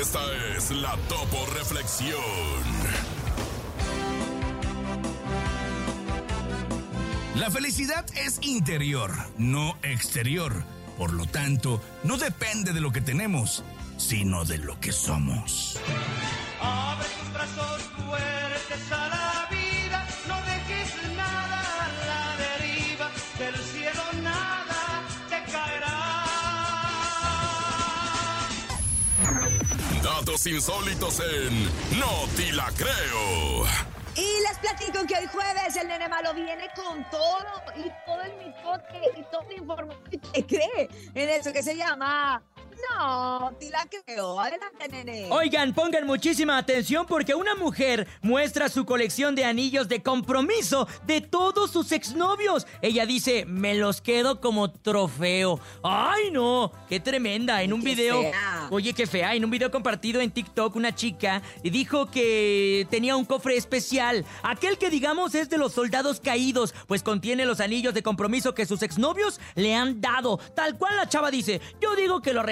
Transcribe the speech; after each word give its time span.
Esta 0.00 0.20
es 0.56 0.70
la 0.70 0.96
Topo 1.08 1.46
Reflexión. 1.54 2.18
La 7.36 7.50
felicidad 7.50 8.04
es 8.16 8.38
interior, 8.42 9.12
no 9.38 9.76
exterior. 9.82 10.64
Por 10.98 11.12
lo 11.12 11.26
tanto, 11.26 11.80
no 12.02 12.16
depende 12.16 12.72
de 12.72 12.80
lo 12.80 12.90
que 12.90 13.00
tenemos, 13.00 13.62
sino 13.96 14.44
de 14.44 14.58
lo 14.58 14.80
que 14.80 14.92
somos. 14.92 15.78
Insólitos 30.46 31.20
en 31.20 31.64
No 31.98 32.26
Ti 32.36 32.52
La 32.52 32.70
Creo. 32.76 33.64
Y 34.14 34.40
les 34.42 34.58
platico 34.58 35.06
que 35.06 35.16
hoy 35.16 35.26
jueves 35.32 35.76
el 35.76 35.88
nene 35.88 36.08
malo 36.08 36.32
viene 36.32 36.68
con 36.76 37.08
todo 37.10 37.62
y 37.76 37.90
todo 38.06 38.22
el 38.22 38.36
mitote 38.36 39.00
y 39.16 39.22
toda 39.30 39.44
la 39.44 39.54
información 39.54 40.20
que 40.32 40.46
cree 40.46 40.88
en 41.14 41.28
eso 41.28 41.52
que 41.52 41.62
se 41.62 41.76
llama. 41.76 42.42
No, 42.96 43.52
te 43.58 43.70
la 43.70 43.86
creo. 44.04 44.40
Adelante, 44.40 44.88
nene. 44.88 45.28
Oigan, 45.30 45.74
pongan 45.74 46.06
muchísima 46.06 46.58
atención 46.58 47.06
porque 47.06 47.34
una 47.34 47.54
mujer 47.54 48.06
muestra 48.22 48.68
su 48.68 48.84
colección 48.84 49.34
de 49.34 49.44
anillos 49.44 49.88
de 49.88 50.02
compromiso 50.02 50.86
de 51.06 51.20
todos 51.20 51.70
sus 51.70 51.92
exnovios. 51.92 52.66
Ella 52.82 53.06
dice, 53.06 53.44
me 53.46 53.74
los 53.74 54.00
quedo 54.00 54.40
como 54.40 54.70
trofeo. 54.70 55.60
¡Ay, 55.82 56.30
no! 56.30 56.72
¡Qué 56.88 57.00
tremenda! 57.00 57.62
En 57.62 57.72
un 57.72 57.82
Qué 57.82 57.94
video... 57.94 58.22
fea. 58.22 58.68
Oye, 58.70 58.92
qué 58.92 59.06
fea. 59.06 59.34
En 59.34 59.44
un 59.44 59.50
video 59.50 59.70
compartido 59.70 60.20
en 60.20 60.30
TikTok, 60.30 60.76
una 60.76 60.94
chica 60.94 61.42
dijo 61.62 62.06
que 62.10 62.86
tenía 62.90 63.16
un 63.16 63.24
cofre 63.24 63.56
especial. 63.56 64.24
Aquel 64.42 64.78
que 64.78 64.90
digamos 64.90 65.34
es 65.34 65.48
de 65.48 65.58
los 65.58 65.72
soldados 65.72 66.20
caídos, 66.20 66.74
pues 66.86 67.02
contiene 67.02 67.46
los 67.46 67.60
anillos 67.60 67.94
de 67.94 68.02
compromiso 68.02 68.54
que 68.54 68.66
sus 68.66 68.82
exnovios 68.82 69.40
le 69.54 69.74
han 69.74 70.00
dado. 70.00 70.38
Tal 70.54 70.76
cual 70.76 70.96
la 70.96 71.08
chava 71.08 71.30
dice, 71.30 71.60
yo 71.80 71.94
digo 71.96 72.20
que 72.20 72.32
lo 72.32 72.42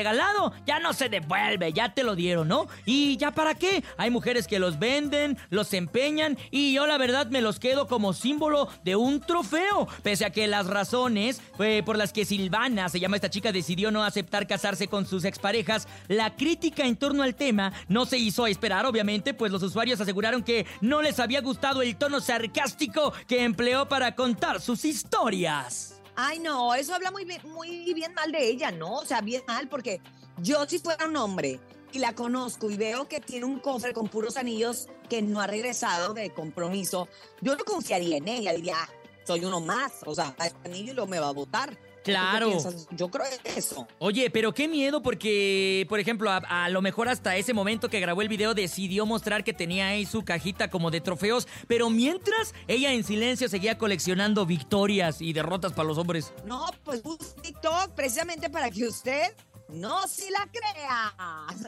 ya 0.67 0.79
no 0.79 0.93
se 0.93 1.09
devuelve, 1.09 1.73
ya 1.73 1.93
te 1.95 2.03
lo 2.03 2.15
dieron, 2.15 2.49
¿no? 2.49 2.69
¿Y 2.85 3.17
ya 3.17 3.31
para 3.31 3.55
qué? 3.55 3.83
Hay 3.97 4.11
mujeres 4.11 4.47
que 4.47 4.59
los 4.59 4.79
venden, 4.79 5.39
los 5.51 5.73
empeñan 5.73 6.37
y 6.51 6.75
yo 6.75 6.87
la 6.87 6.99
verdad 6.99 7.27
me 7.29 7.41
los 7.41 7.59
quedo 7.59 7.87
como 7.87 8.13
símbolo 8.13 8.69
de 8.85 8.97
un 8.97 9.21
trofeo. 9.21 9.89
Pese 10.03 10.25
a 10.25 10.31
que 10.31 10.47
las 10.47 10.67
razones 10.67 11.41
eh, 11.59 11.83
por 11.85 11.97
las 11.97 12.13
que 12.13 12.25
Silvana, 12.25 12.89
se 12.89 13.01
llama 13.01 13.17
esta 13.17 13.31
chica, 13.31 13.53
decidió 13.53 13.91
no 13.91 14.05
aceptar 14.05 14.47
casarse 14.47 14.89
con 14.89 15.07
sus 15.07 15.25
exparejas, 15.25 15.89
la 16.09 16.37
crítica 16.37 16.85
en 16.85 16.97
torno 16.97 17.23
al 17.23 17.35
tema 17.35 17.73
no 17.89 18.07
se 18.07 18.19
hizo 18.19 18.47
esperar, 18.47 18.87
obviamente, 18.87 19.35
pues 19.35 19.53
los 19.53 19.63
usuarios 19.63 20.01
aseguraron 20.01 20.43
que 20.43 20.67
no 20.81 21.03
les 21.03 21.21
había 21.21 21.41
gustado 21.41 21.83
el 21.83 21.97
tono 21.97 22.21
sarcástico 22.21 23.13
que 23.27 23.45
empleó 23.45 23.89
para 23.89 24.15
contar 24.15 24.61
sus 24.61 24.85
historias. 24.85 25.96
Ay, 26.17 26.39
no, 26.39 26.75
eso 26.75 26.95
habla 26.95 27.11
muy 27.11 27.27
bien, 27.27 27.43
muy 27.45 27.93
bien 27.93 28.15
mal 28.15 28.33
de 28.33 28.49
ella, 28.49 28.71
¿no? 28.71 28.95
O 28.95 29.05
sea, 29.05 29.21
bien 29.21 29.43
mal, 29.47 29.69
porque 29.69 30.01
yo 30.39 30.65
si 30.67 30.79
fuera 30.79 31.07
un 31.07 31.17
hombre 31.17 31.61
y 31.93 31.99
la 31.99 32.15
conozco 32.15 32.71
y 32.71 32.77
veo 32.77 33.07
que 33.07 33.21
tiene 33.21 33.45
un 33.45 33.61
cofre 33.61 33.93
con 33.93 34.09
puros 34.09 34.39
anillos 34.39 34.89
que 35.11 35.21
no 35.21 35.41
ha 35.41 35.47
regresado 35.47 36.15
de 36.15 36.33
compromiso, 36.33 37.07
yo 37.43 37.55
no 37.55 37.65
confiaría 37.65 38.17
en 38.17 38.29
ella, 38.29 38.53
diría, 38.55 38.77
"Ah, 38.79 38.89
soy 39.27 39.45
uno 39.45 39.61
más, 39.61 39.93
o 40.07 40.15
sea, 40.15 40.35
este 40.43 40.69
anillo 40.69 40.95
lo 40.95 41.07
me 41.07 41.19
va 41.19 41.29
a 41.29 41.33
votar. 41.33 41.79
Claro. 42.07 42.57
Yo 42.93 43.09
creo 43.09 43.27
eso. 43.57 43.89
Oye, 43.99 44.31
pero 44.31 44.55
qué 44.55 44.69
miedo 44.69 45.03
porque, 45.03 45.87
por 45.89 45.99
ejemplo, 45.99 46.31
a, 46.31 46.37
a 46.37 46.69
lo 46.69 46.81
mejor 46.83 47.09
hasta 47.09 47.37
ese 47.37 47.53
momento 47.53 47.89
que 47.89 47.99
grabó 47.99 48.23
el 48.23 48.29
video 48.29 48.55
decidió 48.55 49.07
mostrar 49.07 49.43
que 49.43 49.53
tenía 49.53 49.89
ahí 49.89 50.07
su 50.07 50.25
cajita 50.25 50.71
como 50.71 50.91
de 50.91 51.01
trofeos, 51.01 51.49
pero 51.67 51.91
mientras 51.91 52.55
ella 52.69 52.93
en 52.93 53.03
silencio 53.03 53.49
seguía 53.49 53.77
coleccionando 53.77 54.47
victorias 54.47 55.21
y 55.21 55.33
derrotas 55.33 55.73
para 55.73 55.89
los 55.89 55.99
hombres. 55.99 56.33
No, 56.45 56.67
pues 56.85 57.01
puse 57.01 57.35
TikTok 57.43 57.91
precisamente 57.95 58.49
para 58.51 58.71
que 58.71 58.87
usted 58.87 59.35
no 59.69 60.07
si 60.07 60.31
la 60.31 60.49
crea. 60.53 61.15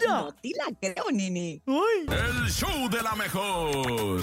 No, 0.06 0.32
si 0.41 0.55
la 0.55 0.66
creo, 0.81 1.10
Nini. 1.10 1.60
El 1.66 2.49
show 2.49 2.88
de 2.88 3.03
la 3.03 3.16
mejor. 3.16 4.22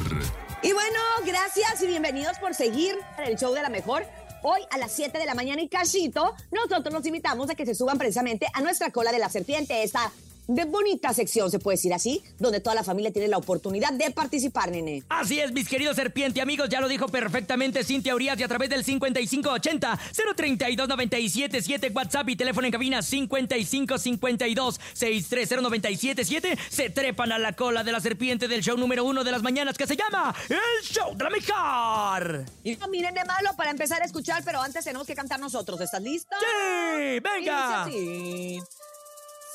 Y 0.63 0.71
bueno, 0.71 0.99
gracias 1.25 1.81
y 1.83 1.87
bienvenidos 1.87 2.39
por 2.39 2.53
seguir 2.55 2.97
el 3.17 3.35
show 3.37 3.53
de 3.53 3.61
la 3.61 3.69
mejor. 3.69 4.05
Hoy 4.47 4.61
a 4.69 4.77
las 4.77 4.91
7 4.91 5.17
de 5.17 5.25
la 5.25 5.33
mañana 5.33 5.59
y 5.63 5.67
cachito, 5.67 6.35
nosotros 6.51 6.93
los 6.93 7.03
invitamos 7.07 7.49
a 7.49 7.55
que 7.55 7.65
se 7.65 7.73
suban 7.73 7.97
precisamente 7.97 8.45
a 8.53 8.61
nuestra 8.61 8.91
cola 8.91 9.11
de 9.11 9.17
la 9.17 9.27
serpiente, 9.27 9.81
esta 9.81 10.11
de 10.47 10.65
bonita 10.65 11.13
sección, 11.13 11.49
se 11.51 11.59
puede 11.59 11.75
decir 11.75 11.93
así, 11.93 12.23
donde 12.39 12.59
toda 12.59 12.75
la 12.75 12.83
familia 12.83 13.11
tiene 13.11 13.27
la 13.27 13.37
oportunidad 13.37 13.93
de 13.93 14.11
participar, 14.11 14.71
nene. 14.71 15.03
Así 15.09 15.39
es, 15.39 15.51
mis 15.51 15.67
queridos 15.67 15.95
serpiente 15.95 16.41
amigos, 16.41 16.69
ya 16.69 16.81
lo 16.81 16.87
dijo 16.87 17.07
perfectamente 17.07 17.83
Cintia 17.83 18.15
Urias 18.15 18.39
y 18.39 18.43
a 18.43 18.47
través 18.47 18.69
del 18.69 18.83
5580 18.83 19.99
032 20.35 20.87
977 20.87 21.91
WhatsApp 21.93 22.29
y 22.29 22.35
teléfono 22.35 22.65
en 22.67 22.71
cabina 22.71 23.01
5552 23.01 24.79
630977 24.93 26.57
se 26.69 26.89
trepan 26.89 27.31
a 27.31 27.39
la 27.39 27.53
cola 27.53 27.83
de 27.83 27.91
la 27.91 27.99
serpiente 27.99 28.47
del 28.47 28.61
show 28.61 28.77
número 28.77 29.03
uno 29.03 29.23
de 29.23 29.31
las 29.31 29.41
mañanas 29.41 29.77
que 29.77 29.87
se 29.87 29.95
llama 29.95 30.35
El 30.49 30.85
Show 30.85 31.15
de 31.15 31.23
la 31.23 31.29
Mejor. 31.29 32.45
Y 32.63 32.75
no 32.75 32.87
miren 32.87 33.13
de 33.13 33.25
malo 33.25 33.51
para 33.55 33.71
empezar 33.71 34.01
a 34.01 34.05
escuchar, 34.05 34.43
pero 34.43 34.61
antes 34.61 34.83
tenemos 34.83 35.07
que 35.07 35.15
cantar 35.15 35.39
nosotros. 35.39 35.79
¿Estás 35.81 36.01
listo? 36.01 36.35
¡Sí! 36.39 37.19
¡Venga! 37.19 37.87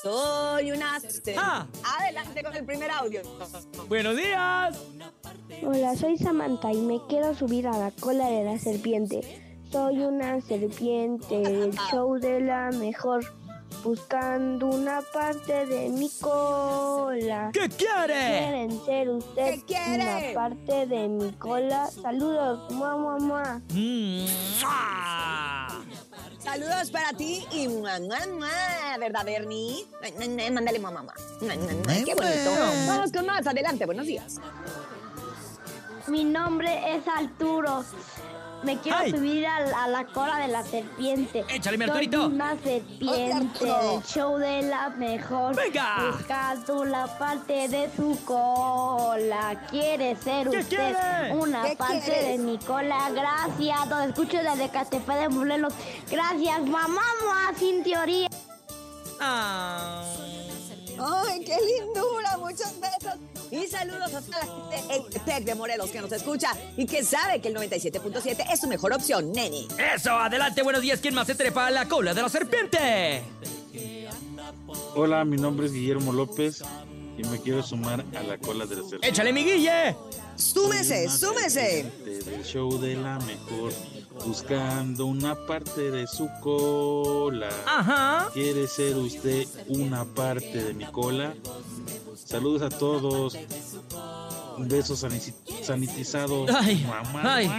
Soy 0.01 0.71
una... 0.71 0.97
Ah. 1.37 1.67
Adelante 1.99 2.43
con 2.43 2.55
el 2.55 2.65
primer 2.65 2.89
audio. 2.89 3.21
¡Buenos 3.87 4.15
días! 4.15 4.79
Hola, 5.63 5.95
soy 5.95 6.17
Samantha 6.17 6.71
y 6.71 6.81
me 6.81 6.99
quiero 7.07 7.35
subir 7.35 7.67
a 7.67 7.77
la 7.77 7.91
cola 7.91 8.27
de 8.27 8.43
la 8.43 8.57
serpiente. 8.57 9.21
Soy 9.71 9.99
una 9.99 10.41
serpiente 10.41 11.37
del 11.37 11.77
show 11.91 12.17
de 12.17 12.41
la 12.41 12.71
mejor, 12.71 13.23
buscando 13.83 14.67
una 14.67 15.01
parte 15.13 15.67
de 15.67 15.89
mi 15.89 16.09
cola. 16.19 17.51
¿Qué 17.53 17.69
quiere? 17.69 18.39
¿Quieren 18.39 18.85
ser 18.85 19.09
usted 19.09 19.51
¿Qué 19.53 19.65
quiere? 19.65 19.95
una 19.95 20.33
parte 20.33 20.87
de 20.87 21.07
mi 21.09 21.31
cola? 21.33 21.87
Saludos, 21.91 22.71
mua, 22.71 22.97
mua, 22.97 23.17
mua. 23.19 23.61
Mm, 23.69 24.25
¡mua! 24.61 25.85
Saludos 26.43 26.89
para 26.89 27.13
ti 27.13 27.45
y 27.51 27.67
mua, 27.67 27.99
mua, 27.99 28.17
mua, 28.27 28.97
¿verdad, 28.99 29.23
Bernie? 29.23 29.85
Mándale 30.51 30.79
mamá, 30.79 31.03
mamá. 31.03 31.13
Mua, 31.39 31.55
mua, 31.55 31.73
mua, 31.73 32.05
Qué 32.05 32.15
bonito. 32.15 32.51
Vamos 32.87 33.11
con 33.11 33.25
más. 33.27 33.45
Adelante, 33.45 33.85
buenos 33.85 34.07
días. 34.07 34.37
Mi 36.07 36.23
nombre 36.23 36.95
es 36.95 37.07
Arturo. 37.07 37.85
Me 38.63 38.77
quiero 38.79 38.97
Ay. 38.99 39.11
subir 39.11 39.47
a, 39.47 39.59
la- 39.61 39.83
a 39.83 39.87
la 39.87 40.05
cola 40.05 40.37
de 40.37 40.47
la 40.49 40.63
serpiente. 40.63 41.43
Échale, 41.49 41.77
mi 41.77 41.85
Soy 41.87 42.07
una 42.15 42.55
serpiente 42.61 43.33
Arturo. 43.33 43.91
del 43.93 44.03
show 44.03 44.37
de 44.37 44.61
la 44.63 44.89
mejor. 44.89 45.55
Venga. 45.55 46.11
Buscando 46.11 46.85
la 46.85 47.07
parte 47.17 47.67
de 47.67 47.89
su 47.95 48.17
cola. 48.25 49.59
¿Quiere 49.69 50.15
ser 50.15 50.49
¿Qué 50.49 50.57
usted 50.59 50.77
quiere? 50.93 51.33
una 51.33 51.63
¿Qué 51.63 51.75
parte 51.75 52.01
quieres? 52.01 52.27
de 52.27 52.37
mi 52.37 52.57
cola? 52.59 53.09
Gracias. 53.11 53.87
Lo 53.89 53.99
escucho 54.01 54.37
desde 54.37 54.69
Catepec 54.69 55.15
de 55.19 55.29
Morelos. 55.29 55.73
Gracias, 56.09 56.59
mamá, 56.61 56.87
mamá, 57.23 57.53
sin 57.57 57.83
teoría. 57.83 58.27
Ah. 59.19 60.03
¡Ay, 61.03 61.43
qué 61.43 61.57
lindura! 61.57 62.37
Muchos 62.37 62.73
besos. 62.79 63.19
Y 63.49 63.67
saludos 63.67 64.13
a 64.13 64.21
toda 64.21 64.39
la 64.39 64.77
gente 64.77 64.95
en 64.95 65.23
Tec 65.25 65.43
de 65.43 65.55
Morelos 65.55 65.89
que 65.89 65.99
nos 65.99 66.11
escucha 66.11 66.55
y 66.77 66.85
que 66.85 67.03
sabe 67.03 67.41
que 67.41 67.49
el 67.49 67.55
97.7 67.55 68.45
es 68.51 68.59
su 68.59 68.67
mejor 68.67 68.93
opción, 68.93 69.31
nene. 69.31 69.67
Eso, 69.95 70.11
adelante, 70.11 70.61
buenos 70.61 70.81
días. 70.81 70.99
¿Quién 71.01 71.15
más 71.15 71.27
se 71.27 71.35
trepa 71.35 71.67
a 71.67 71.71
la 71.71 71.87
cola 71.87 72.13
de 72.13 72.21
la 72.21 72.29
serpiente? 72.29 73.23
Hola, 74.95 75.25
mi 75.25 75.37
nombre 75.37 75.65
es 75.65 75.73
Guillermo 75.73 76.13
López 76.13 76.63
y 77.17 77.23
me 77.23 77.39
quiero 77.39 77.61
sumar 77.63 78.03
a 78.17 78.23
la 78.23 78.37
cola 78.37 78.65
de 78.65 78.75
la 78.75 78.81
serpiente. 78.81 79.07
Échale, 79.09 79.33
mi 79.33 79.43
Guille. 79.43 79.95
Súmese, 80.35 81.07
súmese. 81.09 81.91
Del 82.03 82.43
show 82.43 82.79
de 82.79 82.95
la 82.95 83.19
mejor, 83.19 83.71
buscando 84.25 85.05
una 85.05 85.35
parte 85.45 85.91
de 85.91 86.07
su 86.07 86.27
cola. 86.41 87.49
Ajá. 87.67 88.29
¿Quiere 88.33 88.67
ser 88.67 88.95
usted 88.97 89.45
una 89.67 90.05
parte 90.05 90.63
de 90.63 90.73
mi 90.73 90.85
cola? 90.85 91.33
Saludos 92.25 92.61
a 92.61 92.69
todos. 92.77 93.37
Un 94.57 94.67
beso 94.67 94.95
sanitizado. 94.95 96.45
Ay, 96.55 96.85
Mamá. 96.87 97.35
ay. 97.35 97.51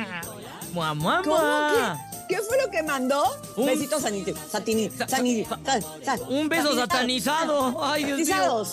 Mua, 0.73 0.95
mua, 0.95 1.23
¿Cómo 1.23 1.37
mua. 1.37 1.99
que? 2.29 2.35
¿Qué 2.37 2.43
fue 2.43 2.57
lo 2.63 2.71
que 2.71 2.83
mandó? 2.83 3.23
Un- 3.57 3.67
Besitos 3.67 4.01
saniti, 4.03 4.33
satini, 4.51 4.89
Sa- 4.91 5.07
saniti, 5.07 5.45
sa- 5.45 5.61
sa- 5.65 6.17
sa- 6.17 6.25
Un 6.29 6.49
beso 6.49 6.75
satanizado. 6.75 7.85
Ay, 7.85 8.05
Dios 8.05 8.19
mío. 8.21 8.65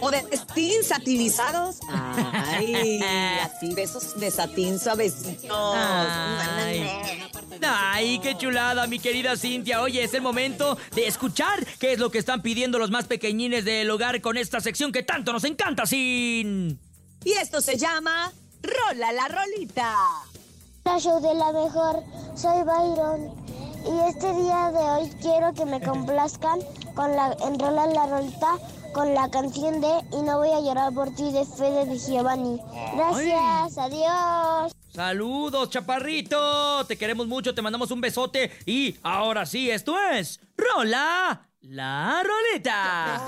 O 0.00 0.10
de 0.10 0.22
satín 0.36 0.82
satinizados. 0.82 1.78
Ay, 1.88 3.00
así 3.42 3.74
besos 3.74 4.18
de 4.18 4.30
satín 4.30 4.78
suavecitos. 4.78 5.74
Ay. 5.76 6.88
Ay, 7.62 8.18
qué 8.18 8.36
chulada, 8.36 8.86
mi 8.86 8.98
querida 8.98 9.36
Cintia. 9.36 9.82
Oye, 9.82 10.04
es 10.04 10.14
el 10.14 10.22
momento 10.22 10.76
de 10.94 11.06
escuchar 11.06 11.64
qué 11.78 11.92
es 11.92 11.98
lo 11.98 12.10
que 12.10 12.18
están 12.18 12.42
pidiendo 12.42 12.78
los 12.78 12.90
más 12.90 13.06
pequeñines 13.06 13.64
del 13.64 13.90
hogar 13.90 14.20
con 14.20 14.36
esta 14.36 14.60
sección 14.60 14.92
que 14.92 15.02
tanto 15.02 15.32
nos 15.32 15.44
encanta, 15.44 15.86
Sin. 15.86 16.78
Y 17.24 17.32
esto 17.32 17.60
se 17.60 17.76
llama 17.76 18.32
Rola 18.62 19.12
la 19.12 19.28
Rolita. 19.28 19.94
Show 20.98 21.20
de 21.20 21.34
la 21.34 21.52
mejor. 21.52 22.02
Soy 22.36 22.62
Byron. 22.62 23.34
Y 23.84 24.08
este 24.08 24.32
día 24.32 24.70
de 24.72 24.78
hoy 24.78 25.10
quiero 25.20 25.52
que 25.52 25.64
me 25.66 25.80
complazcan 25.86 26.60
con 26.94 27.14
la 27.14 27.36
enrola 27.44 27.86
la 27.86 28.06
rolita 28.06 28.56
con 28.92 29.14
la 29.14 29.30
canción 29.30 29.80
de 29.80 29.88
Y 30.12 30.22
no 30.22 30.38
voy 30.38 30.50
a 30.50 30.60
llorar 30.60 30.92
por 30.92 31.14
ti 31.14 31.30
de 31.32 31.44
Fede 31.44 31.86
de 31.86 31.98
Giovanni. 31.98 32.60
Gracias, 32.94 33.78
adiós. 33.78 34.72
Saludos, 34.92 35.70
chaparrito. 35.70 36.84
Te 36.86 36.96
queremos 36.96 37.26
mucho, 37.26 37.54
te 37.54 37.62
mandamos 37.62 37.90
un 37.90 38.00
besote. 38.00 38.50
Y 38.64 38.96
ahora 39.02 39.44
sí, 39.46 39.70
esto 39.70 39.94
es 39.98 40.40
Rola 40.56 41.48
la 41.70 42.22
Roleta. 42.22 43.26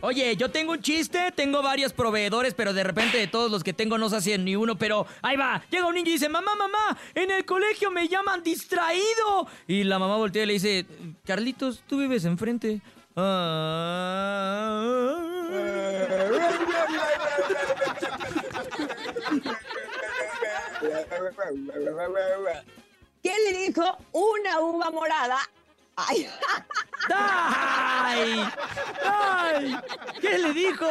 Oye, 0.00 0.36
yo 0.36 0.50
tengo 0.50 0.72
un 0.72 0.80
chiste, 0.80 1.32
tengo 1.32 1.62
varios 1.62 1.92
proveedores, 1.92 2.54
pero 2.54 2.72
de 2.72 2.84
repente 2.84 3.18
de 3.18 3.26
todos 3.26 3.50
los 3.50 3.64
que 3.64 3.72
tengo 3.72 3.98
no 3.98 4.08
se 4.08 4.16
hacen 4.16 4.44
ni 4.44 4.56
uno, 4.56 4.76
pero 4.76 5.06
ahí 5.22 5.36
va. 5.36 5.62
Llega 5.70 5.86
un 5.86 5.94
niño 5.94 6.08
y 6.08 6.12
dice, 6.12 6.28
mamá, 6.28 6.54
mamá, 6.54 6.96
en 7.14 7.30
el 7.30 7.44
colegio 7.44 7.90
me 7.90 8.08
llaman 8.08 8.42
distraído. 8.42 9.46
Y 9.66 9.84
la 9.84 9.98
mamá 9.98 10.16
voltea 10.16 10.44
y 10.44 10.46
le 10.46 10.52
dice, 10.54 10.86
Carlitos, 11.24 11.82
tú 11.86 11.98
vives 11.98 12.24
enfrente. 12.24 12.80
¿Quién 23.22 23.44
le 23.44 23.58
dijo 23.66 23.98
una 24.12 24.60
uva 24.60 24.90
morada? 24.90 25.38
Ay, 25.96 26.28
¡Ay! 27.14 28.44
¡Ay! 29.04 29.76
¿Qué 30.20 30.38
le 30.38 30.52
dijo? 30.52 30.86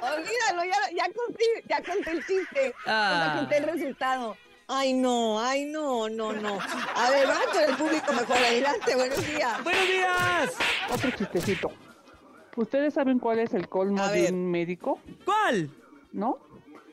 olvídalo, 0.00 0.64
ya, 0.64 0.96
ya 0.96 1.04
conté, 1.12 1.44
ya 1.68 1.82
conté 1.82 2.10
el 2.10 2.26
chiste. 2.26 2.74
Ah. 2.86 3.26
Ya 3.34 3.38
conté 3.40 3.56
el 3.58 3.64
resultado. 3.64 4.36
Ay, 4.68 4.94
no, 4.94 5.40
ay, 5.40 5.66
no, 5.66 6.08
no, 6.08 6.32
no. 6.32 6.58
A 6.94 7.10
ver, 7.10 7.26
vamos 7.26 7.46
con 7.46 7.62
el 7.62 7.76
público 7.76 8.12
mejor. 8.12 8.36
Adelante, 8.36 8.94
buenos 8.94 9.26
días. 9.26 9.64
¡Buenos 9.64 9.86
días! 9.86 10.56
Otro 10.90 11.10
chistecito. 11.10 11.70
¿Ustedes 12.56 12.94
saben 12.94 13.18
cuál 13.18 13.38
es 13.40 13.54
el 13.54 13.68
colmo 13.68 14.02
A 14.02 14.10
de 14.10 14.22
ver. 14.22 14.32
un 14.32 14.50
médico? 14.50 14.98
¿Cuál? 15.24 15.70
¿No? 16.12 16.38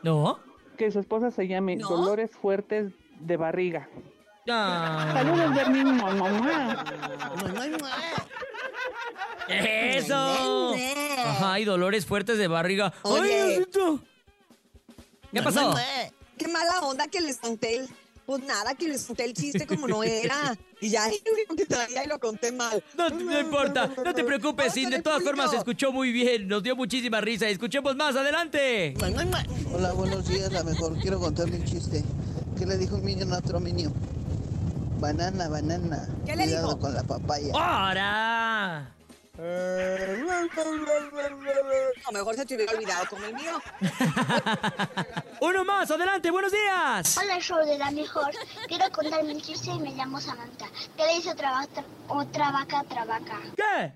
¿No? 0.04 0.40
Que 0.78 0.92
su 0.92 1.00
esposa 1.00 1.32
se 1.32 1.48
llame 1.48 1.76
¿No? 1.76 1.88
Dolores 1.90 2.32
Fuertes 2.32 2.92
de 3.20 3.38
Barriga. 3.38 3.88
Saludos. 4.50 5.70
Mua, 5.70 6.12
mua, 6.14 6.30
mua. 6.32 6.86
¡Eso! 9.48 10.76
Ay, 11.42 11.66
dolores 11.66 12.06
fuertes 12.06 12.38
de 12.38 12.48
barriga. 12.48 12.94
Oye. 13.04 13.42
¡Ay, 13.42 13.50
Diosito! 13.50 14.00
¿Qué 15.34 15.42
pasó? 15.42 15.76
Qué 16.38 16.48
mala 16.48 16.82
onda 16.82 17.08
que 17.08 17.22
les 17.22 17.38
conté 17.38 17.78
el... 17.78 17.90
Pues 18.26 18.44
nada, 18.44 18.76
que 18.76 18.88
les 18.88 19.06
conté 19.06 19.26
el 19.26 19.34
chiste 19.34 19.66
como 19.66 19.88
no 19.88 20.04
era. 20.04 20.56
Y 20.80 20.90
ya 20.90 21.08
único 21.34 21.56
que 21.56 21.66
traía 21.66 22.06
y 22.06 22.08
lo 22.08 22.20
conté 22.20 22.52
mal. 22.52 22.84
No, 22.96 23.10
no 23.10 23.40
importa, 23.40 23.92
no 24.06 24.14
te 24.14 24.24
preocupes, 24.24 24.72
Sin. 24.74 24.92
De 24.92 25.02
todas 25.02 25.24
formas, 25.24 25.50
se 25.50 25.58
escuchó 25.58 25.92
muy 25.92 26.12
bien. 26.12 26.48
Nos 26.48 26.62
dio 26.62 26.76
muchísima 26.76 27.22
risa. 27.22 27.50
Escuchemos 27.50 27.96
más, 27.96 28.16
adelante. 28.16 28.94
Hola, 29.74 29.94
buenos 29.94 30.28
días, 30.28 30.52
la 30.52 30.64
mejor. 30.64 30.96
Quiero 31.00 31.20
contarle 31.20 31.58
un 31.58 31.66
chiste. 31.66 32.04
¿Qué 32.58 32.68
le 32.68 32.78
dijo 32.78 32.98
un 32.98 33.06
niño 33.06 33.26
a 33.34 33.40
otro 33.40 33.60
niño? 33.60 33.92
Banana, 35.00 35.48
banana. 35.48 36.08
¿Qué 36.26 36.36
le 36.36 36.44
Cuidado 36.44 36.68
dijo? 36.68 36.80
con 36.80 36.94
la 36.94 37.04
papaya. 37.04 37.54
¡Ahora! 37.56 38.92
No, 42.06 42.12
mejor 42.12 42.36
se 42.36 42.46
te 42.46 42.56
hubiera 42.56 42.74
olvidado 42.74 43.06
como 43.10 43.26
el 43.26 43.34
mío. 43.34 43.54
Uno 45.42 45.64
más, 45.64 45.90
adelante, 45.90 46.30
buenos 46.32 46.52
días. 46.52 47.18
Hola, 47.18 47.40
show 47.40 47.66
de 47.66 47.78
la 47.78 47.90
mejor. 47.92 48.32
Quiero 48.68 48.86
contarme 48.92 49.34
un 49.34 49.42
chiste 49.42 49.72
y 49.72 49.80
me 49.80 49.92
llamo 49.92 50.20
Samantha. 50.20 50.66
¿Qué 50.98 51.06
le 51.06 51.14
dice 51.16 51.30
otra, 51.32 51.52
vaca- 51.52 51.86
otra 52.10 52.52
vaca 52.52 52.80
a 52.80 52.82
otra 52.82 53.06
vaca? 53.06 53.40
¿Qué? 53.56 53.94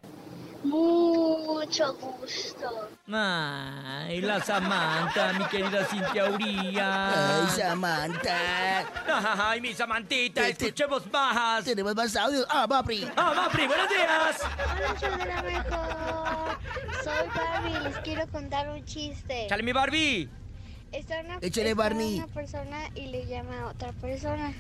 Mucho 0.64 1.94
gusto. 1.96 2.90
Ay, 3.12 4.22
la 4.22 4.40
Samantha, 4.42 5.34
mi 5.34 5.46
querida 5.46 5.86
Cintia 5.86 6.30
Uría. 6.32 7.48
Samantha. 7.56 8.88
Ay, 9.50 9.62
mi 9.62 9.74
Samantita, 9.74 10.48
Este- 10.48 10.66
escuchemos 10.68 11.04
más. 11.12 11.66
Tenemos 11.66 11.94
más 11.96 12.16
audios. 12.16 12.46
Ah, 12.50 12.66
Bapri. 12.66 13.06
Ah, 13.16 13.34
Mapri, 13.36 13.68
buenos 13.68 13.90
días. 13.90 14.40
Hola, 14.42 15.00
show 15.00 15.18
de 15.18 15.26
la 15.26 15.42
mejor. 15.44 16.58
Soy 17.04 17.28
Barbie 17.36 17.80
les 17.90 17.98
quiero 18.00 18.28
contar 18.30 18.70
un 18.70 18.84
chiste. 18.86 19.48
Chale, 19.50 19.64
mi 19.64 19.74
Barbie. 19.74 20.30
Está 20.94 21.22
una, 21.22 21.38
Échale, 21.42 21.72
está 21.72 21.84
Barney. 21.84 22.18
una 22.20 22.28
persona 22.28 22.78
y 22.96 23.08
le 23.08 23.26
llama 23.26 23.62
a 23.64 23.68
otra 23.68 23.92
persona. 23.94 24.54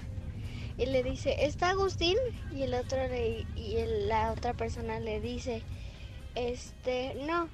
Y 0.77 0.87
le 0.87 1.03
dice, 1.03 1.45
¿está 1.45 1.69
Agustín? 1.69 2.17
Y 2.51 2.63
el 2.63 2.73
otro 2.73 2.97
le, 3.07 3.45
y 3.55 3.75
el- 3.77 4.09
la 4.09 4.31
otra 4.31 4.53
persona 4.55 4.99
le 4.99 5.21
dice, 5.21 5.61
este, 6.35 7.15
no, 7.25 7.49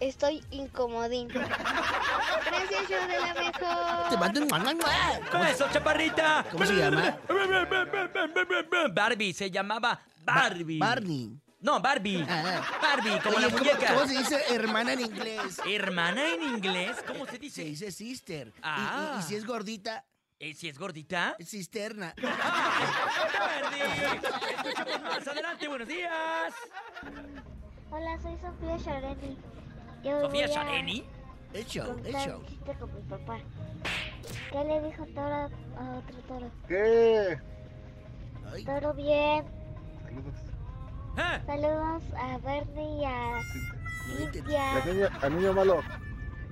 estoy 0.00 0.42
incomodín. 0.50 1.28
Gracias, 1.28 2.88
yo 2.88 3.06
de 3.06 3.18
la 3.20 3.34
mejor. 3.34 4.08
Te 4.10 4.16
mando 4.16 4.40
un. 4.42 5.44
Eso, 5.46 5.68
chaparrita. 5.72 6.44
¿Cómo 6.50 6.64
se 6.66 6.74
llama? 6.74 7.18
Barbie, 8.92 9.32
se 9.32 9.50
llamaba 9.50 10.00
Barbie. 10.24 10.78
Barney. 10.78 11.40
No, 11.60 11.80
Barbie. 11.80 12.24
Ah. 12.28 12.60
Barbie, 12.80 13.18
como 13.20 13.36
Oye, 13.38 13.46
la 13.46 13.52
¿cómo- 13.52 13.58
muñeca. 13.64 13.94
¿Cómo 13.94 14.06
se 14.06 14.18
dice 14.18 14.40
hermana 14.54 14.92
en 14.92 15.00
inglés? 15.00 15.60
Hermana 15.66 16.34
en 16.34 16.42
inglés, 16.42 16.96
¿cómo 17.06 17.24
se 17.24 17.32
Se 17.32 17.38
dice? 17.38 17.64
dice 17.64 17.90
sister. 17.92 18.48
Y- 18.48 18.60
Ah. 18.62 19.14
Y, 19.16 19.20
y 19.20 19.22
si 19.22 19.34
es 19.36 19.46
gordita, 19.46 20.04
Eh, 20.38 20.54
si 20.54 20.68
es 20.68 20.78
gordita. 20.78 21.34
es 21.38 21.48
cisterna. 21.50 22.14
Barbie. 23.38 23.82
Escuchemos 24.68 25.02
más 25.02 25.26
adelante, 25.26 25.66
buenos 25.68 25.88
días. 25.88 26.52
Hola, 27.90 28.18
soy 28.22 28.36
Sofía 28.38 28.76
Shareni. 28.78 29.38
Yo 30.02 30.20
Sofía 30.20 30.46
Shareni. 30.46 31.00
Contar 31.02 31.60
hecho. 31.60 32.38
un 32.38 32.46
chiste 32.46 32.74
con 32.78 32.94
mi 32.94 33.00
papá. 33.02 33.38
¿Qué 34.52 34.64
le 34.64 34.80
dijo 34.82 35.06
toro 35.14 35.34
a 35.34 35.98
otro 35.98 36.18
toro? 36.28 36.50
¿Qué? 36.68 37.38
Ay, 38.52 38.64
Toro 38.64 38.94
bien. 38.94 39.44
Ah, 41.16 41.40
Saludos 41.46 42.02
a 42.16 42.38
Bernie 42.38 43.00
y 43.00 43.04
a 43.04 44.84
niña, 44.84 45.18
al 45.22 45.36
niño 45.36 45.52
malo. 45.54 45.82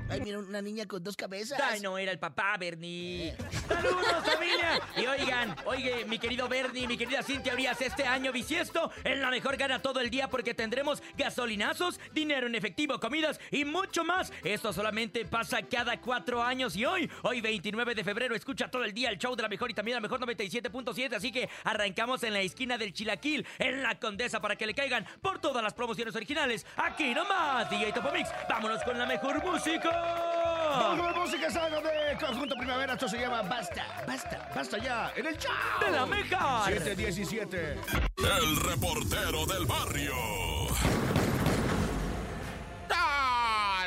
Ay, 0.09 0.21
mira, 0.21 0.39
una 0.39 0.61
niña 0.61 0.87
con 0.87 1.03
dos 1.03 1.17
cabezas. 1.17 1.59
Ay, 1.63 1.81
no 1.81 1.97
era 1.97 2.13
el 2.13 2.19
papá, 2.19 2.57
Bernie. 2.59 3.35
¡Saludos, 3.67 4.25
familia! 4.25 4.81
Y 4.97 5.07
oigan, 5.07 5.57
oye, 5.65 6.05
mi 6.05 6.19
querido 6.19 6.47
Bernie, 6.47 6.87
mi 6.87 6.99
querida 6.99 7.23
Cintia 7.23 7.55
Urias, 7.55 7.81
este 7.81 8.05
año 8.05 8.31
bisiesto, 8.31 8.91
en 9.03 9.23
la 9.23 9.31
mejor 9.31 9.57
gana 9.57 9.81
todo 9.81 10.01
el 10.01 10.11
día 10.11 10.29
porque 10.29 10.53
tendremos 10.53 11.03
gasolinazos, 11.17 11.99
dinero 12.13 12.47
en 12.47 12.55
efectivo, 12.55 13.01
comidas 13.01 13.41
y 13.51 13.65
mucho 13.65 14.05
más. 14.05 14.31
Esto 14.45 14.75
solamente 14.75 15.25
pasa 15.25 15.63
cada 15.63 15.99
cuatro 16.01 16.43
años 16.43 16.77
y 16.77 16.85
hoy, 16.85 17.11
hoy 17.23 17.41
29 17.41 17.95
de 17.95 18.05
febrero, 18.05 18.35
escucha 18.35 18.71
todo 18.71 18.85
el 18.85 18.93
día 18.93 19.09
el 19.09 19.19
show 19.19 19.35
de 19.35 19.43
la 19.43 19.49
mejor 19.49 19.71
y 19.71 19.75
también 19.75 19.95
la 19.97 20.03
mejor 20.03 20.21
97.7, 20.21 21.15
así 21.15 21.33
que 21.33 21.49
arrancamos 21.65 22.23
en 22.25 22.35
la 22.35 22.41
esquina 22.41 22.77
del 22.77 22.93
Chilaquil, 22.93 23.47
en 23.59 23.83
la 23.83 23.99
Condesa, 23.99 24.41
para 24.41 24.57
que 24.57 24.67
le 24.67 24.75
caigan 24.75 25.07
por 25.23 25.39
todas 25.39 25.63
las 25.63 25.73
promociones 25.73 26.15
originales. 26.15 26.67
Aquí 26.77 27.15
nomás, 27.15 27.71
DJ 27.71 27.93
Topomix, 27.93 28.29
vámonos 28.51 28.83
con 28.85 28.99
la 28.99 29.07
mejor 29.07 29.43
música. 29.43 29.94
Vamos 29.95 30.99
con 30.99 31.07
la 31.13 31.21
música, 31.21 31.47
algo 31.65 31.81
de 31.81 32.17
Conjunto 32.19 32.57
Primavera. 32.57 32.93
Esto 32.95 33.09
se 33.09 33.19
llama 33.19 33.43
Basta, 33.43 33.85
Basta, 34.07 34.51
Basta 34.55 34.79
ya. 34.79 35.13
En 35.17 35.27
el 35.27 35.37
show 35.39 35.53
De 35.81 35.91
la 35.91 36.07
mejor. 36.07 36.73
717. 36.73 37.79
El 38.19 38.57
reportero 38.57 39.47
del 39.47 39.67
barrio. 39.67 40.15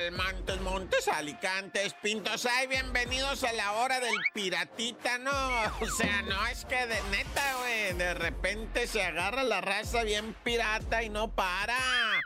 Al 0.08 0.62
Montes, 0.62 1.10
Alicantes, 1.10 1.94
Pintos. 2.02 2.46
Ay, 2.46 2.68
bienvenidos 2.68 3.44
a 3.44 3.52
la 3.52 3.74
hora 3.74 4.00
del 4.00 4.16
piratita, 4.34 5.18
¿no? 5.18 5.32
O 5.82 5.86
sea, 5.86 6.22
no 6.22 6.48
es 6.48 6.64
que 6.64 6.88
de 6.88 6.96
neta, 7.12 7.56
güey, 7.60 7.94
de 7.98 8.14
repente 8.14 8.88
se 8.88 9.04
agarra 9.04 9.44
la 9.44 9.60
raza 9.60 10.04
bien 10.04 10.34
pirata 10.46 11.04
y 11.04 11.10
no 11.10 11.28
para. 11.30 11.76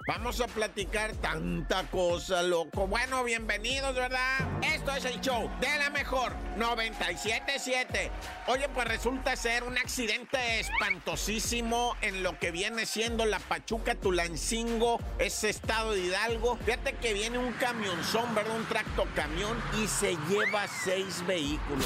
Vamos 0.08 0.42
a 0.42 0.48
platicar 0.48 1.14
tanta 1.14 1.84
cosa, 1.86 2.44
loco. 2.44 2.86
Bueno, 2.86 3.24
bienvenidos, 3.24 3.96
¿verdad? 3.96 4.38
Esto 4.62 4.92
es 4.92 5.06
el 5.06 5.20
show 5.22 5.50
de 5.60 5.78
la 5.80 5.90
mejor 5.90 6.36
977. 6.58 8.12
Oye, 8.48 8.70
pues 8.70 8.88
resulta 8.88 9.36
ser 9.36 9.64
un 9.64 9.78
accidente 9.78 10.60
espantosísimo 10.60 11.96
en 12.02 12.22
lo 12.22 12.38
que 12.38 12.52
viene 12.52 12.86
siendo 12.86 13.26
la 13.26 13.40
Pachuca 13.40 13.96
Tulancingo, 13.96 15.00
ese 15.18 15.50
estado 15.50 15.94
de 15.94 16.02
Hidalgo. 16.02 16.58
Fíjate 16.66 16.94
que 16.94 17.14
viene 17.14 17.38
un 17.38 17.54
camionzón, 17.72 18.36
¿verdad? 18.36 18.56
Un 18.58 18.66
tracto 18.66 19.08
camión 19.16 19.58
y 19.82 19.88
se 19.88 20.18
lleva 20.30 20.68
seis 20.68 21.26
vehículos. 21.26 21.86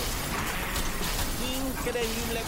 Increíble, 1.78 2.42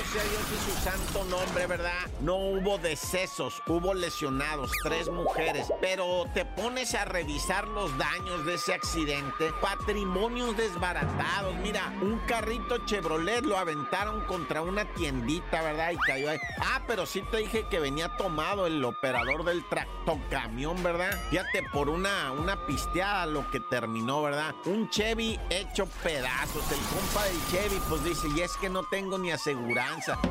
sea 0.00 0.22
Dios 0.24 0.42
y 0.50 0.70
su 0.70 0.80
santo 0.82 1.24
nombre, 1.24 1.66
¿verdad? 1.66 2.08
No 2.20 2.36
hubo 2.36 2.78
decesos, 2.78 3.62
hubo 3.66 3.94
lesionados, 3.94 4.70
tres 4.82 5.08
mujeres, 5.08 5.72
pero 5.80 6.24
te 6.34 6.44
pones 6.44 6.94
a 6.94 7.04
revisar 7.04 7.68
los 7.68 7.96
daños 7.96 8.44
de 8.44 8.54
ese 8.54 8.74
accidente, 8.74 9.52
patrimonios 9.60 10.56
desbaratados, 10.56 11.54
mira, 11.62 11.92
un 12.02 12.18
carrito 12.26 12.78
Chevrolet 12.86 13.44
lo 13.44 13.56
aventaron 13.56 14.22
contra 14.22 14.62
una 14.62 14.84
tiendita, 14.94 15.62
¿verdad? 15.62 15.92
Y 15.92 15.96
cayó 15.98 16.30
ahí. 16.30 16.38
Ah, 16.60 16.82
pero 16.86 17.06
sí 17.06 17.22
te 17.30 17.38
dije 17.38 17.66
que 17.70 17.78
venía 17.78 18.16
tomado 18.16 18.66
el 18.66 18.84
operador 18.84 19.44
del 19.44 19.64
tractocamión, 19.68 20.82
¿verdad? 20.82 21.10
Fíjate, 21.30 21.62
por 21.72 21.88
una, 21.88 22.32
una 22.32 22.66
pisteada 22.66 23.26
lo 23.26 23.48
que 23.50 23.60
terminó, 23.60 24.22
¿verdad? 24.22 24.54
Un 24.64 24.88
Chevy 24.90 25.38
hecho 25.50 25.86
pedazos, 26.02 26.64
el 26.72 26.78
compa 26.78 27.24
del 27.24 27.46
Chevy, 27.50 27.80
pues 27.88 28.04
dice, 28.04 28.26
y 28.34 28.40
es 28.40 28.56
que 28.56 28.68
no 28.68 28.82
tengo 28.84 29.18
ni 29.18 29.30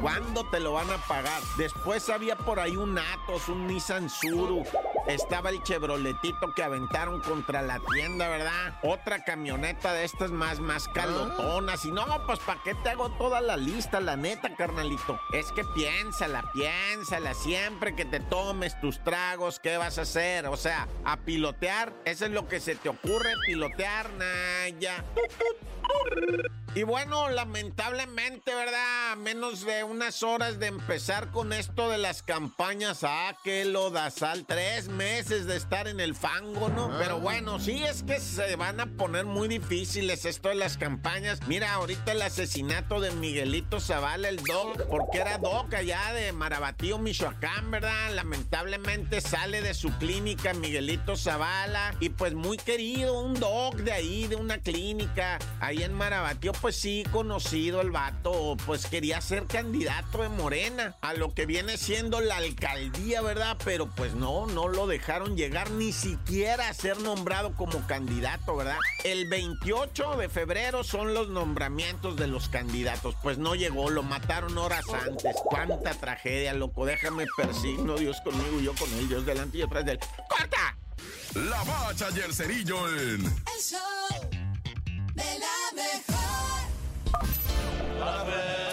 ¿Cuándo 0.01 0.43
te 0.45 0.59
lo 0.59 0.73
van 0.73 0.89
a 0.89 0.97
pagar? 0.97 1.41
Después 1.57 2.09
había 2.09 2.37
por 2.37 2.59
ahí 2.59 2.75
un 2.75 2.97
Atos, 2.97 3.49
un 3.49 3.67
Nissan 3.67 4.09
Suru. 4.09 4.63
Estaba 5.07 5.49
el 5.49 5.61
Chevroletito 5.63 6.53
que 6.55 6.63
aventaron 6.63 7.19
contra 7.21 7.61
la 7.61 7.79
tienda, 7.93 8.29
¿verdad? 8.29 8.79
Otra 8.83 9.23
camioneta 9.23 9.91
de 9.91 10.05
estas 10.05 10.31
más, 10.31 10.59
más 10.59 10.87
calotonas. 10.87 11.83
Y 11.83 11.91
no, 11.91 12.05
pues 12.25 12.39
¿para 12.39 12.61
qué 12.63 12.73
te 12.75 12.89
hago 12.89 13.09
toda 13.11 13.41
la 13.41 13.57
lista? 13.57 13.99
La 13.99 14.15
neta, 14.15 14.55
carnalito. 14.55 15.19
Es 15.33 15.51
que 15.51 15.65
piénsala, 15.75 16.49
piénsala. 16.53 17.33
Siempre 17.33 17.95
que 17.95 18.05
te 18.05 18.21
tomes 18.21 18.79
tus 18.79 19.03
tragos, 19.03 19.59
¿qué 19.59 19.77
vas 19.77 19.97
a 19.97 20.03
hacer? 20.03 20.47
O 20.47 20.55
sea, 20.55 20.87
a 21.03 21.17
pilotear. 21.17 21.93
Eso 22.05 22.25
es 22.25 22.31
lo 22.31 22.47
que 22.47 22.61
se 22.61 22.75
te 22.75 22.87
ocurre, 22.87 23.33
pilotear, 23.45 24.09
Naya. 24.13 25.03
Y 26.75 26.81
bueno, 26.81 27.29
lamentablemente, 27.29 28.55
¿verdad? 28.55 29.11
A 29.11 29.15
menos 29.15 29.63
de 29.63 29.83
unas 29.83 30.23
horas 30.23 30.57
de 30.57 30.67
empezar 30.67 31.29
con 31.31 31.53
esto 31.53 31.87
de 31.89 31.99
las 31.99 32.23
campañas, 32.23 33.03
ah, 33.03 33.35
que 33.43 33.63
lo 33.65 33.91
da 33.91 34.09
sal, 34.09 34.45
tres 34.47 34.87
meses 34.93 35.45
de 35.45 35.55
estar 35.55 35.87
en 35.87 35.99
el 35.99 36.15
fango, 36.15 36.69
¿no? 36.69 36.91
Pero 36.97 37.19
bueno, 37.19 37.59
sí 37.59 37.83
es 37.83 38.03
que 38.03 38.19
se 38.19 38.55
van 38.55 38.79
a 38.79 38.85
poner 38.85 39.25
muy 39.25 39.47
difíciles 39.47 40.25
esto 40.25 40.49
de 40.49 40.55
las 40.55 40.77
campañas. 40.77 41.39
Mira, 41.47 41.73
ahorita 41.73 42.11
el 42.11 42.21
asesinato 42.21 42.99
de 42.99 43.11
Miguelito 43.11 43.79
Zavala, 43.79 44.29
el 44.29 44.37
doc, 44.37 44.87
porque 44.89 45.19
era 45.19 45.37
doc 45.37 45.73
allá 45.73 46.13
de 46.13 46.31
Marabatío, 46.31 46.97
Michoacán, 46.97 47.71
¿verdad? 47.71 48.13
Lamentablemente 48.13 49.21
sale 49.21 49.61
de 49.61 49.73
su 49.73 49.91
clínica 49.97 50.53
Miguelito 50.53 51.15
Zavala 51.17 51.95
y 51.99 52.09
pues 52.09 52.33
muy 52.33 52.57
querido, 52.57 53.19
un 53.19 53.33
doc 53.39 53.75
de 53.75 53.91
ahí, 53.91 54.27
de 54.27 54.35
una 54.35 54.57
clínica, 54.57 55.39
ahí 55.59 55.83
en 55.83 55.93
Marabatío 55.93 56.53
pues 56.53 56.75
sí, 56.75 57.03
conocido 57.11 57.81
el 57.81 57.91
vato, 57.91 58.55
pues 58.65 58.85
quería 58.87 59.21
ser 59.21 59.45
candidato 59.45 60.21
de 60.21 60.29
Morena 60.29 60.95
a 61.01 61.13
lo 61.13 61.33
que 61.33 61.45
viene 61.45 61.77
siendo 61.77 62.21
la 62.21 62.37
alcaldía, 62.37 63.21
¿verdad? 63.21 63.57
Pero 63.63 63.87
pues 63.87 64.13
no, 64.13 64.45
no 64.47 64.67
lo 64.67 64.82
dejaron 64.87 65.35
llegar 65.35 65.71
ni 65.71 65.91
siquiera 65.91 66.69
a 66.69 66.73
ser 66.73 66.99
nombrado 66.99 67.55
como 67.55 67.85
candidato, 67.87 68.55
¿verdad? 68.55 68.77
El 69.03 69.27
28 69.29 70.17
de 70.17 70.29
febrero 70.29 70.83
son 70.83 71.13
los 71.13 71.29
nombramientos 71.29 72.15
de 72.15 72.27
los 72.27 72.49
candidatos. 72.49 73.15
Pues 73.21 73.37
no 73.37 73.55
llegó, 73.55 73.89
lo 73.89 74.03
mataron 74.03 74.57
horas 74.57 74.85
antes. 75.05 75.35
Cuánta 75.43 75.93
tragedia, 75.93 76.53
loco. 76.53 76.85
Déjame 76.85 77.25
persigno, 77.35 77.95
Dios 77.95 78.21
conmigo, 78.21 78.59
yo 78.59 78.73
con 78.75 78.91
él, 78.93 79.07
Dios 79.07 79.25
delante 79.25 79.57
y 79.57 79.61
detrás 79.61 79.85
de 79.85 79.93
él. 79.93 79.99
¡Corta! 80.29 80.77
La 81.35 81.63
bacha 81.63 82.09
y 82.15 82.19
el 82.19 82.33
cerillo 82.33 82.87
en... 82.89 83.25
El 83.25 83.61
show 83.61 83.79
de 85.15 85.39
la 85.39 85.71
mejor. 85.75 86.63
A 88.01 88.23
ver. 88.23 88.72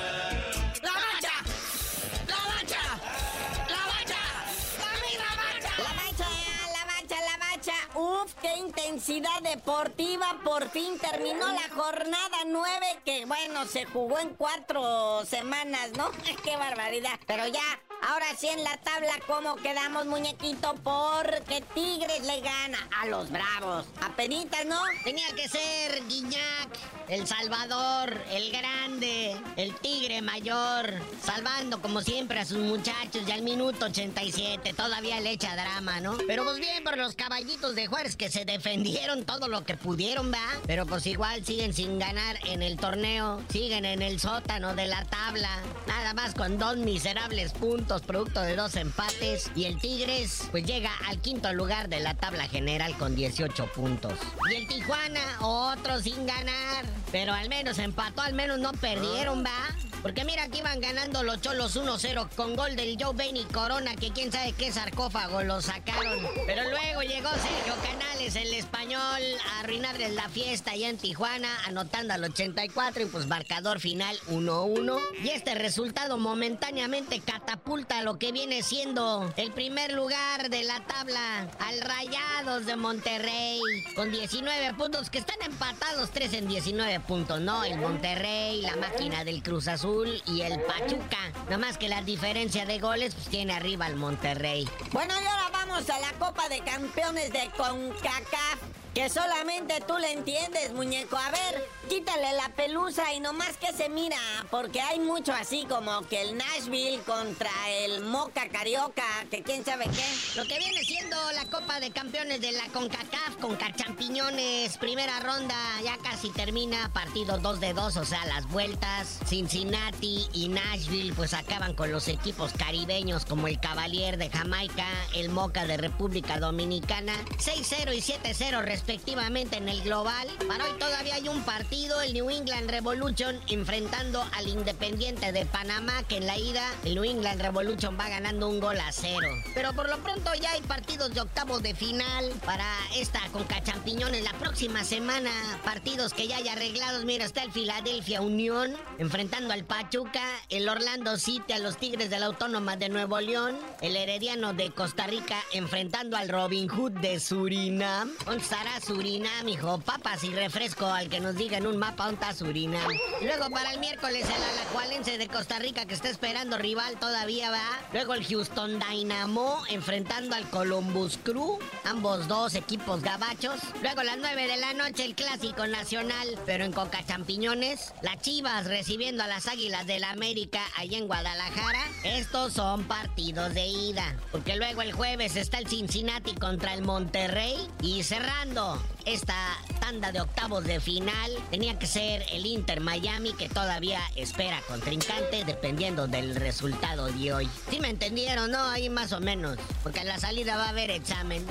Uf, 8.01 8.33
qué 8.41 8.57
intensidad 8.57 9.43
deportiva. 9.43 10.41
Por 10.43 10.71
fin 10.71 10.99
terminó 10.99 11.47
la 11.49 11.69
jornada 11.69 12.39
9 12.47 12.87
que, 13.05 13.27
bueno, 13.27 13.67
se 13.67 13.85
jugó 13.85 14.19
en 14.19 14.31
cuatro 14.37 15.23
semanas, 15.27 15.91
¿no? 15.99 16.11
qué 16.45 16.57
barbaridad. 16.57 17.21
Pero 17.27 17.47
ya, 17.49 17.61
ahora 18.09 18.27
sí 18.39 18.49
en 18.49 18.63
la 18.65 18.77
tabla, 18.79 19.13
¿cómo 19.27 19.57
quedamos, 19.57 20.07
muñequito? 20.07 20.75
Porque 20.83 21.63
Tigres 21.75 22.23
le 22.27 22.41
gana 22.41 22.79
a 22.99 23.07
los 23.07 23.31
Bravos. 23.31 23.87
Apenitas, 24.03 24.65
¿no? 24.67 24.81
Tenía 25.05 25.29
que 25.35 25.49
ser 25.49 26.07
Guiñac, 26.09 26.69
el 27.09 27.27
Salvador, 27.27 28.17
el 28.31 28.51
grande, 28.53 29.37
el 29.57 29.75
tigre 29.77 30.23
mayor, 30.23 30.95
salvando 31.23 31.83
como 31.83 32.01
siempre 32.01 32.39
a 32.39 32.45
sus 32.45 32.59
muchachos 32.59 33.23
y 33.27 33.33
al 33.33 33.43
minuto 33.43 33.87
87 33.87 34.73
todavía 34.75 35.21
le 35.21 35.33
echa 35.33 35.55
drama, 35.55 36.01
¿no? 36.01 36.17
Pero 36.27 36.45
pues 36.45 36.59
bien 36.59 36.85
por 36.85 36.97
los 36.97 37.15
caballitos 37.15 37.75
de 37.75 37.87
Juárez 37.87 38.17
que 38.17 38.31
se 38.31 38.45
defendieron 38.45 39.25
todo 39.25 39.49
lo 39.49 39.65
que 39.65 39.77
pudieron, 39.77 40.33
¿va? 40.33 40.39
Pero 40.67 40.87
pues 40.87 41.07
igual 41.07 41.45
siguen 41.45 41.75
sin 41.75 41.99
ganar 41.99 42.39
en 42.47 42.63
el 42.63 42.77
torneo, 42.77 43.43
siguen 43.51 43.85
en 43.85 44.03
el 44.03 44.21
sótano 44.21 44.75
de 44.75 44.87
la 44.87 45.05
tabla, 45.05 45.51
nada 45.87 46.15
más 46.15 46.35
con 46.35 46.59
dos 46.59 46.77
miserables 46.77 47.53
puntos 47.53 47.90
producto 47.99 48.41
de 48.41 48.55
dos 48.55 48.77
empates 48.77 49.51
y 49.57 49.65
el 49.65 49.81
Tigres 49.81 50.49
pues 50.53 50.65
llega 50.65 50.93
al 51.09 51.21
quinto 51.21 51.53
lugar 51.53 51.89
de 51.89 51.99
la 51.99 52.15
tabla 52.15 52.47
general 52.47 52.97
con 52.97 53.17
18 53.17 53.73
puntos. 53.73 54.13
Y 54.49 54.55
el 54.55 54.69
Tijuana 54.69 55.21
otro 55.41 56.01
sin 56.01 56.25
ganar, 56.27 56.85
pero 57.11 57.33
al 57.33 57.49
menos 57.49 57.79
empató, 57.79 58.23
al 58.23 58.35
menos 58.35 58.61
no 58.61 58.73
perdieron, 58.73 59.45
¿va? 59.45 59.75
Porque 60.03 60.25
mira 60.25 60.49
que 60.49 60.59
iban 60.59 60.81
ganando 60.81 61.23
los 61.23 61.43
cholos 61.43 61.77
1-0 61.77 62.31
con 62.35 62.57
gol 62.57 62.75
del 62.75 62.97
Joe 62.99 63.15
Bain 63.15 63.37
y 63.37 63.45
Corona, 63.45 63.97
que 63.97 64.11
quién 64.13 64.33
sabe 64.33 64.53
qué 64.53 64.73
sarcófago 64.73 65.43
lo 65.43 65.61
sacaron. 65.61 66.19
Pero 66.47 66.71
luego 66.71 67.03
llegó 67.03 67.29
Sergio 67.29 67.75
Canales, 67.83 68.35
el 68.37 68.55
español, 68.55 69.21
a 69.51 69.61
arruinarles 69.61 70.15
la 70.15 70.29
fiesta 70.31 70.71
allá 70.71 70.89
en 70.89 70.97
Tijuana, 70.97 71.49
anotando 71.67 72.15
al 72.15 72.25
84 72.25 73.03
y 73.03 73.07
pues 73.07 73.27
marcador 73.27 73.79
final 73.79 74.17
1-1. 74.31 74.99
Y 75.23 75.31
este 75.31 75.55
resultado 75.55 76.17
momentáneamente 76.17 77.21
catapulta 77.21 77.80
a 77.89 78.03
lo 78.03 78.19
que 78.19 78.31
viene 78.31 78.63
siendo 78.63 79.33
el 79.37 79.53
primer 79.53 79.93
lugar 79.93 80.51
de 80.51 80.65
la 80.65 80.81
tabla 80.81 81.49
al 81.59 81.81
Rayados 81.81 82.67
de 82.67 82.77
Monterrey, 82.77 83.61
con 83.97 84.11
19 84.11 84.75
puntos, 84.75 85.09
que 85.09 85.19
están 85.19 85.41
empatados 85.43 86.11
3 86.11 86.35
en 86.35 86.49
19 86.49 87.01
puntos, 87.01 87.41
¿no? 87.41 87.65
El 87.65 87.79
Monterrey, 87.79 88.61
la 88.61 88.77
máquina 88.77 89.25
del 89.25 89.43
Cruz 89.43 89.67
Azul 89.67 90.23
y 90.27 90.43
el 90.43 90.61
Pachuca. 90.61 91.33
Nada 91.45 91.59
más 91.59 91.79
que 91.79 91.89
la 91.89 92.03
diferencia 92.03 92.67
de 92.67 92.79
goles 92.79 93.15
pues 93.15 93.29
tiene 93.29 93.55
arriba 93.55 93.87
el 93.87 93.97
Monterrey. 93.97 94.69
Bueno, 94.93 95.15
y 95.21 95.27
ahora 95.27 95.49
vamos 95.51 95.89
a 95.89 95.99
la 96.01 96.13
Copa 96.19 96.49
de 96.49 96.61
Campeones 96.61 97.33
de 97.33 97.51
CONCACAF. 97.57 98.80
Que 98.95 99.09
solamente 99.09 99.81
tú 99.87 99.97
le 99.99 100.13
entiendes, 100.13 100.73
muñeco. 100.73 101.17
A 101.17 101.31
ver, 101.31 101.69
quítale 101.89 102.33
la 102.33 102.49
pelusa 102.57 103.15
y 103.15 103.21
nomás 103.21 103.57
que 103.57 103.73
se 103.73 103.89
mira, 103.89 104.19
porque 104.51 104.81
hay 104.81 104.99
mucho 104.99 105.33
así 105.33 105.65
como 105.69 106.03
que 106.09 106.21
el 106.23 106.37
Nashville 106.37 107.01
contra 107.07 107.53
el 107.69 108.01
Moca 108.01 108.49
Carioca, 108.49 109.05
que 109.31 109.45
quién 109.45 109.65
sabe 109.65 109.85
qué. 109.85 110.05
Lo 110.35 110.45
que 110.45 110.59
viene 110.59 110.83
siendo 110.83 111.17
la 111.33 111.45
Copa 111.45 111.79
de 111.79 111.93
Campeones 111.93 112.41
de 112.41 112.51
la 112.51 112.67
CONCACAF 112.73 113.37
con 113.41 113.57
Champiñones, 113.59 114.77
primera 114.79 115.21
ronda, 115.21 115.55
ya 115.85 115.97
casi 115.99 116.31
termina, 116.31 116.93
partido 116.93 117.39
2 117.39 117.61
de 117.61 117.73
2, 117.73 117.97
o 117.97 118.05
sea, 118.05 118.25
las 118.27 118.49
vueltas. 118.49 119.21
Cincinnati 119.27 120.27
y 120.33 120.49
Nashville 120.49 121.13
pues 121.15 121.33
acaban 121.35 121.75
con 121.75 121.93
los 121.93 122.09
equipos 122.09 122.53
caribeños 122.55 123.25
como 123.25 123.47
el 123.47 123.61
Cavalier 123.61 124.17
de 124.17 124.31
Jamaica, 124.31 124.87
el 125.15 125.29
Moca 125.29 125.65
de 125.65 125.77
República 125.77 126.41
Dominicana, 126.41 127.15
6-0 127.39 127.95
y 127.95 128.01
7-0 128.01 128.63
respectivamente 128.63 128.90
en 128.93 129.69
el 129.69 129.83
global. 129.83 130.27
Para 130.49 130.65
hoy 130.65 130.73
todavía 130.77 131.15
hay 131.15 131.29
un 131.29 131.45
partido, 131.45 132.03
el 132.03 132.13
New 132.13 132.29
England 132.29 132.69
Revolution 132.69 133.39
enfrentando 133.47 134.21
al 134.33 134.49
Independiente 134.49 135.31
de 135.31 135.47
Panamá, 135.47 136.03
que 136.09 136.17
en 136.17 136.27
la 136.27 136.37
ida 136.37 136.69
el 136.85 136.97
New 136.97 137.05
England 137.05 137.41
Revolution 137.41 137.97
va 137.97 138.09
ganando 138.09 138.49
un 138.49 138.59
gol 138.59 138.81
a 138.81 138.91
cero. 138.91 139.29
Pero 139.55 139.73
por 139.75 139.89
lo 139.89 139.99
pronto 139.99 140.35
ya 140.35 140.51
hay 140.51 140.63
partidos 140.63 141.15
de 141.15 141.21
octavos 141.21 141.63
de 141.63 141.73
final 141.73 142.33
para 142.45 142.67
esta 142.97 143.21
Conca 143.33 143.63
Champiñones 143.63 144.25
la 144.25 144.33
próxima 144.33 144.83
semana. 144.83 145.31
Partidos 145.65 146.13
que 146.13 146.27
ya 146.27 146.39
hay 146.39 146.49
arreglados. 146.49 147.05
Mira, 147.05 147.25
está 147.25 147.45
el 147.45 147.53
Philadelphia 147.53 148.21
Unión 148.23 148.75
enfrentando 148.99 149.55
al 149.55 149.65
Pachuca, 149.65 150.25
el 150.49 150.69
Orlando 150.69 151.17
City 151.17 151.53
a 151.53 151.61
los 151.61 151.77
Tigres 151.77 152.11
de 152.11 152.19
la 152.19 152.27
Autónoma 152.27 152.77
de 152.77 152.89
Nuevo 152.89 153.21
León, 153.21 153.57
el 153.83 153.97
Herediano 153.97 154.53
de 154.53 154.73
Costa 154.73 155.07
Rica 155.07 155.39
enfrentando 155.53 156.17
al 156.17 156.29
Robin 156.29 156.67
Hood 156.67 156.93
de 156.95 157.21
Surinam. 157.21 158.11
¿Dónde 158.27 158.43
estará 158.71 158.81
Surinam, 158.81 159.49
hijo? 159.49 159.79
Papas 159.79 160.25
y 160.25 160.31
refresco 160.31 160.87
al 160.87 161.09
que 161.09 161.21
nos 161.21 161.35
diga 161.35 161.59
en 161.59 161.67
un 161.67 161.77
mapa 161.77 162.07
dónde 162.07 162.21
está 162.21 162.35
Surinam. 162.35 162.91
Luego 163.23 163.51
para 163.51 163.73
el 163.73 163.81
miércoles 163.81 164.27
el 164.27 164.59
Alajualense 164.59 165.19
de 165.19 165.29
Costa 165.29 165.59
Rica 165.59 165.87
que 165.87 165.95
está 165.95 166.09
esperando 166.09 166.59
rival 166.59 166.99
todavía 166.99 167.51
va. 167.51 167.81
Luego 167.93 168.15
el 168.15 168.25
Houston 168.25 168.79
Dynamo 168.79 169.63
enfrentando 169.69 170.37
al 170.37 170.49
Columbus 170.51 171.19
Crew, 171.23 171.59
ambos 171.85 172.29
dos 172.29 172.55
equipos 172.55 173.03
gabachos. 173.03 173.61
Luego 173.83 174.03
las 174.03 174.19
9 174.19 174.47
de 174.47 174.57
la 174.57 174.75
noche 174.75 175.05
el 175.05 175.15
clásico 175.15 175.67
nacional, 175.67 176.39
pero 176.47 176.65
en 176.65 176.73
Coca 176.73 177.05
Champiñones, 177.07 177.93
las 178.03 178.19
Chivas 178.21 178.67
recibiendo 178.67 179.23
a 179.23 179.27
las 179.27 179.47
Águilas 179.47 179.87
del 179.87 180.01
la 180.01 180.11
América 180.11 180.61
allá 180.79 180.97
en 180.97 181.07
Guadalajara. 181.07 181.81
Estos 182.05 182.55
son 182.55 182.85
partidos 182.85 183.53
de 183.53 183.67
ida, 183.67 184.17
porque 184.33 184.57
luego 184.57 184.81
el 184.81 184.93
jueves 184.93 185.37
está 185.37 185.59
el 185.59 185.69
Cincinnati 185.69 186.35
contra 186.35 186.73
el 186.73 186.83
Monterrey 186.83 187.69
y 187.83 188.03
cerrando 188.03 188.60
esta 189.05 189.57
tanda 189.81 190.13
de 190.13 190.21
octavos 190.21 190.65
de 190.65 190.81
final 190.81 191.33
tenía 191.51 191.79
que 191.79 191.87
ser 191.87 192.25
el 192.31 192.47
Inter 192.47 192.81
Miami 192.81 193.33
que 193.33 193.49
todavía 193.49 194.01
espera 194.15 194.61
contrincante 194.69 195.45
dependiendo 195.45 196.07
del 196.07 196.37
resultado 196.37 197.07
de 197.07 197.33
hoy. 197.33 197.51
¿Sí 197.71 197.81
me 197.81 197.91
entendieron, 197.91 198.51
no? 198.51 198.63
Ahí 198.63 198.89
más 198.89 199.13
o 199.13 199.21
menos, 199.21 199.59
porque 199.83 200.01
en 200.01 200.09
la 200.09 200.19
salida 200.19 200.57
va 200.57 200.67
a 200.67 200.69
haber 200.71 200.91
examen. 200.91 201.47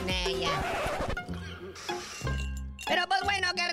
Pero 2.87 3.07
pues 3.07 3.21
bueno, 3.23 3.47
ya 3.55 3.68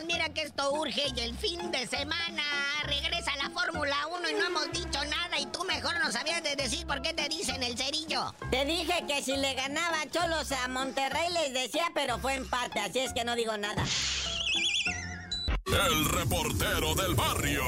vámonos. 0.00 0.06
Mira 0.06 0.28
que 0.30 0.42
esto 0.42 0.72
urge 0.72 1.04
y 1.14 1.20
el 1.20 1.36
fin 1.36 1.70
de 1.70 1.86
semana 1.86 2.42
regresa 2.84 3.34
la 3.36 3.50
Fórmula 3.50 3.96
1 4.06 4.30
y 4.30 4.34
no 4.34 4.46
hemos 4.46 4.72
dicho 4.72 5.04
nada 5.04 5.38
y 5.38 5.46
tú 5.46 5.64
mejor 5.64 5.98
no 6.00 6.10
sabías 6.10 6.42
de 6.42 6.56
decir 6.56 6.86
por 6.86 7.00
qué 7.02 7.12
te 7.12 7.28
dicen 7.28 7.62
el 7.62 7.76
cerillo. 7.76 8.34
Te 8.50 8.64
dije 8.64 9.04
que 9.06 9.22
si 9.22 9.36
le 9.36 9.54
ganaba 9.54 10.08
Cholos 10.10 10.52
a 10.52 10.68
Monterrey 10.68 11.32
les 11.32 11.52
decía, 11.52 11.90
pero 11.94 12.18
fue 12.18 12.34
empate, 12.34 12.80
así 12.80 13.00
es 13.00 13.12
que 13.12 13.24
no 13.24 13.34
digo 13.34 13.56
nada. 13.56 13.84
El 15.66 16.04
reportero 16.06 16.94
del 16.94 17.14
barrio. 17.14 17.62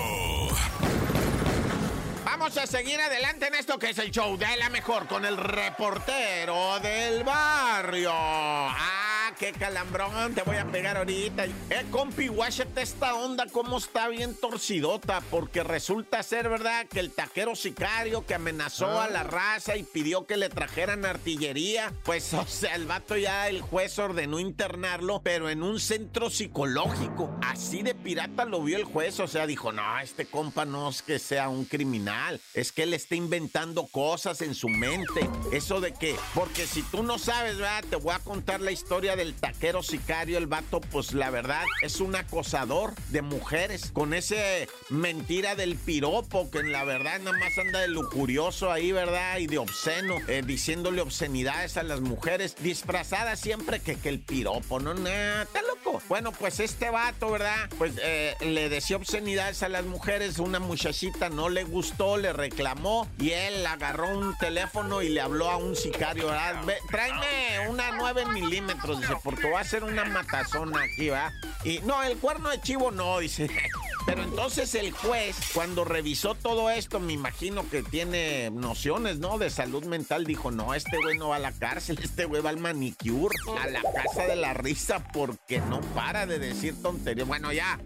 Vamos 2.32 2.56
a 2.56 2.66
seguir 2.66 2.98
adelante 2.98 3.48
en 3.48 3.54
esto 3.56 3.78
que 3.78 3.90
es 3.90 3.98
el 3.98 4.10
show 4.10 4.38
de 4.38 4.56
la 4.56 4.70
mejor 4.70 5.06
con 5.06 5.26
el 5.26 5.36
reportero 5.36 6.80
del 6.80 7.24
barrio. 7.24 8.10
Ah, 8.10 9.32
qué 9.38 9.52
calambrón, 9.52 10.34
te 10.34 10.40
voy 10.42 10.56
a 10.56 10.64
pegar 10.64 10.96
ahorita. 10.96 11.44
Eh, 11.44 11.86
compi, 11.90 12.28
guáchate 12.28 12.80
esta 12.80 13.14
onda, 13.14 13.44
cómo 13.52 13.76
está 13.76 14.08
bien 14.08 14.34
torcidota, 14.34 15.20
porque 15.30 15.62
resulta 15.62 16.22
ser 16.22 16.48
verdad 16.48 16.86
que 16.86 17.00
el 17.00 17.12
taquero 17.12 17.54
sicario 17.54 18.24
que 18.24 18.34
amenazó 18.34 18.98
a 18.98 19.08
la 19.08 19.24
raza 19.24 19.76
y 19.76 19.82
pidió 19.82 20.26
que 20.26 20.38
le 20.38 20.48
trajeran 20.48 21.04
artillería, 21.04 21.92
pues, 22.02 22.32
o 22.34 22.46
sea, 22.46 22.74
el 22.76 22.86
vato 22.86 23.14
ya, 23.16 23.48
el 23.48 23.60
juez 23.60 23.98
ordenó 23.98 24.40
internarlo, 24.40 25.20
pero 25.22 25.50
en 25.50 25.62
un 25.62 25.78
centro 25.80 26.30
psicológico. 26.30 27.36
Así 27.42 27.82
de 27.82 27.94
pirata 27.94 28.46
lo 28.46 28.62
vio 28.62 28.78
el 28.78 28.84
juez, 28.84 29.20
o 29.20 29.28
sea, 29.28 29.46
dijo, 29.46 29.70
no, 29.70 29.98
este 30.00 30.24
compa 30.24 30.64
no 30.64 30.88
es 30.88 31.02
que 31.02 31.18
sea 31.18 31.50
un 31.50 31.66
criminal, 31.66 32.21
es 32.54 32.72
que 32.72 32.84
él 32.84 32.94
está 32.94 33.14
inventando 33.14 33.86
cosas 33.86 34.40
en 34.42 34.54
su 34.54 34.68
mente. 34.68 35.28
Eso 35.52 35.80
de 35.80 35.92
que, 35.92 36.16
porque 36.34 36.66
si 36.66 36.82
tú 36.82 37.02
no 37.02 37.18
sabes, 37.18 37.56
¿verdad? 37.56 37.84
Te 37.88 37.96
voy 37.96 38.14
a 38.14 38.18
contar 38.18 38.60
la 38.60 38.72
historia 38.72 39.16
del 39.16 39.34
taquero 39.34 39.82
sicario, 39.82 40.38
el 40.38 40.46
vato, 40.46 40.80
pues 40.80 41.12
la 41.12 41.30
verdad, 41.30 41.64
es 41.82 42.00
un 42.00 42.14
acosador 42.14 42.94
de 43.08 43.22
mujeres, 43.22 43.90
con 43.92 44.14
ese 44.14 44.68
mentira 44.88 45.54
del 45.54 45.76
piropo, 45.76 46.50
que 46.50 46.58
en 46.58 46.72
la 46.72 46.84
verdad 46.84 47.20
nada 47.20 47.36
más 47.38 47.56
anda 47.58 47.80
de 47.80 47.88
lujurioso 47.88 48.70
ahí, 48.70 48.92
¿verdad? 48.92 49.38
Y 49.38 49.46
de 49.46 49.58
obsceno, 49.58 50.16
eh, 50.28 50.42
diciéndole 50.44 51.00
obscenidades 51.00 51.76
a 51.76 51.82
las 51.82 52.00
mujeres, 52.00 52.56
disfrazadas 52.60 53.40
siempre 53.40 53.80
que, 53.80 53.96
que 53.96 54.08
el 54.08 54.20
piropo, 54.20 54.80
no, 54.80 54.94
nada, 54.94 55.42
está 55.42 55.62
loco. 55.62 56.02
Bueno, 56.08 56.32
pues 56.32 56.60
este 56.60 56.90
vato, 56.90 57.30
¿verdad? 57.30 57.68
Pues 57.78 57.94
eh, 58.02 58.34
le 58.40 58.68
decía 58.68 58.96
obscenidades 58.96 59.62
a 59.62 59.68
las 59.68 59.84
mujeres, 59.84 60.38
una 60.38 60.58
muchachita 60.58 61.28
no 61.28 61.48
le 61.48 61.64
gustó, 61.64 62.11
le 62.16 62.32
reclamó 62.32 63.08
y 63.18 63.30
él 63.30 63.66
agarró 63.66 64.08
un 64.08 64.36
teléfono 64.38 65.02
y 65.02 65.08
le 65.08 65.20
habló 65.20 65.50
a 65.50 65.56
un 65.56 65.76
sicario, 65.76 66.26
¿verdad? 66.26 66.64
Ve, 66.64 66.76
tráeme 66.90 67.68
una 67.68 67.92
9 67.96 68.26
milímetros, 68.26 69.00
dice, 69.00 69.14
porque 69.22 69.50
va 69.50 69.60
a 69.60 69.64
ser 69.64 69.84
una 69.84 70.04
matazona 70.04 70.82
aquí, 70.82 71.08
¿va? 71.08 71.32
Y 71.64 71.78
no, 71.80 72.02
el 72.02 72.16
cuerno 72.18 72.50
de 72.50 72.60
chivo 72.60 72.90
no, 72.90 73.18
dice. 73.18 73.48
Pero 74.04 74.24
entonces 74.24 74.74
el 74.74 74.90
juez, 74.90 75.36
cuando 75.54 75.84
revisó 75.84 76.34
todo 76.34 76.70
esto, 76.70 76.98
me 76.98 77.12
imagino 77.12 77.68
que 77.70 77.84
tiene 77.84 78.50
nociones, 78.50 79.18
¿no? 79.18 79.38
De 79.38 79.48
salud 79.48 79.84
mental, 79.84 80.24
dijo, 80.24 80.50
no, 80.50 80.74
este 80.74 80.96
güey 80.96 81.16
no 81.18 81.28
va 81.28 81.36
a 81.36 81.38
la 81.38 81.52
cárcel, 81.52 81.98
este 82.02 82.24
güey 82.24 82.42
va 82.42 82.50
al 82.50 82.58
manicure, 82.58 83.34
a 83.60 83.68
la 83.68 83.82
casa 83.82 84.26
de 84.26 84.36
la 84.36 84.54
risa, 84.54 85.04
porque 85.12 85.60
no 85.60 85.80
para 85.94 86.26
de 86.26 86.38
decir 86.38 86.80
tonterías. 86.82 87.28
Bueno, 87.28 87.52
ya. 87.52 87.78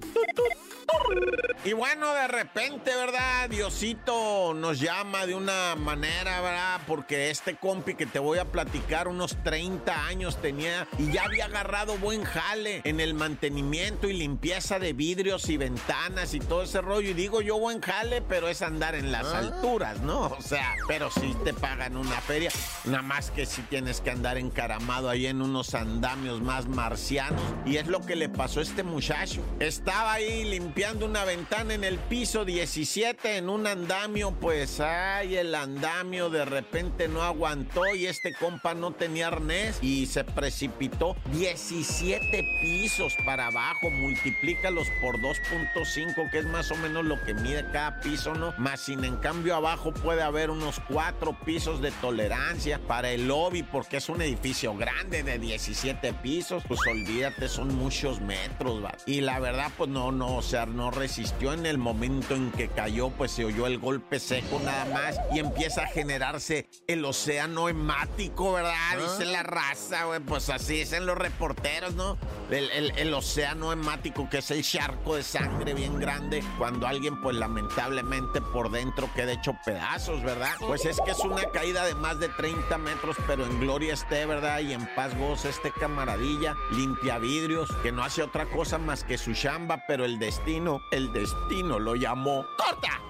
Y 1.64 1.72
bueno, 1.72 2.14
de 2.14 2.28
repente, 2.28 2.94
¿verdad? 2.94 3.50
Diosito 3.50 4.54
nos 4.54 4.78
llama 4.78 5.26
de 5.26 5.34
una 5.34 5.74
manera, 5.74 6.40
¿verdad? 6.40 6.80
Porque 6.86 7.30
este 7.30 7.56
compi 7.56 7.94
que 7.94 8.06
te 8.06 8.20
voy 8.20 8.38
a 8.38 8.44
platicar, 8.44 9.08
unos 9.08 9.36
30 9.42 10.06
años 10.06 10.40
tenía 10.40 10.86
y 10.96 11.10
ya 11.10 11.24
había 11.24 11.46
agarrado 11.46 11.98
buen 11.98 12.22
jale 12.22 12.82
en 12.84 13.00
el 13.00 13.14
mantenimiento 13.14 14.08
y 14.08 14.12
limpieza 14.12 14.78
de 14.78 14.92
vidrios 14.92 15.48
y 15.48 15.56
ventanas 15.56 16.34
y 16.34 16.38
todo 16.38 16.62
ese 16.62 16.80
rollo. 16.80 17.10
Y 17.10 17.14
digo 17.14 17.40
yo 17.40 17.58
buen 17.58 17.80
jale, 17.80 18.22
pero 18.22 18.48
es 18.48 18.62
andar 18.62 18.94
en 18.94 19.10
las 19.10 19.26
alturas, 19.26 20.00
¿no? 20.02 20.26
O 20.26 20.42
sea, 20.42 20.76
pero 20.86 21.10
sí 21.10 21.34
te 21.42 21.52
pagan 21.52 21.96
una 21.96 22.20
feria. 22.20 22.52
Nada 22.84 23.02
más 23.02 23.32
que 23.32 23.44
si 23.44 23.62
tienes 23.62 24.00
que 24.00 24.12
andar 24.12 24.38
encaramado 24.38 25.08
ahí 25.08 25.26
en 25.26 25.42
unos 25.42 25.74
andamios 25.74 26.40
más 26.42 26.68
marcianos. 26.68 27.42
Y 27.64 27.78
es 27.78 27.88
lo 27.88 28.06
que 28.06 28.14
le 28.14 28.28
pasó 28.28 28.60
a 28.60 28.62
este 28.62 28.84
muchacho. 28.84 29.42
Estaba 29.58 30.12
ahí 30.12 30.44
limpiando 30.44 30.75
una 30.84 31.24
ventana 31.24 31.72
en 31.72 31.84
el 31.84 31.98
piso 31.98 32.44
17 32.44 33.38
en 33.38 33.48
un 33.48 33.66
andamio, 33.66 34.32
pues 34.32 34.78
ay, 34.78 35.36
el 35.36 35.54
andamio 35.54 36.28
de 36.28 36.44
repente 36.44 37.08
no 37.08 37.22
aguantó 37.22 37.94
y 37.94 38.06
este 38.06 38.34
compa 38.34 38.74
no 38.74 38.92
tenía 38.92 39.28
arnés 39.28 39.78
y 39.80 40.04
se 40.04 40.22
precipitó 40.22 41.16
17 41.32 42.46
pisos 42.60 43.14
para 43.24 43.46
abajo, 43.46 43.90
multiplícalos 43.90 44.86
por 45.00 45.16
2.5, 45.16 46.30
que 46.30 46.40
es 46.40 46.46
más 46.46 46.70
o 46.70 46.76
menos 46.76 47.06
lo 47.06 47.22
que 47.24 47.32
mide 47.32 47.64
cada 47.72 47.98
piso, 48.00 48.34
¿no? 48.34 48.52
Más 48.58 48.80
sin 48.80 49.02
en 49.02 49.16
cambio 49.16 49.56
abajo 49.56 49.94
puede 49.94 50.22
haber 50.22 50.50
unos 50.50 50.78
4 50.90 51.38
pisos 51.44 51.80
de 51.80 51.90
tolerancia 51.90 52.78
para 52.86 53.10
el 53.10 53.26
lobby 53.26 53.62
porque 53.62 53.96
es 53.96 54.10
un 54.10 54.20
edificio 54.20 54.76
grande 54.76 55.22
de 55.22 55.38
17 55.38 56.12
pisos, 56.22 56.62
pues 56.68 56.80
olvídate, 56.86 57.48
son 57.48 57.74
muchos 57.74 58.20
metros. 58.20 58.82
Y 59.06 59.22
la 59.22 59.40
verdad, 59.40 59.72
pues 59.78 59.88
no, 59.88 60.12
no, 60.12 60.36
o 60.36 60.42
sea, 60.42 60.65
no 60.66 60.90
resistió 60.90 61.52
en 61.52 61.66
el 61.66 61.78
momento 61.78 62.34
en 62.34 62.50
que 62.52 62.68
cayó, 62.68 63.10
pues 63.10 63.30
se 63.32 63.44
oyó 63.44 63.66
el 63.66 63.78
golpe 63.78 64.18
seco 64.20 64.60
nada 64.64 64.84
más 64.86 65.16
y 65.32 65.38
empieza 65.38 65.82
a 65.84 65.86
generarse 65.86 66.68
el 66.86 67.04
océano 67.04 67.68
hemático, 67.68 68.52
¿verdad? 68.52 68.74
Dice 68.98 69.24
la 69.30 69.42
raza, 69.42 70.04
güey, 70.04 70.20
pues 70.20 70.50
así 70.50 70.78
dicen 70.78 71.06
los 71.06 71.16
reporteros, 71.18 71.94
¿no? 71.94 72.18
El, 72.50 72.70
el- 72.70 72.92
el 72.96 73.14
océano 73.14 73.72
hemático, 73.72 74.28
que 74.30 74.38
es 74.38 74.50
el 74.50 74.62
charco 74.62 75.16
de 75.16 75.22
sangre 75.22 75.74
bien 75.74 75.98
grande, 75.98 76.42
cuando 76.58 76.86
alguien, 76.86 77.20
pues 77.20 77.36
lamentablemente 77.36 78.40
por 78.40 78.70
dentro 78.70 79.08
queda 79.14 79.32
hecho 79.32 79.56
pedazos, 79.64 80.22
¿verdad? 80.22 80.52
Pues 80.60 80.84
es 80.84 81.00
que 81.04 81.10
es 81.10 81.18
una 81.20 81.44
caída 81.50 81.84
de 81.84 81.94
más 81.94 82.18
de 82.20 82.28
30 82.28 82.78
metros, 82.78 83.16
pero 83.26 83.44
en 83.44 83.60
gloria 83.60 83.94
esté, 83.94 84.26
¿verdad? 84.26 84.60
Y 84.60 84.72
en 84.72 84.86
paz 84.94 85.16
goza 85.18 85.48
este 85.48 85.70
camaradilla, 85.72 86.54
limpia 86.72 87.18
vidrios, 87.18 87.68
que 87.82 87.92
no 87.92 88.02
hace 88.04 88.22
otra 88.22 88.46
cosa 88.46 88.78
más 88.78 89.04
que 89.04 89.18
su 89.18 89.32
chamba, 89.34 89.84
pero 89.86 90.04
el 90.04 90.18
destino, 90.18 90.55
el 90.90 91.12
destino 91.12 91.78
lo 91.78 91.96
llamó. 91.96 92.46
¡Corta! 92.56 93.00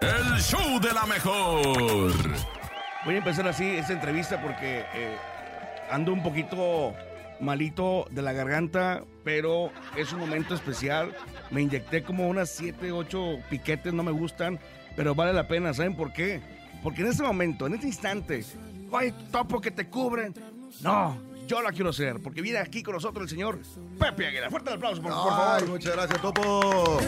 El 0.00 0.40
show 0.40 0.78
de 0.80 0.92
la 0.92 1.06
mejor. 1.06 2.12
Voy 3.04 3.14
a 3.14 3.18
empezar 3.18 3.48
así 3.48 3.64
esta 3.64 3.94
entrevista 3.94 4.40
porque 4.40 4.84
eh, 4.94 5.16
ando 5.90 6.12
un 6.12 6.22
poquito 6.22 6.94
malito 7.40 8.06
de 8.12 8.22
la 8.22 8.32
garganta, 8.32 9.02
pero 9.24 9.72
es 9.96 10.12
un 10.12 10.20
momento 10.20 10.54
especial. 10.54 11.16
Me 11.50 11.62
inyecté 11.62 12.04
como 12.04 12.28
unas 12.28 12.50
7, 12.50 12.92
8 12.92 13.38
piquetes, 13.50 13.92
no 13.92 14.04
me 14.04 14.12
gustan, 14.12 14.60
pero 14.94 15.16
vale 15.16 15.32
la 15.32 15.48
pena. 15.48 15.74
¿Saben 15.74 15.96
por 15.96 16.12
qué? 16.12 16.40
Porque 16.82 17.00
en 17.00 17.08
este 17.08 17.24
momento, 17.24 17.66
en 17.66 17.74
este 17.74 17.88
instante, 17.88 18.44
Oye, 18.90 19.12
topo 19.30 19.60
que 19.60 19.70
te 19.70 19.88
cubren. 19.88 20.34
No, 20.80 21.18
yo 21.48 21.62
la 21.62 21.72
quiero 21.72 21.90
hacer, 21.90 22.20
porque 22.22 22.40
viene 22.42 22.58
aquí 22.58 22.82
con 22.82 22.94
nosotros 22.94 23.24
el 23.24 23.28
señor 23.30 23.58
Pepe 23.98 24.26
Aguilar. 24.28 24.50
Fuerte 24.50 24.70
el 24.70 24.76
aplauso, 24.76 25.02
por, 25.02 25.10
por 25.12 25.20
Ay, 25.22 25.28
favor. 25.60 25.68
muchas 25.68 25.92
gracias, 25.96 26.22
Topo. 26.22 27.00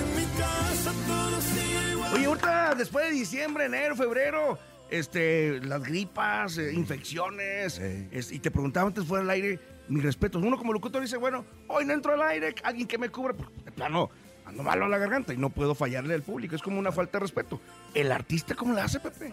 Oye, 2.15 2.25
ahorita, 2.27 2.75
después 2.75 3.05
de 3.07 3.13
diciembre, 3.13 3.67
enero, 3.67 3.95
febrero, 3.95 4.59
este, 4.91 5.61
las 5.65 5.83
gripas, 5.83 6.59
eh, 6.59 6.73
infecciones, 6.73 7.79
es- 7.79 8.33
y 8.33 8.39
te 8.41 8.51
preguntaba 8.51 8.89
antes 8.89 9.05
fuera 9.05 9.23
del 9.23 9.31
aire, 9.31 9.61
mis 9.89 10.03
respetos. 10.03 10.43
Uno 10.43 10.57
como 10.59 10.73
locutor 10.73 11.03
dice, 11.03 11.17
bueno, 11.17 11.45
hoy 11.69 11.85
no 11.85 11.93
entro 11.93 12.15
al 12.15 12.23
aire, 12.23 12.55
alguien 12.65 12.89
que 12.89 12.99
me 12.99 13.09
cubra, 13.11 13.35
pues, 13.35 13.49
de 13.65 13.71
plano, 13.71 14.11
ando 14.45 14.63
malo 14.65 14.87
a 14.87 14.89
la 14.89 14.99
garganta 14.99 15.33
y 15.33 15.37
no 15.37 15.51
puedo 15.51 15.75
fallarle 15.75 16.15
al 16.15 16.23
público, 16.23 16.57
es 16.57 16.63
como 16.63 16.79
una 16.79 16.91
falta 16.91 17.19
de 17.19 17.23
respeto. 17.23 17.61
El 17.95 18.11
artista, 18.11 18.55
¿cómo 18.57 18.75
le 18.75 18.81
hace, 18.81 18.99
Pepe? 18.99 19.33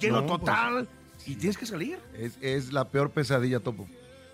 Lleno 0.00 0.20
No, 0.22 0.26
pues, 0.26 0.40
total, 0.40 0.88
y 1.26 1.34
tienes 1.36 1.56
que 1.58 1.66
salir. 1.66 1.98
Es, 2.16 2.36
es 2.40 2.72
la 2.72 2.88
peor 2.88 3.10
pesadilla, 3.10 3.60
Topo. 3.60 3.86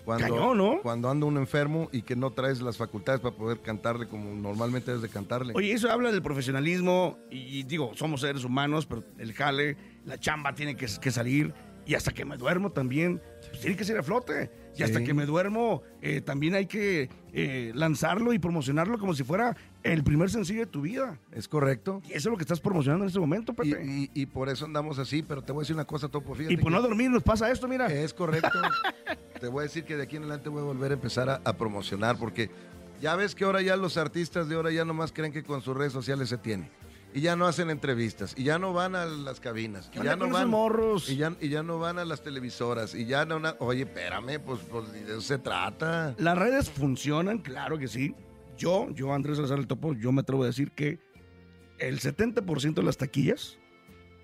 Cuando, 0.05 0.27
Cañón, 0.27 0.57
¿no? 0.57 0.81
cuando 0.83 1.09
anda 1.09 1.25
uno 1.25 1.39
enfermo 1.39 1.89
y 1.91 2.03
que 2.03 2.15
no 2.15 2.31
traes 2.31 2.61
las 2.61 2.77
facultades 2.77 3.19
para 3.21 3.35
poder 3.35 3.59
cantarle 3.61 4.07
como 4.07 4.33
normalmente 4.35 4.91
debes 4.91 5.01
de 5.01 5.09
cantarle. 5.09 5.53
Oye, 5.55 5.71
eso 5.73 5.89
habla 5.91 6.11
del 6.11 6.21
profesionalismo 6.21 7.17
y, 7.31 7.59
y 7.59 7.63
digo, 7.63 7.91
somos 7.95 8.21
seres 8.21 8.43
humanos, 8.43 8.85
pero 8.85 9.03
el 9.17 9.33
jale, 9.33 9.75
la 10.05 10.19
chamba 10.19 10.53
tiene 10.53 10.75
que, 10.75 10.85
que 11.01 11.11
salir 11.11 11.53
y 11.87 11.93
hasta 11.95 12.11
que 12.11 12.25
me 12.25 12.35
duermo 12.37 12.71
también, 12.71 13.21
pues 13.49 13.61
tiene 13.61 13.75
que 13.75 13.83
ser 13.83 13.97
a 13.99 14.03
flote. 14.03 14.49
Y 14.77 14.83
hasta 14.83 14.99
Sí. 14.99 15.05
que 15.05 15.13
me 15.13 15.25
duermo 15.25 15.83
eh, 16.01 16.19
también 16.19 16.53
hay 16.55 16.65
que 16.65 17.09
eh, 17.31 17.71
lanzarlo 17.75 18.33
y 18.33 18.39
promocionarlo 18.39 18.97
como 18.99 19.13
si 19.13 19.23
fuera 19.23 19.55
el 19.83 20.03
primer 20.03 20.29
sencillo 20.29 20.61
de 20.61 20.65
tu 20.65 20.81
vida. 20.81 21.17
Es 21.31 21.47
correcto. 21.47 22.01
Y 22.05 22.09
eso 22.09 22.17
es 22.17 22.25
lo 22.25 22.35
que 22.37 22.43
estás 22.43 22.59
promocionando 22.59 23.05
en 23.05 23.07
este 23.07 23.19
momento, 23.19 23.53
Y, 23.63 23.71
Pepe. 23.71 23.85
y- 23.85 24.11
y 24.13 24.25
por 24.25 24.49
eso 24.49 24.65
andamos 24.65 24.99
así, 24.99 25.21
pero 25.23 25.41
te 25.43 25.51
voy 25.53 25.61
a 25.61 25.63
decir 25.63 25.75
una 25.75 25.85
cosa, 25.85 26.09
Topo. 26.09 26.35
Fíjate 26.35 26.53
Y, 26.53 26.57
por 26.57 26.65
que 26.65 26.71
no 26.71 26.81
dormir 26.81 27.09
nos 27.09 27.23
pasa 27.23 27.49
esto, 27.51 27.67
mira. 27.69 27.85
Es 27.87 28.13
correcto. 28.13 28.49
te 29.39 29.47
voy 29.47 29.61
a 29.61 29.63
decir 29.63 29.83
que 29.83 29.95
de 29.97 30.03
aquí 30.03 30.15
en 30.17 30.23
adelante 30.23 30.49
voy 30.49 30.61
a 30.61 30.65
volver 30.65 30.91
a 30.91 30.95
empezar 30.95 31.29
a, 31.29 31.41
a 31.43 31.57
promocionar 31.57 32.17
porque 32.17 32.49
ya 33.01 33.15
ves 33.15 33.35
que 33.35 33.43
ahora 33.43 33.61
ya 33.61 33.75
los 33.75 33.97
artistas 33.97 34.47
de 34.47 34.55
ahora 34.55 34.71
ya 34.71 34.85
nomás 34.85 35.11
creen 35.11 35.31
que 35.31 35.43
con 35.43 35.61
sus 35.61 35.75
redes 35.75 35.93
sociales 35.93 36.29
se 36.29 36.37
tiene. 36.37 36.69
Y 37.13 37.21
ya 37.21 37.37
no 37.37 37.47
hacen 37.47 37.69
entrevistas, 37.69 38.33
y 38.37 38.43
ya 38.43 38.59
no 38.59 38.73
van 38.73 38.93
a 38.93 39.05
las 39.05 39.39
cabinas, 39.39 39.89
y 39.93 40.03
ya 40.03 40.17
no 40.17 40.27
van 40.29 40.49
morros? 40.49 41.09
Y 41.09 41.15
ya, 41.15 41.33
y 41.39 41.47
ya 41.47 41.63
no 41.63 41.79
van 41.79 41.97
a 41.97 42.03
las 42.03 42.21
televisoras, 42.21 42.93
y 42.93 43.05
ya 43.05 43.23
no, 43.23 43.39
na- 43.39 43.55
oye, 43.59 43.83
espérame, 43.83 44.37
pues, 44.45 44.59
pues 44.69 44.91
de 44.91 45.03
eso 45.03 45.21
se 45.21 45.37
trata. 45.37 46.13
Las 46.17 46.37
redes 46.37 46.69
funcionan, 46.69 47.37
claro 47.37 47.77
que 47.77 47.87
sí. 47.87 48.13
Yo, 48.57 48.89
yo, 48.91 49.13
Andrés 49.13 49.37
Salazar 49.37 49.59
el 49.59 49.67
Topo, 49.67 49.93
yo 49.93 50.11
me 50.11 50.21
atrevo 50.21 50.43
a 50.43 50.47
decir 50.47 50.71
que 50.73 50.99
el 51.79 52.01
70% 52.01 52.73
de 52.73 52.83
las 52.83 52.97
taquillas 52.97 53.59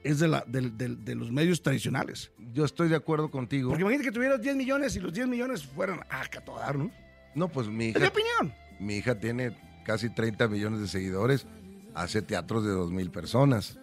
es 0.04 0.20
de, 0.20 0.28
la, 0.28 0.44
del- 0.48 0.78
del- 0.78 1.04
de 1.04 1.16
los 1.16 1.32
medios 1.32 1.62
tradicionales. 1.62 2.32
Yo 2.54 2.66
estoy 2.66 2.90
de 2.90 2.96
acuerdo 2.96 3.30
contigo. 3.32 3.70
Porque 3.70 3.82
imagínate 3.84 4.10
que 4.10 4.14
tuvieras 4.14 4.42
10 4.42 4.56
millones 4.56 4.96
y 4.96 5.00
los 5.00 5.14
10 5.14 5.28
millones 5.28 5.66
fueran 5.66 6.02
a 6.10 6.24
todo 6.44 6.58
dar, 6.60 6.78
¿no? 6.78 6.92
No, 7.36 7.48
pues 7.48 7.68
mi 7.68 7.90
Es 7.90 7.96
mi 7.96 8.00
hija, 8.02 8.08
opinión. 8.10 8.54
mi 8.80 8.96
hija 8.98 9.20
tiene 9.20 9.58
casi 9.86 10.10
30 10.10 10.48
millones 10.48 10.80
de 10.82 10.88
seguidores, 10.88 11.46
hace 11.94 12.22
teatros 12.22 12.64
de 12.66 12.72
2 12.72 12.92
mil 12.92 13.10
personas. 13.12 13.78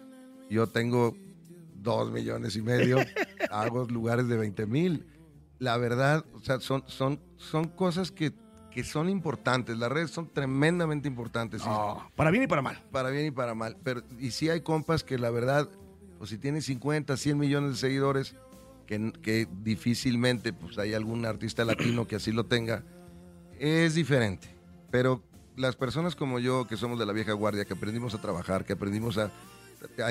Yo 0.49 0.67
tengo 0.67 1.15
2 1.75 2.11
millones 2.11 2.55
y 2.55 2.61
medio, 2.61 2.97
hago 3.51 3.85
lugares 3.85 4.27
de 4.27 4.37
20 4.37 4.65
mil. 4.65 5.05
La 5.59 5.77
verdad, 5.77 6.25
o 6.33 6.39
sea, 6.39 6.59
son, 6.59 6.83
son, 6.87 7.19
son 7.37 7.67
cosas 7.69 8.11
que, 8.11 8.31
que 8.71 8.83
son 8.83 9.09
importantes. 9.09 9.77
Las 9.77 9.91
redes 9.91 10.11
son 10.11 10.27
tremendamente 10.29 11.07
importantes. 11.07 11.61
y- 11.63 12.15
para 12.15 12.31
bien 12.31 12.43
y 12.43 12.47
para 12.47 12.61
mal. 12.61 12.81
Para 12.91 13.09
bien 13.09 13.25
y 13.27 13.31
para 13.31 13.53
mal. 13.55 13.77
Pero, 13.83 14.01
y 14.19 14.31
sí 14.31 14.49
hay 14.49 14.61
compas 14.61 15.03
que 15.03 15.17
la 15.17 15.29
verdad, 15.31 15.67
pues 16.19 16.29
si 16.29 16.37
tienen 16.37 16.61
50, 16.61 17.17
100 17.17 17.37
millones 17.39 17.71
de 17.71 17.77
seguidores, 17.77 18.35
que, 18.85 19.11
que 19.21 19.47
difícilmente 19.63 20.53
pues 20.53 20.77
hay 20.77 20.93
algún 20.93 21.25
artista 21.25 21.63
latino 21.65 22.05
que 22.07 22.17
así 22.17 22.31
lo 22.31 22.45
tenga, 22.45 22.83
es 23.57 23.95
diferente. 23.95 24.47
Pero 24.91 25.23
las 25.55 25.75
personas 25.75 26.15
como 26.15 26.39
yo, 26.39 26.67
que 26.67 26.77
somos 26.77 26.99
de 26.99 27.05
la 27.05 27.13
vieja 27.13 27.33
guardia, 27.33 27.65
que 27.65 27.73
aprendimos 27.73 28.13
a 28.13 28.21
trabajar, 28.21 28.65
que 28.65 28.73
aprendimos 28.73 29.17
a... 29.17 29.31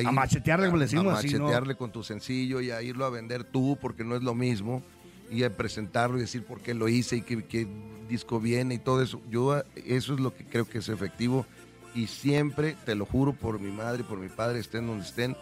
A 0.07 0.11
machetearle, 0.13 0.67
como 0.67 0.79
le 0.79 0.85
decimos 0.87 1.13
a 1.15 1.19
así, 1.19 1.35
¿no? 1.35 1.41
machetearle 1.45 1.75
con 1.77 1.93
tu 1.93 2.03
sencillo 2.03 2.63
y 2.63 2.71
a 2.71 2.81
irlo 2.81 3.05
a 3.05 3.11
vender 3.11 3.45
tú, 3.45 3.77
porque 3.81 4.03
no 4.03 4.17
es 4.17 4.23
lo 4.23 4.35
mismo, 4.35 4.83
y 5.31 5.43
a 5.43 5.55
presentarlo 5.55 6.17
y 6.17 6.23
decir 6.23 6.43
por 6.43 6.61
qué 6.61 6.73
lo 6.73 6.89
hice 6.89 7.17
y 7.17 7.21
qué, 7.23 7.45
qué 7.45 7.67
disco 8.09 8.41
viene 8.41 8.77
y 8.77 8.79
todo 8.79 9.03
eso. 9.03 9.21
Yo 9.31 9.53
a- 9.53 9.65
eso 9.85 10.15
es 10.15 10.21
lo 10.21 10.35
que 10.35 10.45
creo 10.47 10.67
que 10.67 10.79
es 10.79 10.89
efectivo 10.89 11.45
y 11.95 12.07
siempre, 12.07 12.77
te 12.85 12.95
lo 12.95 13.07
juro 13.07 13.33
por 13.33 13.59
mi 13.61 13.71
madre, 13.71 14.05
por 14.05 14.19
mi 14.19 14.29
padre, 14.29 14.59
estén 14.61 14.87
donde 14.87 15.05
estén, 15.05 15.37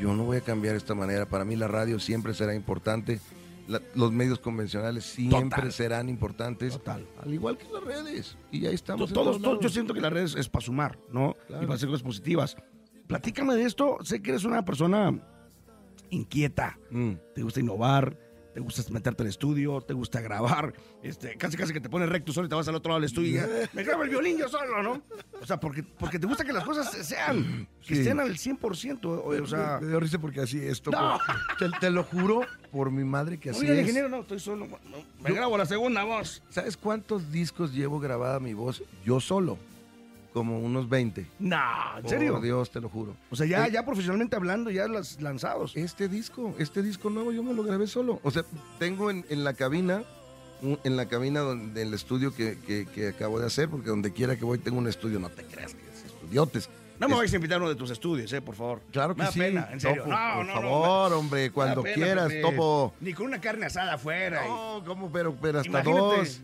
yo 0.00 0.14
no 0.14 0.24
voy 0.24 0.36
a 0.38 0.40
cambiar 0.40 0.76
esta 0.76 0.94
manera. 0.94 1.26
Para 1.26 1.44
mí 1.44 1.56
la 1.56 1.68
radio 1.68 1.98
siempre 1.98 2.34
será 2.34 2.54
importante. 2.54 3.20
La- 3.66 3.82
los 3.94 4.12
medios 4.12 4.38
convencionales 4.38 5.04
siempre 5.04 5.42
Total. 5.50 5.72
serán 5.72 6.08
importantes. 6.08 6.72
Total. 6.72 7.06
Al 7.22 7.34
igual 7.34 7.58
que 7.58 7.66
las 7.70 7.84
redes. 7.84 8.36
Y 8.50 8.64
ahí 8.66 8.74
estamos. 8.74 9.10
en 9.10 9.14
Todos, 9.14 9.40
yo 9.60 9.68
siento 9.68 9.92
que 9.92 10.00
las 10.00 10.12
redes 10.12 10.34
es 10.36 10.48
para 10.48 10.64
sumar, 10.64 10.98
¿no? 11.12 11.36
Claro. 11.46 11.62
Y 11.64 11.66
para 11.66 11.76
hacer 11.76 11.88
cosas 11.88 12.02
positivas. 12.02 12.56
Platícame 13.06 13.54
de 13.54 13.64
esto. 13.64 13.98
Sé 14.02 14.22
que 14.22 14.30
eres 14.30 14.44
una 14.44 14.64
persona 14.64 15.18
inquieta. 16.10 16.78
Mm. 16.90 17.12
Te 17.34 17.42
gusta 17.42 17.60
innovar, 17.60 18.16
te 18.58 18.64
gusta 18.64 18.82
meterte 18.92 19.22
al 19.22 19.28
estudio, 19.28 19.80
te 19.80 19.94
gusta 19.94 20.20
grabar. 20.20 20.74
Este, 21.00 21.36
casi 21.36 21.56
casi 21.56 21.72
que 21.72 21.80
te 21.80 21.88
pones 21.88 22.08
recto 22.08 22.32
solo 22.32 22.46
y 22.46 22.48
te 22.48 22.56
vas 22.56 22.66
al 22.66 22.74
otro 22.74 22.90
lado 22.90 23.00
del 23.00 23.06
estudio 23.06 23.28
y 23.28 23.34
ya, 23.34 23.46
me 23.72 23.84
grabo 23.84 24.02
el 24.02 24.10
violín 24.10 24.36
yo 24.36 24.48
solo, 24.48 24.82
¿no? 24.82 25.00
O 25.40 25.46
sea, 25.46 25.60
porque, 25.60 25.84
porque 25.84 26.18
te 26.18 26.26
gusta 26.26 26.44
que 26.44 26.52
las 26.52 26.64
cosas 26.64 26.90
sean, 27.06 27.68
que 27.86 27.94
Sí. 27.94 28.00
estén 28.00 28.18
al 28.18 28.36
100%. 28.36 29.04
O, 29.04 29.28
o 29.42 29.46
sea, 29.46 29.76
me, 29.76 29.82
me 29.82 29.88
dio 29.92 30.00
risa 30.00 30.18
porque 30.18 30.40
así 30.40 30.58
es. 30.58 30.82
No. 30.86 31.20
Te, 31.58 31.70
te 31.78 31.90
lo 31.90 32.02
juro 32.02 32.40
por 32.72 32.90
mi 32.90 33.04
madre 33.04 33.38
que 33.38 33.50
así 33.50 33.60
Oiga, 33.60 33.74
el 33.74 33.80
ingeniero, 33.80 34.08
no, 34.08 34.22
estoy 34.22 34.40
solo. 34.40 34.66
me 35.20 35.32
grabo 35.32 35.56
la 35.56 35.64
segunda 35.66 36.02
voz. 36.02 36.42
¿Sabes 36.48 36.76
cuántos 36.76 37.30
discos 37.30 37.72
llevo 37.72 38.00
grabada 38.00 38.40
mi 38.40 38.54
voz 38.54 38.82
yo 39.04 39.20
solo? 39.20 39.56
Como 40.38 40.58
unos 40.60 40.88
20. 40.88 41.26
No, 41.38 41.56
¿en 41.98 42.08
serio? 42.08 42.32
Por 42.34 42.42
Dios, 42.42 42.70
te 42.70 42.80
lo 42.80 42.88
juro. 42.88 43.14
O 43.30 43.36
sea, 43.36 43.46
ya, 43.46 43.66
Eh, 43.66 43.70
ya 43.72 43.84
profesionalmente 43.84 44.36
hablando, 44.36 44.70
ya 44.70 44.86
las 44.88 45.20
lanzados. 45.20 45.76
Este 45.76 46.08
disco, 46.08 46.54
este 46.58 46.82
disco 46.82 47.10
nuevo 47.10 47.32
yo 47.32 47.42
me 47.42 47.52
lo 47.54 47.62
grabé 47.62 47.86
solo. 47.86 48.20
O 48.22 48.30
sea, 48.30 48.44
tengo 48.78 49.10
en, 49.10 49.24
en 49.28 49.44
la 49.44 49.54
cabina, 49.54 50.02
en 50.84 50.96
la 50.96 51.06
cabina 51.06 51.40
donde, 51.40 51.80
del 51.80 51.94
estudio 51.94 52.34
que, 52.34 52.58
que- 52.66 52.86
que 52.86 53.08
acabo 53.08 53.38
de 53.40 53.46
hacer, 53.46 53.68
porque 53.68 53.90
donde 53.90 54.12
quiera 54.12 54.36
que 54.36 54.44
voy 54.44 54.58
tengo 54.58 54.78
un 54.78 54.88
estudio, 54.88 55.18
no 55.20 55.28
te 55.28 55.44
creas 55.44 55.74
que 55.74 55.82
es 55.88 56.04
estudiotes. 56.06 56.68
No 56.98 57.08
me 57.08 57.14
Es- 57.14 57.18
vais 57.20 57.32
a 57.32 57.36
invitar 57.36 57.56
a 57.56 57.60
uno 57.60 57.68
de 57.68 57.76
tus 57.76 57.90
estudios, 57.90 58.32
eh, 58.32 58.40
por 58.42 58.54
favor. 58.54 58.82
Claro 58.92 59.14
que 59.14 59.20
me 59.20 59.24
da 59.26 59.32
sí. 59.32 59.38
pena, 59.38 59.68
en 59.72 59.80
serio. 59.80 60.02
Topo, 60.02 60.14
no, 60.14 60.34
por 60.36 60.46
no, 60.46 60.52
favor, 60.70 61.10
no, 61.12 61.18
hombre, 61.18 61.50
cuando 61.50 61.82
pena, 61.82 61.94
quieras. 61.94 62.32
Topo. 62.42 62.94
Ni 63.00 63.12
con 63.12 63.26
una 63.26 63.40
carne 63.40 63.66
asada 63.66 63.94
afuera. 63.94 64.44
y- 64.44 64.48
No, 64.48 64.82
¿cómo? 64.84 65.10
Pero, 65.12 65.34
pero 65.40 65.58
hasta 65.60 65.68
Imagínate. 65.70 66.00
dos. 66.00 66.40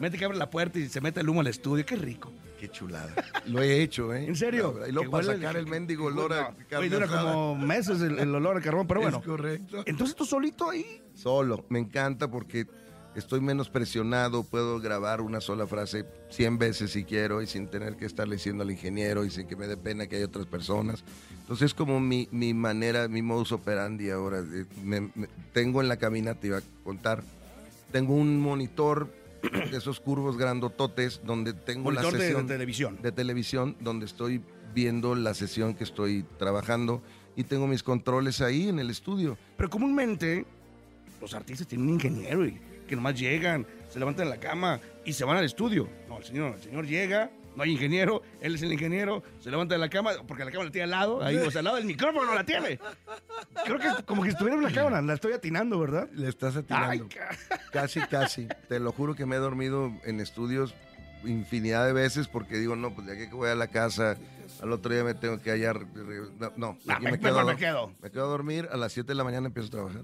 Mete 0.00 0.16
que 0.18 0.24
abre 0.24 0.38
la 0.38 0.50
puerta 0.50 0.78
y 0.78 0.88
se 0.88 1.00
mete 1.00 1.20
el 1.20 1.28
humo 1.28 1.40
al 1.40 1.46
estudio. 1.48 1.84
Qué 1.84 1.96
rico. 1.96 2.32
Qué 2.58 2.68
chulada. 2.70 3.08
Lo 3.46 3.62
he 3.62 3.82
hecho, 3.82 4.12
¿eh? 4.12 4.24
¿En 4.26 4.34
serio? 4.34 4.80
Y 4.88 4.90
luego 4.90 5.12
para 5.12 5.24
sacar 5.24 5.56
el 5.56 5.66
mendigo 5.66 6.06
olor 6.06 6.32
a 6.32 6.52
carne 6.68 6.88
dura 6.88 7.06
como 7.06 7.54
meses 7.54 8.00
el, 8.00 8.18
el 8.18 8.34
olor 8.34 8.56
a 8.56 8.60
carbón, 8.60 8.86
pero 8.86 9.00
bueno. 9.00 9.18
Es 9.18 9.24
correcto. 9.24 9.82
Entonces 9.86 10.16
tú 10.16 10.24
solito 10.24 10.68
ahí. 10.70 11.00
Solo. 11.14 11.64
Me 11.68 11.78
encanta 11.78 12.28
porque 12.28 12.66
estoy 13.18 13.40
menos 13.40 13.68
presionado, 13.68 14.42
puedo 14.44 14.80
grabar 14.80 15.20
una 15.20 15.40
sola 15.40 15.66
frase 15.66 16.04
100 16.30 16.58
veces 16.58 16.90
si 16.92 17.04
quiero 17.04 17.42
y 17.42 17.46
sin 17.46 17.68
tener 17.68 17.96
que 17.96 18.04
estarle 18.06 18.36
diciendo 18.36 18.62
al 18.62 18.70
ingeniero 18.70 19.24
y 19.24 19.30
sin 19.30 19.46
que 19.46 19.56
me 19.56 19.66
dé 19.66 19.76
pena 19.76 20.06
que 20.06 20.16
hay 20.16 20.22
otras 20.22 20.46
personas. 20.46 21.04
Entonces 21.40 21.66
es 21.66 21.74
como 21.74 22.00
mi, 22.00 22.28
mi 22.30 22.54
manera, 22.54 23.08
mi 23.08 23.22
modus 23.22 23.52
operandi 23.52 24.10
ahora. 24.10 24.42
Me- 24.82 25.00
me- 25.14 25.28
tengo 25.52 25.80
en 25.80 25.88
la 25.88 25.96
cabina, 25.96 26.34
te 26.34 26.48
iba 26.48 26.58
a 26.58 26.62
contar, 26.84 27.22
tengo 27.92 28.14
un 28.14 28.38
monitor 28.40 29.12
de 29.70 29.76
esos 29.76 30.00
curvos 30.00 30.36
grandototes 30.36 31.20
donde 31.24 31.52
tengo 31.52 31.84
Monitor 31.84 32.12
la 32.12 32.18
de- 32.18 32.24
sesión 32.24 32.46
de 32.46 32.54
televisión. 32.54 32.98
de 33.02 33.12
televisión 33.12 33.76
donde 33.80 34.06
estoy 34.06 34.42
viendo 34.74 35.14
la 35.14 35.32
sesión 35.34 35.74
que 35.74 35.84
estoy 35.84 36.24
trabajando 36.38 37.02
y 37.36 37.44
tengo 37.44 37.66
mis 37.66 37.82
controles 37.82 38.40
ahí 38.40 38.68
en 38.68 38.78
el 38.78 38.90
estudio. 38.90 39.38
Pero 39.56 39.70
comúnmente 39.70 40.44
los 41.20 41.34
artistas 41.34 41.66
tienen 41.66 41.86
un 41.88 41.94
ingeniero 41.94 42.44
y 42.46 42.60
que 42.88 42.96
nomás 42.96 43.18
llegan, 43.18 43.64
se 43.88 43.98
levantan 44.00 44.24
de 44.26 44.30
la 44.30 44.40
cama 44.40 44.80
y 45.04 45.12
se 45.12 45.24
van 45.24 45.36
al 45.36 45.44
estudio. 45.44 45.88
No, 46.08 46.18
el 46.18 46.24
señor, 46.24 46.54
el 46.56 46.62
señor 46.62 46.86
llega, 46.86 47.30
no 47.54 47.62
hay 47.62 47.70
ingeniero, 47.72 48.22
él 48.40 48.54
es 48.54 48.62
el 48.62 48.72
ingeniero, 48.72 49.22
se 49.40 49.50
levanta 49.50 49.74
de 49.74 49.78
la 49.80 49.88
cama, 49.88 50.12
porque 50.26 50.44
la 50.44 50.50
cama 50.50 50.64
la 50.64 50.70
tiene 50.70 50.84
al 50.84 50.90
lado, 50.90 51.22
ahí, 51.22 51.36
o 51.36 51.50
sea, 51.50 51.60
al 51.60 51.64
lado 51.66 51.76
del 51.76 51.86
micrófono 51.86 52.34
la 52.34 52.44
tiene. 52.44 52.78
Creo 53.64 53.78
que 53.78 54.02
como 54.04 54.22
que 54.22 54.30
estuviera 54.30 54.56
en 54.56 54.62
la 54.64 54.70
cámara, 54.72 55.00
la 55.02 55.14
estoy 55.14 55.32
atinando, 55.32 55.78
¿verdad? 55.78 56.08
Le 56.14 56.28
estás 56.28 56.56
atinando. 56.56 56.90
Ay, 56.90 57.02
Casi, 57.72 58.00
casi. 58.00 58.48
Te 58.68 58.80
lo 58.80 58.92
juro 58.92 59.14
que 59.14 59.26
me 59.26 59.36
he 59.36 59.38
dormido 59.38 59.92
en 60.04 60.20
estudios 60.20 60.74
infinidad 61.24 61.84
de 61.84 61.92
veces 61.92 62.28
porque 62.28 62.56
digo, 62.58 62.76
no, 62.76 62.94
pues 62.94 63.06
de 63.08 63.14
aquí 63.14 63.28
que 63.28 63.34
voy 63.34 63.50
a 63.50 63.56
la 63.56 63.66
casa, 63.66 64.16
al 64.62 64.72
otro 64.72 64.94
día 64.94 65.02
me 65.02 65.14
tengo 65.14 65.40
que 65.40 65.50
hallar. 65.50 65.80
No, 66.38 66.52
no 66.56 66.78
aquí 66.88 67.04
me- 67.04 67.10
me, 67.12 67.18
quedo, 67.18 67.44
me 67.44 67.56
quedo. 67.56 67.92
me 68.00 68.10
quedo 68.10 68.24
a 68.24 68.28
dormir, 68.28 68.68
a 68.70 68.76
las 68.76 68.92
7 68.92 69.08
de 69.08 69.14
la 69.16 69.24
mañana 69.24 69.48
empiezo 69.48 69.66
a 69.66 69.70
trabajar. 69.72 70.02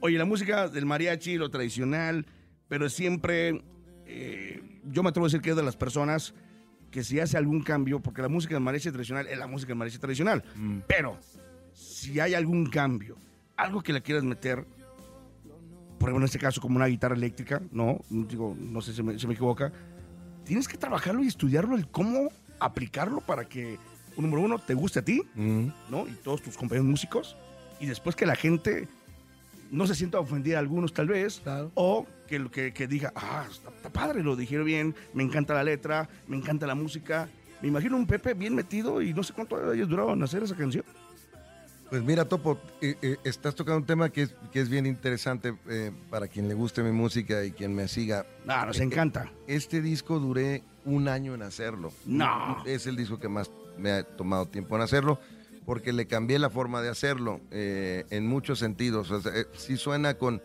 Oye, 0.00 0.18
la 0.18 0.24
música 0.24 0.68
del 0.68 0.86
mariachi, 0.86 1.36
lo 1.36 1.50
tradicional, 1.50 2.26
pero 2.68 2.88
siempre, 2.88 3.62
eh, 4.06 4.62
yo 4.84 5.02
me 5.02 5.08
atrevo 5.10 5.26
a 5.26 5.28
decir 5.28 5.40
que 5.40 5.50
es 5.50 5.56
de 5.56 5.62
las 5.62 5.76
personas 5.76 6.34
que 6.90 7.02
si 7.02 7.18
hace 7.20 7.36
algún 7.36 7.62
cambio, 7.62 8.00
porque 8.00 8.22
la 8.22 8.28
música 8.28 8.54
del 8.54 8.62
mariachi 8.62 8.90
tradicional 8.90 9.26
es 9.26 9.38
la 9.38 9.46
música 9.46 9.68
del 9.68 9.78
mariachi 9.78 9.98
tradicional, 9.98 10.44
pero 10.86 11.18
si 11.72 12.20
hay 12.20 12.34
algún 12.34 12.66
cambio, 12.66 13.16
algo 13.56 13.82
que 13.82 13.92
le 13.92 14.02
quieras 14.02 14.24
meter, 14.24 14.64
por 15.98 16.08
ejemplo, 16.10 16.18
en 16.18 16.24
este 16.24 16.38
caso, 16.38 16.60
como 16.60 16.76
una 16.76 16.86
guitarra 16.86 17.14
eléctrica, 17.16 17.62
¿no? 17.72 17.98
Digo, 18.10 18.54
no 18.58 18.80
sé 18.82 18.92
si 18.92 19.02
me, 19.02 19.18
si 19.18 19.26
me 19.26 19.32
equivoca. 19.34 19.72
Tienes 20.44 20.68
que 20.68 20.76
trabajarlo 20.76 21.24
y 21.24 21.28
estudiarlo, 21.28 21.76
el 21.76 21.88
cómo 21.88 22.30
aplicarlo 22.60 23.20
para 23.22 23.48
que, 23.48 23.78
número 24.18 24.42
uno, 24.42 24.58
te 24.58 24.74
guste 24.74 24.98
a 24.98 25.04
ti, 25.04 25.22
Mm. 25.34 25.68
¿no? 25.88 26.06
Y 26.06 26.12
todos 26.22 26.42
tus 26.42 26.56
compañeros 26.56 26.86
músicos. 26.86 27.36
Y 27.80 27.86
después 27.86 28.14
que 28.14 28.26
la 28.26 28.36
gente 28.36 28.86
no 29.70 29.86
se 29.86 29.94
sienta 29.94 30.18
ofendida, 30.18 30.58
algunos 30.58 30.92
tal 30.92 31.08
vez, 31.08 31.42
o 31.74 32.06
que, 32.26 32.48
que, 32.50 32.72
que 32.72 32.86
diga, 32.86 33.12
ah, 33.16 33.44
está, 33.50 33.70
está 33.70 33.90
padre, 33.90 34.22
lo 34.22 34.36
dijeron 34.36 34.66
bien, 34.66 34.94
me 35.12 35.22
encanta 35.22 35.54
la 35.54 35.64
letra, 35.64 36.08
me 36.26 36.36
encanta 36.36 36.66
la 36.66 36.74
música. 36.74 37.28
Me 37.62 37.68
imagino 37.68 37.96
un 37.96 38.06
Pepe 38.06 38.34
bien 38.34 38.54
metido 38.54 39.00
y 39.00 39.14
no 39.14 39.22
sé 39.22 39.32
cuánto 39.32 39.72
ellos 39.72 39.88
duraron 39.88 40.18
en 40.18 40.22
hacer 40.24 40.42
esa 40.42 40.54
canción. 40.54 40.84
Pues 41.90 42.02
mira, 42.02 42.24
Topo, 42.24 42.58
eh, 42.80 42.96
eh, 43.02 43.16
estás 43.24 43.54
tocando 43.54 43.78
un 43.78 43.86
tema 43.86 44.08
que 44.10 44.22
es, 44.22 44.34
que 44.52 44.60
es 44.60 44.68
bien 44.68 44.84
interesante 44.86 45.54
eh, 45.68 45.92
para 46.10 46.26
quien 46.28 46.48
le 46.48 46.54
guste 46.54 46.82
mi 46.82 46.90
música 46.90 47.44
y 47.44 47.52
quien 47.52 47.74
me 47.74 47.86
siga. 47.88 48.26
Ah, 48.48 48.64
nos 48.66 48.80
Eh, 48.80 48.82
encanta. 48.84 49.30
Este 49.46 49.80
disco 49.80 50.18
duré 50.18 50.62
un 50.84 51.08
año 51.08 51.34
en 51.34 51.42
hacerlo. 51.42 51.92
No. 52.06 52.62
Es 52.66 52.86
el 52.86 52.96
disco 52.96 53.18
que 53.18 53.28
más 53.28 53.50
me 53.78 53.92
ha 53.92 54.02
tomado 54.02 54.46
tiempo 54.46 54.76
en 54.76 54.82
hacerlo 54.82 55.18
porque 55.66 55.92
le 55.92 56.06
cambié 56.06 56.38
la 56.38 56.50
forma 56.50 56.82
de 56.82 56.88
hacerlo 56.90 57.40
eh, 57.50 58.04
en 58.10 58.26
muchos 58.26 58.58
sentidos. 58.58 59.10
O 59.10 59.18
eh, 59.30 59.46
sí 59.56 59.76
suena 59.76 60.14
con 60.14 60.42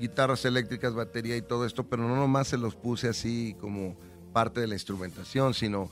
guitarras 0.00 0.44
eléctricas, 0.44 0.94
batería 0.94 1.36
y 1.36 1.42
todo 1.42 1.66
esto, 1.66 1.84
pero 1.84 2.06
no 2.08 2.16
nomás 2.16 2.48
se 2.48 2.56
los 2.58 2.74
puse 2.74 3.08
así 3.08 3.54
como 3.60 3.96
parte 4.32 4.60
de 4.60 4.66
la 4.66 4.74
instrumentación, 4.74 5.54
sino 5.54 5.88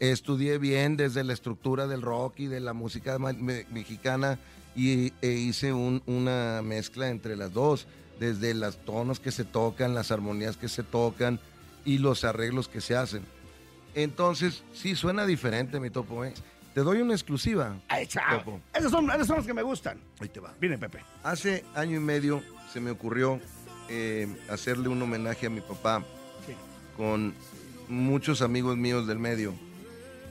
estudié 0.00 0.58
bien 0.58 0.96
desde 0.96 1.24
la 1.24 1.32
estructura 1.32 1.86
del 1.86 2.02
rock 2.02 2.40
y 2.40 2.46
de 2.46 2.60
la 2.60 2.72
música 2.72 3.18
mexicana 3.18 4.38
y 4.76 5.12
e 5.22 5.30
hice 5.32 5.72
un- 5.72 6.02
una 6.06 6.60
mezcla 6.62 7.08
entre 7.08 7.36
las 7.36 7.52
dos, 7.52 7.86
desde 8.20 8.52
los 8.54 8.76
tonos 8.84 9.18
que 9.20 9.32
se 9.32 9.44
tocan, 9.44 9.94
las 9.94 10.12
armonías 10.12 10.56
que 10.56 10.68
se 10.68 10.82
tocan 10.82 11.40
y 11.84 11.98
los 11.98 12.24
arreglos 12.24 12.68
que 12.68 12.80
se 12.80 12.94
hacen. 12.96 13.22
Entonces, 13.94 14.62
sí 14.74 14.94
suena 14.94 15.24
diferente, 15.26 15.80
mi 15.80 15.90
topo. 15.90 16.24
¿eh? 16.24 16.34
Te 16.78 16.84
doy 16.84 17.00
una 17.00 17.12
exclusiva. 17.14 17.74
Ay, 17.88 18.06
chao. 18.06 18.38
Topo. 18.38 18.60
Esos 18.72 18.92
son, 18.92 19.10
esos 19.10 19.26
son 19.26 19.38
los 19.38 19.46
que 19.46 19.52
me 19.52 19.62
gustan. 19.62 19.98
Ahí 20.20 20.28
te 20.28 20.38
va. 20.38 20.54
Viene, 20.60 20.78
Pepe. 20.78 21.00
Hace 21.24 21.64
año 21.74 21.96
y 21.96 21.98
medio 21.98 22.40
se 22.72 22.78
me 22.80 22.92
ocurrió 22.92 23.40
eh, 23.88 24.28
hacerle 24.48 24.88
un 24.88 25.02
homenaje 25.02 25.46
a 25.46 25.50
mi 25.50 25.60
papá 25.60 26.04
Sí. 26.46 26.52
con 26.96 27.34
muchos 27.88 28.42
amigos 28.42 28.76
míos 28.76 29.08
del 29.08 29.18
medio 29.18 29.54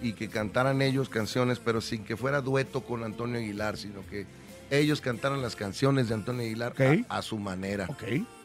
y 0.02 0.14
que 0.14 0.30
cantaran 0.30 0.82
ellos 0.82 1.10
canciones, 1.10 1.60
pero 1.60 1.82
sin 1.82 2.06
que 2.06 2.16
fuera 2.16 2.40
dueto 2.40 2.80
con 2.80 3.04
Antonio 3.04 3.40
Aguilar, 3.40 3.76
sino 3.76 4.08
que 4.08 4.26
ellos 4.70 5.02
cantaran 5.02 5.42
las 5.42 5.58
canciones 5.58 6.08
de 6.08 6.14
Antonio 6.14 6.44
Aguilar 6.44 6.74
a, 7.10 7.18
a 7.18 7.22
su 7.24 7.38
manera. 7.40 7.88
Ok. 7.90 8.04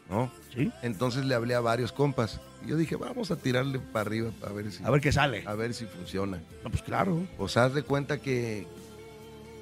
¿No? 0.09 0.31
Sí. 0.53 0.71
Entonces 0.81 1.25
le 1.25 1.35
hablé 1.35 1.55
a 1.55 1.59
varios 1.59 1.91
compas. 1.91 2.39
Y 2.65 2.69
yo 2.69 2.77
dije, 2.77 2.95
vamos 2.95 3.31
a 3.31 3.35
tirarle 3.35 3.79
para 3.79 4.01
arriba 4.07 4.31
para 4.39 4.53
ver 4.53 4.71
si. 4.71 4.83
A 4.83 4.89
ver 4.89 5.01
qué 5.01 5.11
sale. 5.11 5.43
A 5.45 5.53
ver 5.55 5.73
si 5.73 5.85
funciona. 5.85 6.41
No, 6.63 6.69
pues 6.69 6.81
claro. 6.83 7.25
Pues 7.37 7.57
haz 7.57 7.73
de 7.73 7.83
cuenta 7.83 8.19
que, 8.19 8.67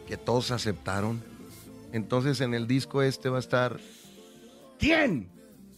que 0.08 0.18
todos 0.18 0.52
aceptaron. 0.52 1.24
Entonces 1.94 2.40
en 2.42 2.54
el 2.54 2.68
disco 2.68 3.02
este 3.02 3.30
va 3.30 3.38
a 3.38 3.40
estar. 3.42 3.80
¿Quién? 4.80 5.30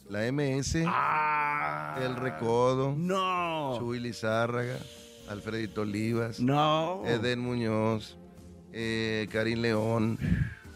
La 0.10 0.30
MS. 0.32 0.76
El 0.76 2.16
Recodo. 2.16 2.94
No. 2.98 3.76
Chuy 3.80 4.00
Lizárraga. 4.00 4.78
Alfredito 5.30 5.82
Olivas. 5.82 6.40
No. 6.40 7.02
Eden 7.06 7.40
Muñoz. 7.40 8.18
eh, 8.74 9.28
Karim 9.32 9.60
León. 9.62 10.20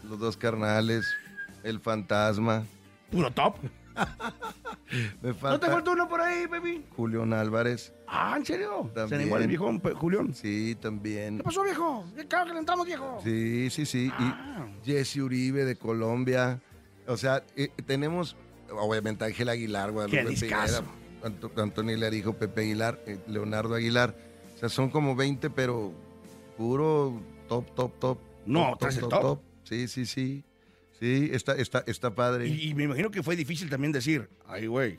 Los 0.04 0.18
dos 0.18 0.36
carnales. 0.36 1.06
El 1.62 1.80
Fantasma. 1.80 2.64
Puro 3.10 3.30
top. 3.30 3.56
Me 5.22 5.28
¿No 5.42 5.58
te 5.60 5.66
falta 5.68 5.90
uno 5.90 6.08
por 6.08 6.20
ahí, 6.20 6.46
baby? 6.46 6.84
Julián 6.96 7.32
Álvarez. 7.32 7.92
Ah, 8.06 8.34
¿en 8.38 8.46
serio? 8.46 8.84
Se 8.88 8.94
También. 8.94 9.20
animó 9.22 9.36
el 9.36 9.46
viejón, 9.46 9.80
Pe- 9.80 9.92
Julián. 9.92 10.32
Sí, 10.34 10.76
también. 10.80 11.38
¿Qué 11.38 11.42
pasó, 11.44 11.62
viejo? 11.62 12.06
¿Qué 12.16 12.26
cabrón 12.26 12.48
que 12.48 12.52
le 12.54 12.58
entramos, 12.60 12.86
viejo? 12.86 13.20
Sí, 13.22 13.68
sí, 13.70 13.84
sí. 13.84 14.10
Ah. 14.14 14.66
Y 14.82 14.86
Jesse 14.86 15.16
Uribe 15.18 15.64
de 15.64 15.76
Colombia. 15.76 16.60
O 17.06 17.16
sea, 17.16 17.42
eh, 17.56 17.68
tenemos, 17.86 18.36
obviamente, 18.70 19.24
Ángel 19.26 19.48
Aguilar, 19.50 19.90
Guadalupe. 19.92 20.36
Figuera, 20.36 20.82
Anto- 21.22 21.50
Antonio 21.56 21.92
Aguilar, 21.92 22.14
hijo 22.14 22.32
Pepe 22.34 22.62
Aguilar, 22.62 22.98
eh, 23.06 23.18
Leonardo 23.26 23.74
Aguilar. 23.74 24.14
O 24.54 24.58
sea, 24.58 24.68
son 24.70 24.88
como 24.90 25.14
20, 25.14 25.50
pero 25.50 25.92
puro 26.56 27.20
top, 27.46 27.74
top, 27.74 27.98
top. 27.98 28.18
No, 28.46 28.70
top, 28.70 28.78
traes 28.78 28.96
el 28.96 29.08
top. 29.08 29.40
Sí, 29.64 29.86
sí, 29.86 30.06
sí. 30.06 30.44
Sí, 31.00 31.30
está, 31.32 31.54
está, 31.54 31.84
está 31.86 32.14
padre. 32.14 32.48
Y, 32.48 32.70
y 32.70 32.74
me 32.74 32.84
imagino 32.84 33.10
que 33.10 33.22
fue 33.22 33.36
difícil 33.36 33.68
también 33.70 33.92
decir, 33.92 34.28
ay, 34.46 34.66
güey. 34.66 34.98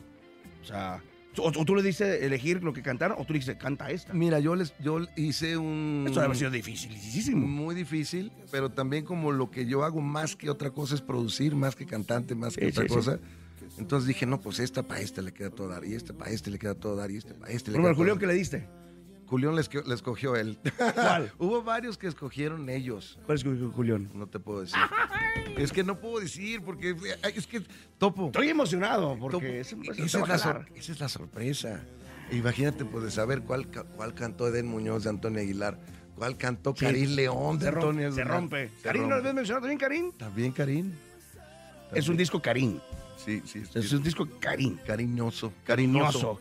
O 0.62 0.66
sea, 0.66 1.04
o, 1.38 1.48
o 1.48 1.66
tú 1.66 1.76
le 1.76 1.84
diste 1.84 2.26
elegir 2.26 2.64
lo 2.64 2.74
que 2.74 2.82
cantaron 2.82 3.18
o 3.20 3.26
tú 3.26 3.34
le 3.34 3.40
dijiste, 3.40 3.58
canta 3.58 3.90
esta. 3.92 4.14
Mira, 4.14 4.40
yo 4.40 4.56
les 4.56 4.74
yo 4.80 5.00
hice 5.16 5.58
un. 5.58 6.06
Esto 6.08 6.22
debe 6.22 6.36
sido 6.36 6.52
dificilísimo. 6.52 7.46
Muy 7.48 7.76
difícil, 7.76 8.32
pero 8.52 8.70
también 8.72 9.06
como 9.06 9.32
lo 9.32 9.52
que 9.52 9.66
yo 9.66 9.84
hago 9.84 10.02
más 10.02 10.36
que 10.36 10.50
otra 10.50 10.72
cosa 10.72 10.96
es 10.96 11.02
producir, 11.02 11.56
más 11.56 11.76
que 11.76 11.86
cantante, 11.86 12.36
más 12.36 12.56
que 12.56 12.66
Sí, 12.66 12.72
otra 12.72 12.84
sí, 12.84 12.90
sí. 12.90 12.96
cosa. 12.96 13.20
Entonces 13.78 14.08
dije, 14.08 14.26
no, 14.26 14.42
pues 14.42 14.60
esta 14.60 14.84
para 14.84 15.00
este 15.00 15.22
le 15.22 15.32
queda 15.32 15.50
todo 15.52 15.68
dar, 15.70 15.86
y 15.86 15.94
esta 15.94 16.14
para 16.14 16.32
este 16.32 16.50
le 16.52 16.60
queda 16.60 16.76
todo 16.76 16.96
dar, 16.96 17.12
y 17.12 17.18
este 17.18 17.34
para 17.34 17.52
este 17.54 17.72
le 17.72 17.78
queda 17.78 17.90
al 17.90 17.96
Julián, 17.96 18.18
¿qué 18.18 18.28
le 18.28 18.34
diste? 18.34 18.68
Julián 19.30 19.56
le, 19.56 19.62
esco- 19.62 19.86
le 19.86 19.94
escogió 19.94 20.36
él. 20.36 20.58
¿Cuál? 20.96 21.32
Hubo 21.38 21.62
varios 21.64 21.98
que 21.98 22.08
escogieron 22.08 22.70
ellos. 22.70 23.18
¿Cuál 23.26 23.38
es 23.38 23.44
Julián? 23.44 24.10
No 24.14 24.28
te 24.28 24.40
puedo 24.40 24.62
decir. 24.62 24.78
es 25.58 25.72
que 25.72 25.84
no 25.84 26.00
puedo 26.00 26.20
decir 26.20 26.62
porque 26.64 26.96
es 27.36 27.48
que 27.48 27.62
topo. 27.98 28.28
Estoy 28.28 28.50
emocionado 28.50 29.18
porque 29.20 29.38
Topo, 29.38 29.48
ese- 29.48 29.78
ese 29.92 30.04
esa, 30.04 30.20
es 30.22 30.28
la 30.28 30.38
jalar. 30.38 30.40
sor- 30.66 30.78
esa 30.78 30.92
es 30.92 31.00
la 31.00 31.10
sorpresa. 31.10 31.82
Imagínate, 32.32 32.86
pues, 32.86 33.04
de 33.06 33.12
saber 33.12 33.42
cuál, 33.42 33.70
ca- 33.70 33.84
cuál 33.84 34.14
cantó 34.14 34.48
Eden 34.48 34.68
Muñoz 34.68 35.04
de 35.04 35.10
Antonio 35.10 35.40
Aguilar, 35.42 35.80
cuál 36.16 36.38
cantó 36.38 36.74
Sí. 36.76 36.86
Karim 36.86 37.12
León 37.16 37.58
de 37.60 37.66
Se 37.66 37.72
rompe, 37.72 37.86
Antonio 37.88 38.12
se 38.12 38.22
Aguilar. 38.22 38.40
rompe. 38.40 38.70
Se 38.70 38.82
Karim, 38.84 39.02
¿no 39.04 39.08
lo 39.10 39.16
rompe. 39.16 39.30
habías 39.30 39.36
mencionado 39.36 39.62
también, 39.62 39.80
Karim? 39.80 40.12
También 40.14 40.52
Karim. 40.52 40.92
Es 41.94 42.08
un 42.08 42.18
disco 42.18 42.42
Karim. 42.42 42.80
Sí, 43.18 43.42
sí. 43.46 43.64
Es 43.74 43.92
un 43.94 44.02
disco 44.04 44.28
Karim. 44.40 44.78
Cariñoso. 44.86 45.52
Cariñoso. 45.66 46.40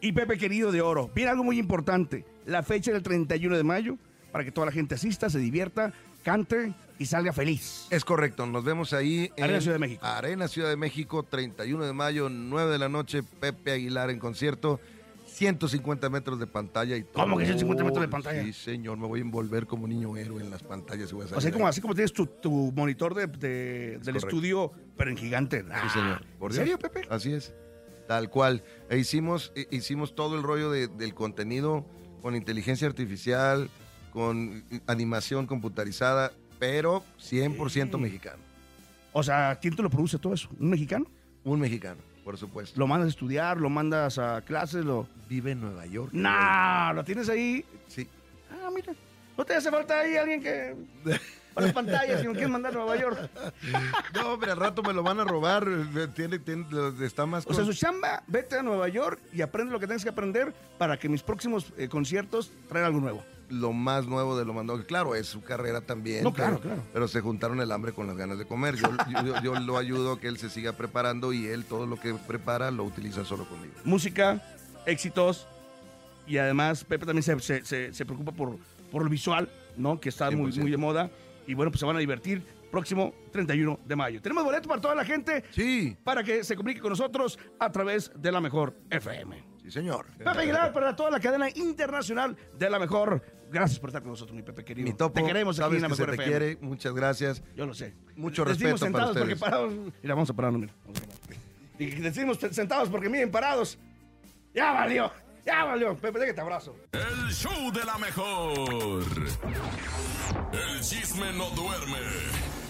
Y 0.00 0.12
Pepe 0.12 0.38
querido 0.38 0.72
de 0.72 0.80
oro. 0.80 1.10
Viene 1.14 1.30
algo 1.30 1.44
muy 1.44 1.58
importante. 1.58 2.24
La 2.46 2.62
fecha 2.62 2.92
del 2.92 3.02
31 3.02 3.56
de 3.56 3.62
mayo 3.64 3.96
para 4.32 4.44
que 4.44 4.52
toda 4.52 4.66
la 4.66 4.72
gente 4.72 4.94
asista, 4.94 5.28
se 5.28 5.38
divierta, 5.38 5.92
cante 6.22 6.72
y 6.98 7.06
salga 7.06 7.32
feliz. 7.32 7.86
Es 7.90 8.04
correcto, 8.04 8.46
nos 8.46 8.62
vemos 8.64 8.92
ahí 8.92 9.30
en 9.36 9.44
Arena 9.44 9.60
Ciudad 9.60 9.74
de 9.74 9.80
México. 9.80 10.06
Arena 10.06 10.48
Ciudad 10.48 10.68
de 10.68 10.76
México, 10.76 11.22
31 11.24 11.84
de 11.84 11.92
mayo, 11.92 12.28
9 12.28 12.70
de 12.72 12.78
la 12.78 12.88
noche, 12.88 13.22
Pepe 13.22 13.72
Aguilar 13.72 14.10
en 14.10 14.18
concierto. 14.18 14.80
150 15.26 16.10
metros 16.10 16.38
de 16.38 16.46
pantalla 16.46 16.96
y 16.96 17.02
todo. 17.04 17.22
¿Cómo 17.22 17.38
que 17.38 17.44
150 17.46 17.82
metros 17.84 18.02
de 18.02 18.08
pantalla? 18.08 18.42
Sí, 18.42 18.52
señor, 18.52 18.98
me 18.98 19.06
voy 19.06 19.20
a 19.20 19.22
envolver 19.22 19.66
como 19.66 19.86
niño 19.88 20.16
héroe 20.16 20.42
en 20.42 20.50
las 20.50 20.62
pantallas. 20.62 21.10
y 21.10 21.14
voy 21.14 21.22
a 21.22 21.26
O 21.26 21.28
sea, 21.28 21.40
salir 21.40 21.52
como, 21.54 21.66
así 21.66 21.80
como 21.80 21.94
tienes 21.94 22.12
tu, 22.12 22.26
tu 22.26 22.50
monitor 22.72 23.14
de, 23.14 23.26
de- 23.26 23.48
del 23.48 24.00
correcto. 24.00 24.26
estudio, 24.26 24.72
pero 24.96 25.10
en 25.10 25.16
gigante. 25.16 25.62
Sí, 25.62 25.88
señor. 25.94 26.22
Por 26.38 26.50
¿En 26.50 26.56
serio, 26.56 26.78
Pepe? 26.78 27.02
Así 27.08 27.32
es. 27.32 27.54
Tal 28.10 28.28
cual. 28.28 28.64
E 28.88 28.98
hicimos, 28.98 29.52
e- 29.54 29.68
hicimos 29.70 30.16
todo 30.16 30.34
el 30.34 30.42
rollo 30.42 30.68
de- 30.72 30.88
del 30.88 31.14
contenido 31.14 31.86
con 32.22 32.34
inteligencia 32.34 32.88
artificial, 32.88 33.70
con 34.12 34.64
animación 34.88 35.46
computarizada, 35.46 36.32
pero 36.58 37.04
100% 37.20 37.98
mexicano. 38.00 38.42
O 39.12 39.22
sea, 39.22 39.56
¿quién 39.62 39.76
te 39.76 39.82
lo 39.84 39.90
produce 39.90 40.18
todo 40.18 40.34
eso? 40.34 40.48
¿Un 40.58 40.70
mexicano? 40.70 41.06
Un 41.44 41.60
mexicano, 41.60 42.00
por 42.24 42.36
supuesto. 42.36 42.76
¿Lo 42.80 42.88
mandas 42.88 43.06
a 43.06 43.10
estudiar? 43.10 43.58
¿Lo 43.58 43.70
mandas 43.70 44.18
a 44.18 44.42
clases? 44.42 44.84
Lo... 44.84 45.06
Vive 45.28 45.52
en 45.52 45.60
Nueva 45.60 45.86
York. 45.86 46.10
No, 46.12 46.92
lo 46.92 47.04
tienes 47.04 47.28
ahí. 47.28 47.64
Sí. 47.86 48.08
Ah, 48.50 48.70
mira. 48.74 48.92
¿No 49.38 49.44
te 49.44 49.54
hace 49.54 49.70
falta 49.70 50.00
ahí 50.00 50.16
alguien 50.16 50.42
que... 50.42 50.74
Para 51.54 51.66
las 51.66 51.74
pantallas, 51.74 52.20
si 52.20 52.26
no 52.26 52.32
quieres 52.32 52.50
mandar 52.50 52.72
a 52.72 52.76
Nueva 52.76 52.96
York. 52.96 53.30
No, 54.14 54.32
hombre, 54.34 54.50
al 54.52 54.56
rato 54.58 54.82
me 54.82 54.92
lo 54.92 55.02
van 55.02 55.20
a 55.20 55.24
robar. 55.24 55.66
eh, 55.68 56.08
Tiene, 56.14 56.38
tiene- 56.38 56.66
lo- 56.70 56.88
está 57.04 57.26
más 57.26 57.46
O 57.46 57.54
sea, 57.54 57.64
su 57.64 57.72
chamba, 57.74 58.22
vete 58.26 58.56
a 58.58 58.62
Nueva 58.62 58.88
York 58.88 59.20
y 59.32 59.40
aprende 59.42 59.72
lo 59.72 59.80
que 59.80 59.86
tengas 59.86 60.02
que 60.02 60.10
aprender 60.10 60.52
para 60.78 60.98
que 60.98 61.08
mis 61.08 61.22
próximos 61.22 61.72
eh, 61.78 61.88
conciertos 61.88 62.50
traigan 62.68 62.88
algo 62.88 63.00
nuevo. 63.00 63.24
lo 63.48 63.72
más 63.72 64.06
nuevo 64.06 64.38
de 64.38 64.44
lo 64.44 64.52
más 64.52 64.64
nuevo. 64.64 64.82
Claro, 64.84 65.14
es 65.14 65.26
su 65.26 65.42
carrera 65.42 65.80
también. 65.80 66.22
No, 66.24 66.32
claro, 66.32 66.58
pero, 66.62 66.74
claro. 66.76 66.88
Pero 66.92 67.08
se 67.08 67.20
juntaron 67.20 67.60
el 67.60 67.72
hambre 67.72 67.92
con 67.92 68.06
las 68.06 68.16
ganas 68.16 68.38
de 68.38 68.46
comer. 68.46 68.76
Yo, 68.76 68.88
yo- 69.24 69.42
yo 69.42 69.54
lo 69.60 69.76
ayudo 69.78 70.12
a 70.12 70.20
que 70.20 70.28
él 70.28 70.38
se 70.38 70.50
siga 70.50 70.72
preparando 70.74 71.32
y 71.32 71.46
él 71.46 71.64
todo 71.64 71.86
lo 71.86 71.98
que 71.98 72.14
prepara 72.14 72.70
lo 72.70 72.84
utiliza 72.84 73.24
solo 73.24 73.44
conmigo. 73.48 73.74
Música, 73.84 74.40
éxitos 74.86 75.46
y 76.26 76.38
además 76.38 76.84
Pepe 76.84 77.06
también 77.06 77.22
se, 77.24 77.38
se- 77.40 77.64
se- 77.64 77.92
se 77.92 78.04
preocupa 78.06 78.30
por, 78.32 78.56
por 78.92 79.02
el 79.02 79.08
visual, 79.08 79.48
¿no? 79.76 80.00
Que 80.00 80.08
está 80.10 80.30
muy, 80.30 80.52
100%. 80.52 80.60
muy 80.60 80.70
de 80.70 80.76
moda. 80.76 81.10
Y 81.50 81.54
bueno, 81.54 81.72
pues 81.72 81.80
se 81.80 81.86
van 81.86 81.96
a 81.96 81.98
divertir 81.98 82.44
próximo 82.70 83.12
31 83.32 83.80
de 83.84 83.96
mayo. 83.96 84.22
Tenemos 84.22 84.44
boleto 84.44 84.68
para 84.68 84.80
toda 84.80 84.94
la 84.94 85.04
gente. 85.04 85.42
Sí. 85.50 85.96
Para 86.04 86.22
que 86.22 86.44
se 86.44 86.54
comunique 86.54 86.80
con 86.80 86.90
nosotros 86.90 87.40
a 87.58 87.72
través 87.72 88.12
de 88.14 88.30
la 88.30 88.40
mejor 88.40 88.76
FM. 88.88 89.42
Sí, 89.60 89.72
señor. 89.72 90.06
Pepe 90.16 90.30
Aguilar 90.30 90.72
para 90.72 90.94
toda 90.94 91.10
la 91.10 91.18
cadena 91.18 91.48
internacional 91.50 92.36
de 92.56 92.70
la 92.70 92.78
mejor. 92.78 93.20
Gracias 93.50 93.80
por 93.80 93.88
estar 93.90 94.00
con 94.00 94.12
nosotros, 94.12 94.36
mi 94.36 94.42
Pepe 94.44 94.64
querido. 94.64 94.86
Mi 94.86 94.92
topo, 94.96 95.20
te 95.20 95.26
queremos 95.26 95.58
aquí 95.58 95.74
en 95.74 95.82
la 95.82 95.88
que 95.88 95.94
se 95.96 96.02
mejor 96.02 96.16
te 96.16 96.22
FM. 96.22 96.38
quiere. 96.38 96.58
Muchas 96.64 96.94
gracias. 96.94 97.42
Yo 97.56 97.66
lo 97.66 97.74
sé. 97.74 97.94
Mucho 98.14 98.44
Les 98.44 98.52
respeto 98.60 98.76
para 98.76 98.86
sentados 98.86 99.16
porque 99.18 99.34
ustedes. 99.34 99.40
parados. 99.40 99.72
Mira, 100.02 100.14
vamos 100.14 100.30
a 100.30 100.34
pararnos, 100.34 100.60
mira. 100.60 100.74
Vamos 100.84 100.98
a 101.02 101.26
parar. 101.26 101.40
Y 101.80 101.86
decimos 101.86 102.38
sentados 102.52 102.88
porque 102.88 103.08
miren 103.08 103.32
parados. 103.32 103.76
Ya 104.54 104.70
valió, 104.72 105.10
ya 105.50 105.64
valió. 105.64 105.96
Pepe, 105.96 106.26
que 106.26 106.32
te 106.34 106.40
abrazo. 106.40 106.76
El 106.92 107.32
show 107.34 107.72
de 107.72 107.84
la 107.84 107.98
mejor. 107.98 109.06
El 110.52 110.80
chisme 110.80 111.32
no 111.32 111.50
duerme 111.50 111.98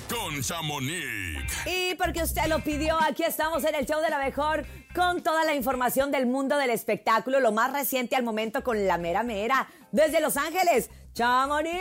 con 0.08 0.40
Chamonix. 0.42 1.66
Y 1.66 1.94
porque 1.96 2.22
usted 2.22 2.46
lo 2.46 2.60
pidió, 2.60 2.98
aquí 3.02 3.22
estamos 3.22 3.64
en 3.64 3.74
el 3.74 3.86
show 3.86 4.00
de 4.00 4.10
la 4.10 4.18
mejor 4.18 4.64
con 4.94 5.22
toda 5.22 5.44
la 5.44 5.54
información 5.54 6.10
del 6.10 6.26
mundo 6.26 6.56
del 6.58 6.70
espectáculo, 6.70 7.38
lo 7.38 7.52
más 7.52 7.72
reciente 7.72 8.16
al 8.16 8.22
momento 8.24 8.64
con 8.64 8.86
la 8.86 8.98
mera 8.98 9.22
mera. 9.22 9.68
Desde 9.92 10.20
Los 10.20 10.36
Ángeles, 10.36 10.90
Chamonix. 11.12 11.78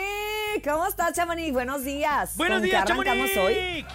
¿Cómo 0.64 0.86
estás, 0.86 1.14
Chamonix? 1.14 1.52
Buenos 1.52 1.82
días. 1.84 2.36
Buenos 2.36 2.58
¿Con 2.60 2.62
qué 2.62 2.68
días, 2.76 2.82
arrancamos 2.82 3.30
Chamonix. 3.32 3.38
hoy? 3.38 3.86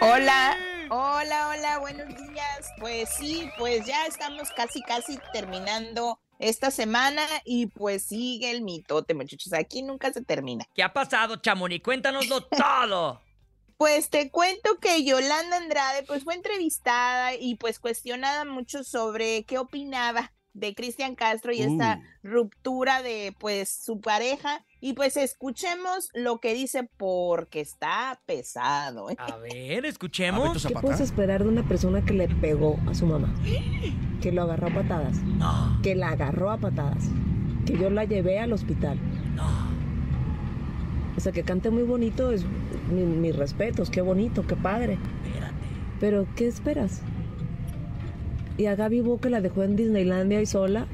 Hola, 0.00 0.56
hola, 0.94 1.48
hola, 1.48 1.78
buenos 1.78 2.08
días. 2.08 2.70
Pues 2.78 3.08
sí, 3.08 3.48
pues 3.58 3.86
ya 3.86 4.04
estamos 4.06 4.50
casi, 4.50 4.82
casi 4.82 5.18
terminando 5.32 6.20
esta 6.38 6.70
semana 6.70 7.22
y 7.46 7.66
pues 7.68 8.04
sigue 8.04 8.50
el 8.50 8.60
mitote, 8.60 9.14
muchachos. 9.14 9.54
Aquí 9.54 9.82
nunca 9.82 10.12
se 10.12 10.22
termina. 10.22 10.66
¿Qué 10.74 10.82
ha 10.82 10.92
pasado, 10.92 11.36
Chamonix? 11.36 11.82
Cuéntanoslo 11.82 12.44
todo. 12.46 13.22
Pues 13.78 14.10
te 14.10 14.30
cuento 14.30 14.78
que 14.80 15.02
Yolanda 15.02 15.56
Andrade 15.56 16.02
pues 16.02 16.24
fue 16.24 16.34
entrevistada 16.34 17.34
y 17.34 17.54
pues 17.54 17.80
cuestionada 17.80 18.44
mucho 18.44 18.84
sobre 18.84 19.44
qué 19.44 19.58
opinaba 19.58 20.32
de 20.54 20.74
Cristian 20.74 21.14
Castro 21.14 21.52
y 21.52 21.62
esta 21.62 22.00
ruptura 22.22 23.02
de 23.02 23.34
pues 23.38 23.68
su 23.70 24.00
pareja 24.00 24.64
y 24.80 24.92
pues 24.92 25.16
escuchemos 25.16 26.10
lo 26.14 26.40
que 26.40 26.52
dice 26.54 26.88
porque 26.96 27.60
está 27.60 28.20
pesado. 28.26 29.08
¿eh? 29.10 29.16
A 29.18 29.36
ver, 29.36 29.86
escuchemos. 29.86 30.66
¿Qué 30.66 30.74
puedes 30.74 31.00
esperar 31.00 31.42
de 31.42 31.48
una 31.48 31.66
persona 31.66 32.04
que 32.04 32.12
le 32.12 32.28
pegó 32.28 32.78
a 32.86 32.94
su 32.94 33.06
mamá? 33.06 33.32
Que 34.20 34.30
lo 34.32 34.42
agarró 34.42 34.68
a 34.68 34.74
patadas. 34.74 35.18
Que 35.82 35.94
la 35.94 36.10
agarró 36.10 36.50
a 36.50 36.58
patadas. 36.58 37.04
Que 37.66 37.78
yo 37.78 37.90
la 37.90 38.04
llevé 38.04 38.38
al 38.38 38.52
hospital. 38.52 38.98
O 41.16 41.20
sea, 41.20 41.32
que 41.32 41.42
cante 41.44 41.70
muy 41.70 41.82
bonito 41.84 42.32
es 42.32 42.44
mi- 42.90 43.04
mis 43.04 43.36
respetos. 43.36 43.90
Qué 43.90 44.00
bonito, 44.00 44.46
qué 44.46 44.56
padre. 44.56 44.98
Pero, 46.00 46.26
¿qué 46.36 46.48
esperas? 46.48 47.00
Y 48.58 48.66
a 48.66 48.74
Gaby 48.74 49.00
Bo 49.00 49.20
que 49.20 49.30
la 49.30 49.40
dejó 49.40 49.62
en 49.62 49.76
Disneylandia 49.76 50.40
y 50.40 50.46
sola. 50.46 50.86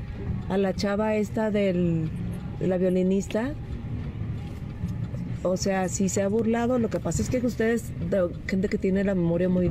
A 0.49 0.57
la 0.57 0.75
chava 0.75 1.15
esta 1.17 1.51
del, 1.51 2.09
de 2.61 2.67
la 2.67 2.79
violinista. 2.79 3.55
O 5.43 5.57
sea, 5.57 5.89
si 5.89 6.09
se 6.09 6.23
ha 6.23 6.29
burlado, 6.29 6.79
lo 6.79 6.91
que 6.91 6.99
pasa 6.99 7.23
es 7.23 7.31
que 7.31 7.39
ustedes, 7.39 7.93
de 8.11 8.29
gente 8.49 8.69
que 8.69 8.79
tiene 8.79 9.05
la 9.05 9.15
memoria 9.15 9.49
muy 9.49 9.71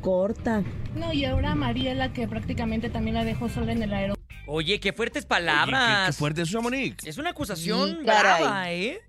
corta. 0.00 0.62
No, 0.94 1.12
y 1.12 1.24
ahora 1.24 1.54
Mariela, 1.54 2.12
que 2.12 2.26
prácticamente 2.26 2.88
también 2.88 3.14
la 3.14 3.24
dejó 3.24 3.48
sola 3.48 3.72
en 3.72 3.82
el 3.82 3.92
aeropuerto. 3.92 4.22
Oye, 4.46 4.80
qué 4.80 4.92
fuertes 4.92 5.24
palabras. 5.24 6.06
qué 6.06 6.12
fuerte 6.12 6.42
es 6.42 6.50
Chamonix. 6.50 7.06
Es 7.06 7.18
una 7.18 7.30
acusación 7.30 7.90
Sí, 7.90 7.96
brava, 8.04 8.72
¿eh? 8.72 9.00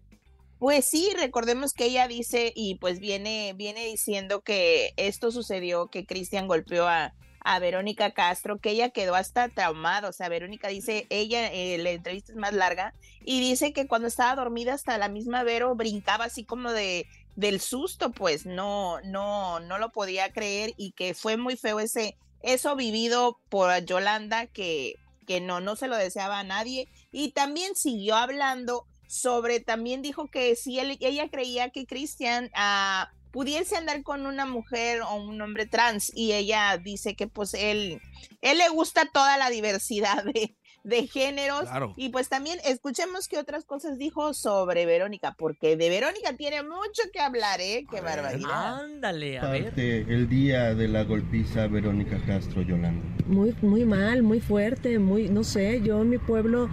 Pues 0.60 0.86
sí, 0.86 1.10
recordemos 1.20 1.74
que 1.74 1.86
ella 1.86 2.08
dice 2.08 2.54
y 2.56 2.76
pues 2.76 3.00
viene, 3.00 3.54
viene 3.58 3.86
diciendo 3.86 4.42
que 4.42 4.94
esto 4.96 5.32
sucedió, 5.32 5.88
que 5.88 6.06
Cristian 6.06 6.48
golpeó 6.48 6.88
a, 6.88 7.14
a 7.44 7.60
Verónica 7.60 8.12
Castro, 8.12 8.60
que 8.60 8.72
ella 8.72 8.90
quedó 8.90 9.16
hasta 9.16 9.50
traumada, 9.50 10.10
o 10.10 10.14
sea, 10.14 10.30
Verónica 10.30 10.70
dice, 10.70 11.08
ella, 11.10 11.52
eh, 11.52 11.78
la 11.78 11.92
entrevista 11.92 12.32
es 12.32 12.38
más 12.38 12.54
larga, 12.54 12.94
y 13.26 13.40
dice 13.42 13.74
que 13.74 13.88
cuando 13.88 14.08
estaba 14.08 14.36
dormida 14.36 14.74
hasta 14.74 14.98
la 14.98 15.10
misma 15.10 15.44
Vero 15.44 15.76
brincaba 15.76 16.26
así 16.26 16.44
como 16.44 16.72
de 16.72 17.08
del 17.36 17.60
susto, 17.62 18.12
pues 18.12 18.46
no, 18.46 19.02
no, 19.02 19.60
no 19.60 19.78
lo 19.78 19.92
podía 19.92 20.32
creer 20.32 20.74
y 20.78 20.92
que 20.92 21.14
fue 21.14 21.38
muy 21.38 21.58
feo 21.58 21.80
ese, 21.80 22.16
eso 22.42 22.76
vivido 22.76 23.40
por 23.50 23.84
Yolanda 23.86 24.46
que, 24.48 24.96
que 25.26 25.42
no, 25.42 25.60
no 25.60 25.76
se 25.76 25.88
lo 25.88 25.98
deseaba 25.98 26.40
a 26.40 26.44
nadie. 26.44 26.88
Y 27.12 27.32
también 27.32 27.76
siguió 27.76 28.16
hablando 28.16 28.86
sobre, 29.08 29.60
también 29.60 30.02
dijo 30.02 30.28
que 30.28 30.56
si 30.56 30.80
él, 30.80 30.98
ella 31.00 31.30
creía 31.30 31.70
que 31.70 31.86
Cristian 31.86 32.52
ah, 32.54 33.12
pudiese 33.34 33.76
andar 33.76 34.04
con 34.04 34.26
una 34.26 34.46
mujer 34.46 35.02
o 35.02 35.16
un 35.16 35.42
hombre 35.42 35.66
trans 35.66 36.12
y 36.16 36.32
ella 36.34 36.78
dice 36.78 37.16
que 37.16 37.28
pues 37.28 37.54
él, 37.56 38.00
él 38.42 38.58
le 38.60 38.70
gusta 38.70 39.10
toda 39.12 39.38
la 39.38 39.50
diversidad 39.50 40.24
de, 40.34 40.56
de 40.84 41.08
géneros 41.08 41.62
Claro. 41.62 41.94
y 41.98 42.10
pues 42.10 42.30
también 42.30 42.60
escuchemos 42.64 43.28
qué 43.28 43.40
otras 43.40 43.66
cosas 43.66 43.98
dijo 43.98 44.34
sobre 44.36 44.86
Verónica, 44.86 45.34
porque 45.38 45.76
de 45.76 45.90
Verónica 45.90 46.38
tiene 46.38 46.62
mucho 46.62 47.02
que 47.12 47.20
hablar, 47.20 47.60
¿eh? 47.60 47.86
Qué 47.90 48.02
barbaridad. 48.02 48.84
Ándale, 48.84 49.40
a 49.40 49.50
ver. 49.50 49.64
Parte 49.66 50.02
el 50.02 50.30
día 50.30 50.76
de 50.76 50.88
la 50.88 51.04
golpiza 51.04 51.66
Verónica 51.68 52.22
Castro 52.28 52.62
Yolanda. 52.62 53.04
Muy, 53.26 53.56
muy 53.62 53.84
mal, 53.84 54.22
muy 54.22 54.42
fuerte, 54.42 55.00
muy, 55.00 55.28
no 55.30 55.44
sé, 55.44 55.82
yo 55.82 56.02
en 56.02 56.10
mi 56.10 56.18
pueblo, 56.20 56.70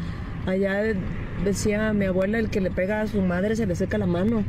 allá 0.47 0.83
decía 1.45 1.93
mi 1.95 2.05
abuela, 2.05 2.39
el 2.39 2.51
que 2.51 2.61
le 2.61 2.71
pega 2.71 3.01
a 3.01 3.07
su 3.07 3.23
madre 3.23 3.57
se 3.57 3.65
le 3.67 3.75
seca 3.77 3.97
la 3.97 4.07
mano. 4.07 4.45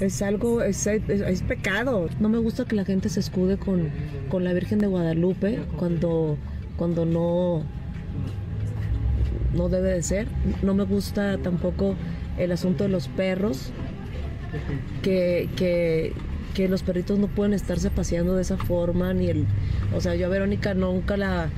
Es 0.00 0.22
algo, 0.22 0.62
es, 0.62 0.86
es- 0.86 1.42
pecado. 1.42 2.08
No 2.20 2.28
me 2.28 2.38
gusta 2.38 2.64
que 2.64 2.76
la 2.76 2.84
gente 2.84 3.08
se 3.08 3.20
escude 3.20 3.56
con, 3.56 3.88
con 4.28 4.44
la 4.44 4.52
Virgen 4.52 4.78
de 4.78 4.86
Guadalupe 4.86 5.60
cuando, 5.76 6.36
cuando 6.76 7.04
no, 7.04 7.64
no 9.54 9.68
debe 9.68 9.90
de 9.94 10.02
ser. 10.02 10.28
No 10.62 10.74
me 10.74 10.84
gusta 10.84 11.38
tampoco 11.38 11.96
el 12.38 12.52
asunto 12.52 12.84
de 12.84 12.90
los 12.90 13.08
perros, 13.08 13.70
que, 15.02 15.48
que, 15.56 16.12
que 16.54 16.68
los 16.68 16.82
perritos 16.84 17.18
no 17.18 17.26
pueden 17.26 17.52
estarse 17.52 17.90
paseando 17.90 18.36
de 18.36 18.42
esa 18.42 18.56
forma, 18.56 19.12
ni 19.14 19.26
el... 19.28 19.46
O 19.96 20.00
sea, 20.00 20.14
yo 20.14 20.26
a 20.26 20.28
Verónica 20.28 20.74
nunca 20.74 21.16
la... 21.16 21.48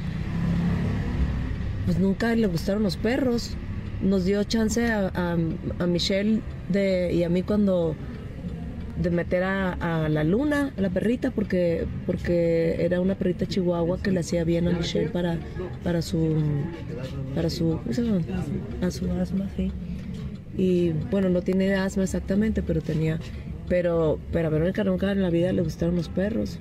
Pues 1.85 1.99
nunca 1.99 2.35
le 2.35 2.47
gustaron 2.47 2.83
los 2.83 2.97
perros. 2.97 3.51
Nos 4.03 4.25
dio 4.25 4.43
chance 4.45 4.91
a, 4.91 5.09
a- 5.15 5.37
a 5.79 5.87
Michelle 5.87 6.41
de, 6.71 7.13
y 7.13 7.23
a 7.25 7.29
mí 7.29 7.43
cuando 7.43 7.95
de 9.03 9.11
meter 9.11 9.43
a, 9.43 10.09
la 10.09 10.25
luna, 10.25 10.73
a 10.77 10.81
la 10.81 10.91
perrita, 10.91 11.31
porque, 11.31 11.87
porque 12.07 12.77
era 12.85 13.01
una 13.01 13.15
perrita 13.15 13.47
chihuahua 13.47 13.99
que 14.03 14.11
le 14.11 14.21
hacía 14.21 14.45
bien 14.45 14.69
a 14.69 14.73
Michelle 14.73 15.09
para, 15.09 15.39
para 15.83 16.03
su 16.03 16.37
para 17.35 17.51
su. 17.51 17.79
A 18.83 18.91
su 18.91 19.11
asma, 19.13 19.49
sí. 19.57 19.73
Y 20.57 20.91
bueno, 21.11 21.29
no 21.29 21.43
tiene 21.43 21.75
asma 21.75 22.03
exactamente, 22.03 22.63
pero 22.63 22.81
tenía, 22.81 23.19
pero, 23.69 24.19
pero 24.33 24.49
a 24.49 24.51
Verónica 24.51 24.85
nunca 24.85 25.13
en 25.13 25.23
la 25.23 25.31
vida 25.31 25.53
le 25.53 25.63
gustaron 25.63 25.97
los 25.97 26.09
perros. 26.09 26.59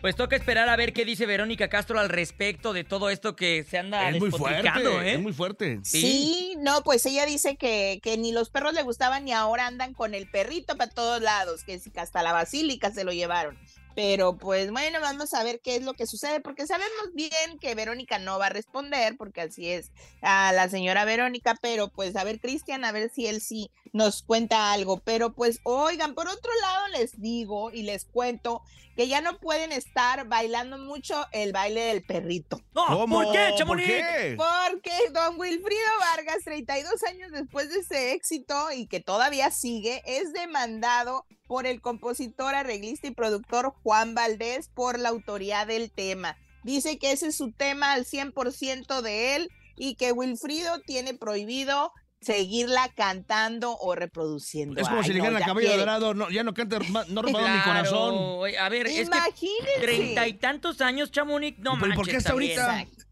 Pues 0.00 0.16
toca 0.16 0.34
esperar 0.34 0.70
a 0.70 0.76
ver 0.76 0.94
qué 0.94 1.04
dice 1.04 1.26
Verónica 1.26 1.68
Castro 1.68 2.00
al 2.00 2.08
respecto 2.08 2.72
de 2.72 2.84
todo 2.84 3.10
esto 3.10 3.36
que 3.36 3.64
se 3.64 3.76
anda 3.76 4.08
Es 4.08 4.18
muy 4.18 4.30
fuerte, 4.30 4.68
¿eh? 5.02 5.12
es 5.14 5.20
muy 5.20 5.34
fuerte. 5.34 5.80
Sí, 5.82 6.54
no, 6.58 6.82
pues 6.82 7.04
ella 7.04 7.26
dice 7.26 7.56
que, 7.56 8.00
que 8.02 8.16
ni 8.16 8.32
los 8.32 8.48
perros 8.48 8.72
le 8.72 8.82
gustaban 8.82 9.26
ni 9.26 9.32
ahora 9.32 9.66
andan 9.66 9.92
con 9.92 10.14
el 10.14 10.26
perrito 10.30 10.76
para 10.78 10.90
todos 10.90 11.20
lados, 11.20 11.64
que 11.64 11.78
sí, 11.78 11.90
que 11.90 12.00
hasta 12.00 12.22
la 12.22 12.32
basílica 12.32 12.90
se 12.90 13.04
lo 13.04 13.12
llevaron. 13.12 13.58
Pero 13.94 14.38
pues 14.38 14.70
bueno, 14.70 15.00
vamos 15.00 15.34
a 15.34 15.42
ver 15.42 15.60
qué 15.60 15.76
es 15.76 15.82
lo 15.82 15.92
que 15.92 16.06
sucede, 16.06 16.40
porque 16.40 16.66
sabemos 16.66 17.12
bien 17.12 17.58
que 17.60 17.74
Verónica 17.74 18.18
no 18.18 18.38
va 18.38 18.46
a 18.46 18.50
responder, 18.50 19.16
porque 19.18 19.42
así 19.42 19.68
es 19.68 19.90
a 20.22 20.52
la 20.52 20.70
señora 20.70 21.04
Verónica, 21.04 21.56
pero 21.60 21.88
pues 21.88 22.16
a 22.16 22.24
ver, 22.24 22.40
Cristian, 22.40 22.84
a 22.84 22.92
ver 22.92 23.10
si 23.10 23.26
él 23.26 23.42
sí 23.42 23.70
nos 23.92 24.22
cuenta 24.22 24.72
algo. 24.72 25.00
Pero 25.04 25.34
pues 25.34 25.60
oigan, 25.64 26.14
por 26.14 26.28
otro 26.28 26.50
lado 26.62 26.88
les 26.88 27.20
digo 27.20 27.70
y 27.72 27.82
les 27.82 28.06
cuento 28.06 28.62
que 29.00 29.08
ya 29.08 29.22
no 29.22 29.38
pueden 29.38 29.72
estar 29.72 30.28
bailando 30.28 30.76
mucho 30.76 31.26
el 31.32 31.52
baile 31.52 31.80
del 31.80 32.02
perrito. 32.02 32.60
No, 32.74 32.84
¿Cómo? 32.86 33.22
¿por 33.22 33.32
qué, 33.32 33.46
¿Por 33.48 33.58
Chamonix? 33.58 33.86
qué? 33.86 34.36
Porque 34.36 34.92
don 35.14 35.40
Wilfrido 35.40 35.80
Vargas, 36.00 36.44
32 36.44 37.02
años 37.04 37.32
después 37.32 37.70
de 37.70 37.78
ese 37.78 38.12
éxito 38.12 38.54
y 38.76 38.88
que 38.88 39.00
todavía 39.00 39.50
sigue, 39.52 40.02
es 40.04 40.34
demandado 40.34 41.24
por 41.46 41.66
el 41.66 41.80
compositor, 41.80 42.54
arreglista 42.54 43.06
y 43.06 43.12
productor 43.12 43.72
Juan 43.82 44.14
Valdés 44.14 44.68
por 44.68 44.98
la 44.98 45.08
autoría 45.08 45.64
del 45.64 45.90
tema. 45.90 46.36
Dice 46.62 46.98
que 46.98 47.12
ese 47.12 47.28
es 47.28 47.36
su 47.36 47.52
tema 47.52 47.94
al 47.94 48.04
100% 48.04 49.00
de 49.00 49.36
él 49.36 49.50
y 49.76 49.94
que 49.94 50.12
Wilfrido 50.12 50.78
tiene 50.82 51.14
prohibido 51.14 51.90
seguirla 52.20 52.88
cantando 52.94 53.76
o 53.78 53.94
reproduciendo. 53.94 54.80
Es 54.80 54.86
como 54.88 55.00
Ay, 55.00 55.06
si 55.06 55.12
le 55.12 55.18
no, 55.18 55.24
dijeran 55.24 55.42
a 55.42 55.46
Cabello 55.46 55.68
quiere. 55.68 55.80
Dorado, 55.80 56.14
no, 56.14 56.30
ya 56.30 56.42
no 56.44 56.52
canta, 56.54 56.78
no 57.08 57.22
robado 57.22 57.48
mi 57.48 57.60
Claro, 57.62 57.64
corazón. 57.64 58.14
oye, 58.18 58.58
A 58.58 58.68
ver, 58.68 58.86
es 58.86 58.94
que 58.94 59.16
Imagínense. 59.16 59.80
treinta 59.80 60.28
y 60.28 60.34
tantos 60.34 60.80
años, 60.80 61.10
Chamonix, 61.10 61.58
no 61.58 61.74
¿Y 61.76 61.78
por- 61.78 61.88
y 61.88 61.90
manches 61.90 61.96
por 61.96 62.06
qué 62.10 62.16
hasta 62.18 62.30
también. 62.30 62.58
ahorita? 62.60 62.80
Exacto. 62.82 63.04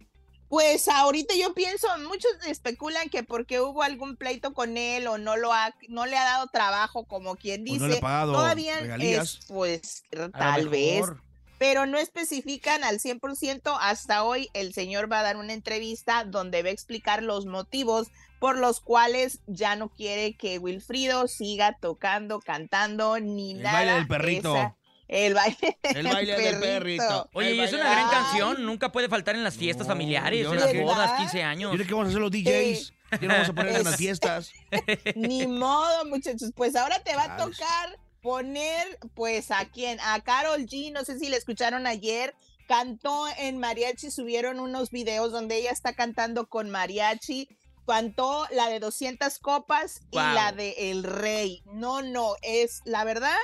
Pues 0.51 0.89
ahorita 0.89 1.35
yo 1.37 1.53
pienso, 1.53 1.89
muchos 2.09 2.31
especulan 2.47 3.11
que 3.11 3.23
porque 3.23 3.61
hubo 3.61 3.83
algún 3.83 4.17
pleito 4.17 4.55
con 4.55 4.79
él 4.79 5.07
o 5.07 5.19
no 5.19 5.37
lo 5.37 5.53
ha, 5.53 5.75
no 5.91 6.07
le 6.07 6.17
ha 6.17 6.25
dado 6.25 6.47
trabajo, 6.47 7.05
como 7.07 7.37
quien 7.37 7.61
O 7.63 7.65
dice, 7.65 7.79
no 7.81 7.89
le 7.89 7.99
ha 7.99 8.01
pagado 8.01 8.33
todavía 8.33 8.81
regalías. 8.81 9.35
es, 9.41 9.47
pues, 9.47 10.03
A 10.33 10.39
tal 10.39 10.69
vez, 10.71 11.01
mejor. 11.03 11.23
Pero 11.59 11.87
no 11.87 11.99
especifican 11.99 12.85
al 12.85 12.99
100%. 13.01 13.77
Hasta 13.81 14.23
hoy 14.25 14.49
el 14.55 14.73
señor 14.73 15.11
va 15.11 15.21
a 15.21 15.23
dar 15.25 15.37
una 15.37 15.53
entrevista 15.53 16.25
donde 16.25 16.63
va 16.63 16.69
a 16.69 16.73
explicar 16.73 17.23
los 17.23 17.47
motivos 17.47 18.09
por 18.39 18.57
los 18.57 18.81
cuales 18.81 19.41
ya 19.47 19.75
no 19.77 19.89
quiere 19.89 20.35
que 20.37 20.59
Wilfrido 20.59 21.27
siga 21.27 21.77
tocando, 21.81 22.39
cantando, 22.41 23.19
ni 23.19 23.53
El 23.53 23.63
nada. 23.63 23.73
baile 23.79 23.93
del 23.95 24.03
de 24.03 24.09
perrito. 24.09 24.57
esa- 24.57 24.75
El 25.09 25.35
baile, 25.35 25.79
El 25.83 26.07
baile 26.13 26.37
del 26.37 26.61
perrito. 26.61 27.29
Oye, 27.33 27.51
El 27.51 27.57
y 27.57 27.61
es 27.61 27.73
una 27.73 27.91
gran 27.91 28.05
Ay. 28.05 28.11
canción, 28.11 28.65
nunca 28.65 28.93
puede 28.93 29.09
faltar 29.09 29.35
en 29.35 29.43
las 29.43 29.57
fiestas 29.57 29.87
familiares, 29.87 30.41
¿y 30.41 30.45
en 30.51 30.55
las 30.61 30.75
bodas, 30.83 31.13
15 31.19 31.43
años. 31.43 31.73
Dile 31.73 31.87
que 31.87 31.93
vamos 31.95 32.07
a 32.07 32.11
hacer 32.11 32.21
los 32.21 32.31
DJs. 32.31 32.93
Ya 33.13 33.19
no 33.27 33.29
vamos 33.35 33.49
a 33.49 33.53
poner 33.55 33.75
en 33.77 33.85
las 33.85 33.93
Es- 33.95 33.99
fiestas. 33.99 34.53
Ni 35.17 35.47
modo, 35.47 36.05
muchachos. 36.05 36.53
Pues 36.55 36.77
ahora 36.77 37.01
te 37.03 37.17
va 37.17 37.25
a 37.25 37.37
tocar 37.39 37.99
poner, 38.23 38.99
pues, 39.15 39.51
¿a 39.51 39.69
quién? 39.71 39.99
A 40.01 40.21
Carol 40.21 40.67
G. 40.67 40.93
No 40.93 41.05
sé 41.05 41.19
si 41.19 41.29
la 41.29 41.37
escucharon 41.37 41.87
ayer. 41.87 42.35
Cantó 42.67 43.27
en 43.39 43.59
mariachi, 43.59 44.11
subieron 44.11 44.61
unos 44.61 44.91
videos 44.91 45.33
donde 45.33 45.57
ella 45.57 45.71
está 45.71 45.95
cantando 45.95 46.49
con 46.49 46.71
mariachi. 46.71 47.49
Cantó 47.87 48.47
la 48.51 48.69
de 48.69 48.81
200 48.81 49.39
copas 49.39 50.03
y 50.11 50.17
la 50.17 50.53
de 50.53 50.91
El 50.91 51.05
Rey. 51.05 51.63
No, 51.73 52.03
no, 52.03 52.35
es 52.43 52.83
la 52.85 53.05
verdad. 53.05 53.39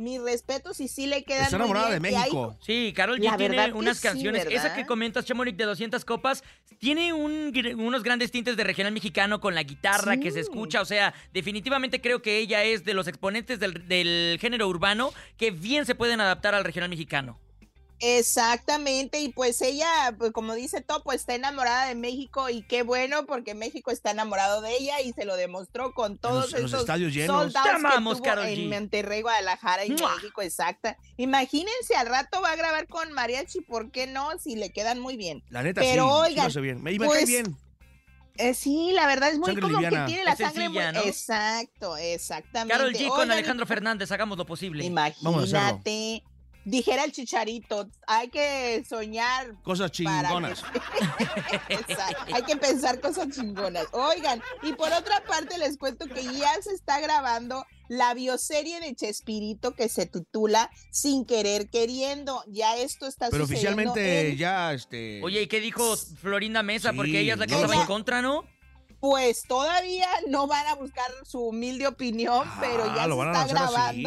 Mi 0.00 0.18
respeto 0.18 0.72
si 0.72 0.88
sí 0.88 1.06
le 1.06 1.24
quedan 1.24 1.42
Está 1.44 1.58
muy 1.58 1.66
enamorada 1.66 1.88
de 1.90 1.94
hay- 1.94 2.00
México. 2.00 2.56
Sí, 2.64 2.92
Carol 2.96 3.18
G 3.20 3.36
tiene 3.36 3.72
unas 3.74 3.98
sí, 3.98 4.02
canciones. 4.08 4.46
Esa 4.48 4.74
que 4.74 4.86
comentas, 4.86 5.26
Chamonix, 5.26 5.56
de 5.58 5.64
200 5.64 6.04
copas, 6.06 6.42
tiene 6.78 7.12
un 7.12 7.52
unos 7.76 8.02
grandes 8.02 8.30
tintes 8.30 8.56
de 8.56 8.64
regional 8.64 8.92
mexicano 8.92 9.40
con 9.40 9.54
la 9.54 9.62
guitarra 9.62 10.16
que 10.16 10.30
se 10.30 10.40
escucha. 10.40 10.80
O 10.80 10.86
sea, 10.86 11.12
definitivamente 11.34 12.00
creo 12.00 12.22
que 12.22 12.38
ella 12.38 12.64
es 12.64 12.84
de 12.84 12.94
los 12.94 13.08
exponentes 13.08 13.60
del, 13.60 13.86
del 13.88 14.38
género 14.40 14.68
urbano 14.68 15.12
que 15.36 15.50
bien 15.50 15.84
se 15.84 15.94
pueden 15.94 16.20
adaptar 16.20 16.54
al 16.54 16.64
regional 16.64 16.88
mexicano. 16.88 17.38
Exactamente, 18.00 19.20
y 19.20 19.28
pues 19.30 19.60
ella, 19.60 20.14
pues 20.18 20.32
como 20.32 20.54
dice 20.54 20.80
Topo, 20.80 21.12
está 21.12 21.34
enamorada 21.34 21.86
de 21.86 21.94
México 21.94 22.48
y 22.48 22.62
qué 22.62 22.82
bueno 22.82 23.26
porque 23.26 23.54
México 23.54 23.90
está 23.90 24.10
enamorado 24.12 24.60
de 24.62 24.74
ella 24.76 25.00
y 25.00 25.12
se 25.12 25.24
lo 25.24 25.36
demostró 25.36 25.92
con 25.92 26.16
todos 26.18 26.44
los- 26.46 26.54
en 26.54 26.62
los 26.62 26.70
esos 26.70 26.80
estadios 26.80 27.12
llenos. 27.12 27.52
Te 27.52 27.60
que 27.62 27.68
amamos, 27.68 28.22
tuvo 28.22 28.40
en. 28.42 28.68
Monterrey, 28.70 29.22
Guadalajara 29.22 29.84
y 29.84 29.90
¡Mua! 29.90 30.14
México, 30.16 30.42
exacta. 30.42 30.96
Imagínense, 31.16 31.94
al 31.96 32.06
rato 32.06 32.40
va 32.40 32.52
a 32.52 32.56
grabar 32.56 32.86
con 32.88 33.12
mariachi, 33.12 33.60
¿por 33.60 33.90
qué 33.90 34.06
no? 34.06 34.30
Si 34.38 34.56
le 34.56 34.70
quedan 34.70 34.98
muy 34.98 35.16
bien. 35.16 35.42
La 35.50 35.62
neta, 35.62 35.80
Pero 35.80 35.90
sí. 35.92 35.92
sí 35.92 35.96
lo 35.98 36.14
oigan, 36.14 36.46
hace 36.46 36.60
bien. 36.60 36.82
Me, 36.82 36.92
me 36.98 37.06
pues, 37.06 37.26
bien. 37.26 37.56
Eh, 38.36 38.54
sí, 38.54 38.92
la 38.94 39.06
verdad 39.06 39.30
es 39.30 39.38
muy 39.38 39.46
Sangre 39.48 39.62
como 39.62 39.74
liviana. 39.80 40.06
que 40.06 40.12
tiene 40.12 40.24
la 40.24 40.32
Es 40.32 40.38
sangre 40.38 40.68
muy... 40.70 40.78
sencilla, 40.78 40.92
¿no? 40.92 41.06
Exacto, 41.06 41.96
exactamente. 41.98 42.72
Carol 42.74 42.94
G 42.94 43.08
con 43.08 43.18
Oigan, 43.20 43.30
Alejandro 43.32 43.66
Fernández, 43.66 44.10
hagamos 44.12 44.38
lo 44.38 44.46
posible. 44.46 44.88
Vamos 44.88 45.02
a 45.02 45.08
hacerlo. 45.08 45.28
Imagínate. 45.58 46.24
Dijera 46.64 47.04
el 47.04 47.12
chicharito, 47.12 47.88
hay 48.06 48.28
que 48.28 48.84
soñar 48.88 49.60
Cosas 49.62 49.90
chingonas. 49.92 50.62
Hay 52.32 52.42
que 52.42 52.56
pensar 52.56 53.00
cosas 53.00 53.28
chingonas. 53.30 53.86
Oigan, 53.92 54.42
y 54.62 54.72
por 54.74 54.92
otra 54.92 55.22
parte 55.24 55.58
les 55.58 55.78
cuento 55.78 56.06
que 56.06 56.22
ya 56.22 56.52
se 56.62 56.72
está 56.74 57.00
grabando 57.00 57.64
la 57.88 58.14
bioserie 58.14 58.78
de 58.80 58.94
Chespirito 58.94 59.74
que 59.74 59.88
se 59.88 60.06
titula 60.06 60.70
Sin 60.90 61.24
querer 61.24 61.70
queriendo. 61.70 62.44
Ya 62.46 62.76
esto 62.76 63.06
está 63.06 63.30
Pero 63.30 63.46
sucediendo 63.46 63.92
oficialmente 63.92 64.30
en- 64.30 64.36
ya, 64.36 64.72
este... 64.72 65.20
Oye, 65.22 65.42
¿y 65.42 65.46
qué 65.46 65.60
dijo 65.60 65.96
Florinda 65.96 66.62
Mesa? 66.62 66.90
Sí, 66.90 66.96
Porque 66.96 67.20
ella 67.20 67.34
es 67.34 67.38
la 67.38 67.46
que 67.46 67.54
no, 67.54 67.62
estaba 67.62 67.80
en 67.80 67.86
contra, 67.86 68.22
¿no? 68.22 68.44
Pues 69.00 69.42
todavía 69.48 70.08
no 70.28 70.46
van 70.46 70.66
a 70.66 70.74
buscar 70.74 71.10
su 71.24 71.40
humilde 71.40 71.86
opinión, 71.86 72.46
pero 72.60 72.84
Ah, 72.84 72.94
ya 72.96 73.06
lo 73.06 73.14
se 73.14 73.18
van 73.24 73.36
a 73.36 73.42
está 73.44 73.88
así. 73.88 74.04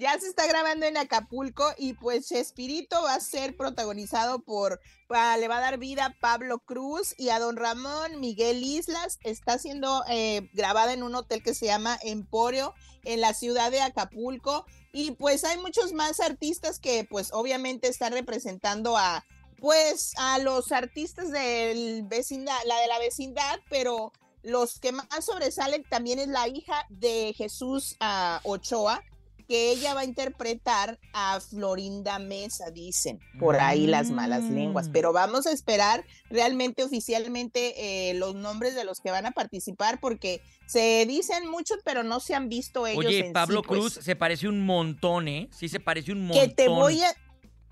Ya 0.00 0.18
se 0.18 0.28
está 0.28 0.46
grabando 0.46 0.86
en 0.86 0.96
Acapulco 0.96 1.64
y 1.76 1.92
pues 1.92 2.26
Chespirito 2.28 3.02
va 3.02 3.14
a 3.14 3.20
ser 3.20 3.54
protagonizado 3.56 4.38
por, 4.40 4.80
pa- 5.08 5.36
le 5.36 5.46
va 5.46 5.58
a 5.58 5.60
dar 5.60 5.76
vida 5.78 6.06
a 6.06 6.14
Pablo 6.18 6.58
Cruz 6.60 7.14
y 7.18 7.28
a 7.28 7.38
Don 7.38 7.56
Ramón 7.56 8.18
Miguel 8.18 8.64
Islas. 8.64 9.18
Está 9.22 9.58
siendo 9.58 10.02
eh, 10.08 10.48
grabada 10.54 10.94
en 10.94 11.02
un 11.02 11.14
hotel 11.14 11.42
que 11.42 11.54
se 11.54 11.66
llama 11.66 11.98
Emporio 12.02 12.72
en 13.04 13.20
la 13.20 13.34
ciudad 13.34 13.70
de 13.70 13.82
Acapulco 13.82 14.64
y 14.92 15.10
pues 15.12 15.44
hay 15.44 15.58
muchos 15.58 15.92
más 15.92 16.18
artistas 16.20 16.80
que 16.80 17.04
pues 17.08 17.30
obviamente 17.32 17.88
están 17.88 18.12
representando 18.14 18.96
a 18.96 19.24
pues 19.58 20.14
a 20.16 20.38
los 20.38 20.72
artistas 20.72 21.28
vecindad, 21.30 22.56
la 22.64 22.80
de 22.80 22.86
la 22.86 22.98
vecindad, 22.98 23.60
pero 23.68 24.12
los 24.42 24.80
que 24.80 24.92
más 24.92 25.06
sobresalen 25.20 25.84
también 25.90 26.18
es 26.18 26.28
la 26.28 26.48
hija 26.48 26.86
de 26.88 27.34
Jesús 27.36 27.96
ah, 28.00 28.40
Ochoa, 28.44 29.04
que 29.50 29.72
ella 29.72 29.94
va 29.94 30.02
a 30.02 30.04
interpretar 30.04 31.00
a 31.12 31.40
Florinda 31.40 32.20
Mesa, 32.20 32.70
dicen, 32.70 33.18
por 33.40 33.56
ahí 33.56 33.88
las 33.88 34.12
malas 34.12 34.44
lenguas. 34.44 34.88
Mm. 34.88 34.92
Pero 34.92 35.12
vamos 35.12 35.44
a 35.48 35.50
esperar 35.50 36.04
realmente 36.30 36.84
oficialmente 36.84 38.10
eh, 38.10 38.14
los 38.14 38.36
nombres 38.36 38.76
de 38.76 38.84
los 38.84 39.00
que 39.00 39.10
van 39.10 39.26
a 39.26 39.32
participar, 39.32 39.98
porque 39.98 40.40
se 40.66 41.04
dicen 41.04 41.50
muchos, 41.50 41.78
pero 41.84 42.04
no 42.04 42.20
se 42.20 42.36
han 42.36 42.48
visto 42.48 42.86
ellos. 42.86 43.04
Oye, 43.04 43.26
en 43.26 43.32
Pablo 43.32 43.62
sí, 43.62 43.66
pues. 43.66 43.80
Cruz 43.80 43.92
se 43.94 44.14
parece 44.14 44.46
un 44.46 44.64
montón, 44.64 45.26
¿eh? 45.26 45.48
Sí, 45.50 45.68
se 45.68 45.80
parece 45.80 46.12
un 46.12 46.28
montón. 46.28 46.46
que 46.46 46.54
te 46.54 46.68
voy 46.68 47.02
a 47.02 47.12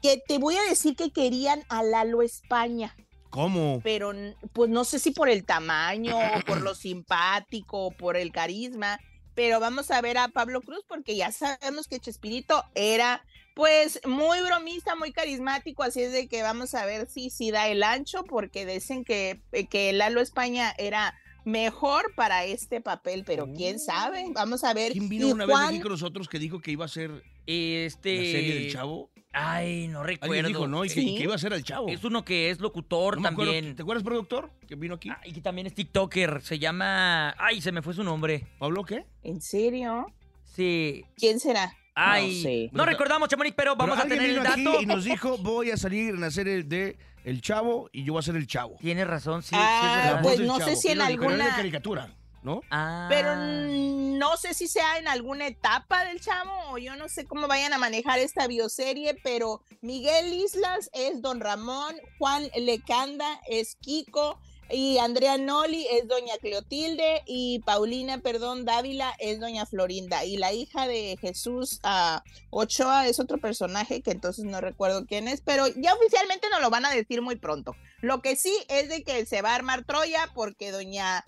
que 0.02 0.20
te 0.26 0.38
voy 0.38 0.56
a 0.56 0.62
decir 0.64 0.96
que 0.96 1.12
querían 1.12 1.62
a 1.68 1.84
Lalo 1.84 2.22
España 2.22 2.96
¿Cómo? 3.30 3.80
pero 3.84 4.12
pues 4.52 4.70
no 4.70 4.84
sé 4.84 4.98
si 4.98 5.10
por 5.10 5.28
el 5.28 5.44
tamaño 5.44 6.16
o 6.16 6.40
por 6.44 6.60
lo 6.62 6.74
simpático 6.74 7.86
o 7.86 7.90
por 7.90 8.16
el 8.16 8.32
carisma, 8.32 8.98
pero 9.38 9.60
vamos 9.60 9.92
a 9.92 10.00
ver 10.00 10.18
a 10.18 10.26
Pablo 10.26 10.60
Cruz 10.62 10.80
porque 10.88 11.14
ya 11.14 11.30
sabemos 11.30 11.86
que 11.86 12.00
Chespirito 12.00 12.64
era 12.74 13.24
pues 13.54 14.00
muy 14.04 14.40
bromista, 14.40 14.96
muy 14.96 15.12
carismático, 15.12 15.84
así 15.84 16.02
es 16.02 16.10
de 16.10 16.26
que 16.26 16.42
vamos 16.42 16.74
a 16.74 16.84
ver 16.84 17.06
si, 17.06 17.30
si 17.30 17.52
da 17.52 17.68
el 17.68 17.84
ancho 17.84 18.24
porque 18.24 18.66
dicen 18.66 19.04
que, 19.04 19.40
eh, 19.52 19.68
que 19.68 19.92
Lalo 19.92 20.20
España 20.20 20.74
era 20.76 21.14
mejor 21.44 22.12
para 22.16 22.46
este 22.46 22.80
papel, 22.80 23.22
pero 23.24 23.46
quién 23.52 23.78
sabe, 23.78 24.24
vamos 24.32 24.64
a 24.64 24.74
ver. 24.74 24.90
¿Quién 24.90 25.08
vino 25.08 25.28
Y 25.28 25.30
una 25.30 25.46
vez 25.46 25.56
aquí 25.56 25.78
con 25.78 25.92
nosotros 25.92 26.28
que 26.28 26.40
dijo 26.40 26.60
que 26.60 26.72
iba 26.72 26.86
a 26.86 26.88
ser 26.88 27.22
Este. 27.46 28.16
la 28.16 28.22
serie 28.24 28.54
del 28.54 28.72
chavo? 28.72 29.08
Ay, 29.32 29.88
no 29.88 30.02
recuerdo. 30.02 30.48
Dijo, 30.48 30.66
¿no? 30.66 30.84
Y 30.84 30.88
que, 30.88 30.94
Sí. 30.94 31.10
y 31.14 31.16
que 31.18 31.22
iba 31.24 31.34
a 31.34 31.38
ser 31.38 31.52
el 31.52 31.62
chavo. 31.62 31.88
Es 31.88 32.02
uno 32.04 32.24
que 32.24 32.50
es 32.50 32.60
locutor 32.60 33.16
No 33.16 33.22
me 33.22 33.28
acuerdo. 33.28 33.52
también. 33.52 33.76
¿Te 33.76 33.82
acuerdas, 33.82 34.02
productor? 34.02 34.50
Que 34.66 34.74
vino 34.74 34.94
aquí. 34.94 35.10
Y 35.24 35.32
que 35.32 35.40
también 35.40 35.66
es 35.66 35.74
TikToker. 35.74 36.40
Se 36.42 36.58
llama. 36.58 37.34
Ay, 37.38 37.60
se 37.60 37.70
me 37.72 37.82
fue 37.82 37.94
su 37.94 38.02
nombre. 38.02 38.46
¿Pablo 38.58 38.84
qué? 38.84 39.04
¿En 39.22 39.40
serio? 39.40 40.06
Sí. 40.44 41.04
¿Quién 41.16 41.38
será? 41.40 41.72
Ay, 41.94 42.36
No 42.36 42.42
sé. 42.42 42.70
no 42.72 42.86
recordamos, 42.86 43.28
Chamonix, 43.28 43.54
pero 43.56 43.76
Pero 43.76 43.88
vamos 43.88 44.04
a 44.04 44.08
tener 44.08 44.30
el 44.30 44.42
dato. 44.42 44.80
y 44.80 44.86
nos 44.86 45.04
dijo, 45.04 45.36
voy 45.38 45.72
a 45.72 45.76
salir 45.76 46.10
en 46.14 46.20
la 46.20 46.30
serie 46.30 46.62
de 46.62 46.96
El 47.24 47.40
Chavo 47.42 47.90
y 47.92 48.04
yo 48.04 48.12
voy 48.14 48.20
a 48.20 48.22
ser 48.22 48.36
el 48.36 48.46
Chavo. 48.46 48.76
Tienes 48.80 49.06
razón, 49.06 49.42
sí. 49.42 49.54
Ah, 49.58 49.80
sí 49.82 50.08
es. 50.08 50.14
La 50.14 50.22
pues 50.22 50.40
no 50.40 50.58
sé 50.60 50.76
si 50.76 50.88
en 50.88 50.98
de 50.98 51.04
alguna- 51.04 51.54
caricatura, 51.56 52.08
¿no? 52.42 52.60
Ah. 52.70 53.06
Pero 53.08 53.34
mm, 53.34 54.18
no 54.18 54.36
sé 54.36 54.54
si 54.54 54.68
sea 54.68 54.98
en 54.98 55.08
alguna 55.08 55.46
etapa 55.46 56.04
del 56.04 56.20
chavo 56.20 56.52
o 56.70 56.78
yo 56.78 56.96
no 56.96 57.08
sé 57.08 57.26
cómo 57.26 57.46
vayan 57.48 57.72
a 57.72 57.78
manejar 57.78 58.18
esta 58.18 58.46
bioserie, 58.46 59.14
pero 59.22 59.62
Miguel 59.80 60.32
Islas 60.32 60.90
es 60.92 61.22
Don 61.22 61.40
Ramón, 61.40 61.96
Juan 62.18 62.48
Lecanda 62.56 63.40
es 63.48 63.76
Kiko 63.76 64.38
y 64.70 64.98
Andrea 64.98 65.38
Noli 65.38 65.86
es 65.90 66.06
Doña 66.08 66.36
Cleotilde 66.38 67.22
y 67.26 67.60
Paulina, 67.60 68.18
perdón, 68.18 68.64
Dávila 68.64 69.14
es 69.18 69.40
Doña 69.40 69.64
Florinda 69.64 70.24
y 70.24 70.36
la 70.36 70.52
hija 70.52 70.86
de 70.86 71.16
Jesús 71.20 71.80
ah, 71.84 72.22
Ochoa 72.50 73.08
es 73.08 73.18
otro 73.18 73.38
personaje 73.38 74.02
que 74.02 74.10
entonces 74.10 74.44
no 74.44 74.60
recuerdo 74.60 75.06
quién 75.06 75.26
es, 75.26 75.40
pero 75.40 75.66
ya 75.68 75.94
oficialmente 75.94 76.48
nos 76.50 76.60
lo 76.60 76.70
van 76.70 76.84
a 76.84 76.90
decir 76.90 77.22
muy 77.22 77.36
pronto. 77.36 77.74
Lo 78.00 78.20
que 78.20 78.36
sí 78.36 78.54
es 78.68 78.88
de 78.88 79.02
que 79.02 79.24
se 79.26 79.42
va 79.42 79.52
a 79.52 79.56
armar 79.56 79.84
Troya 79.84 80.30
porque 80.34 80.70
Doña 80.70 81.24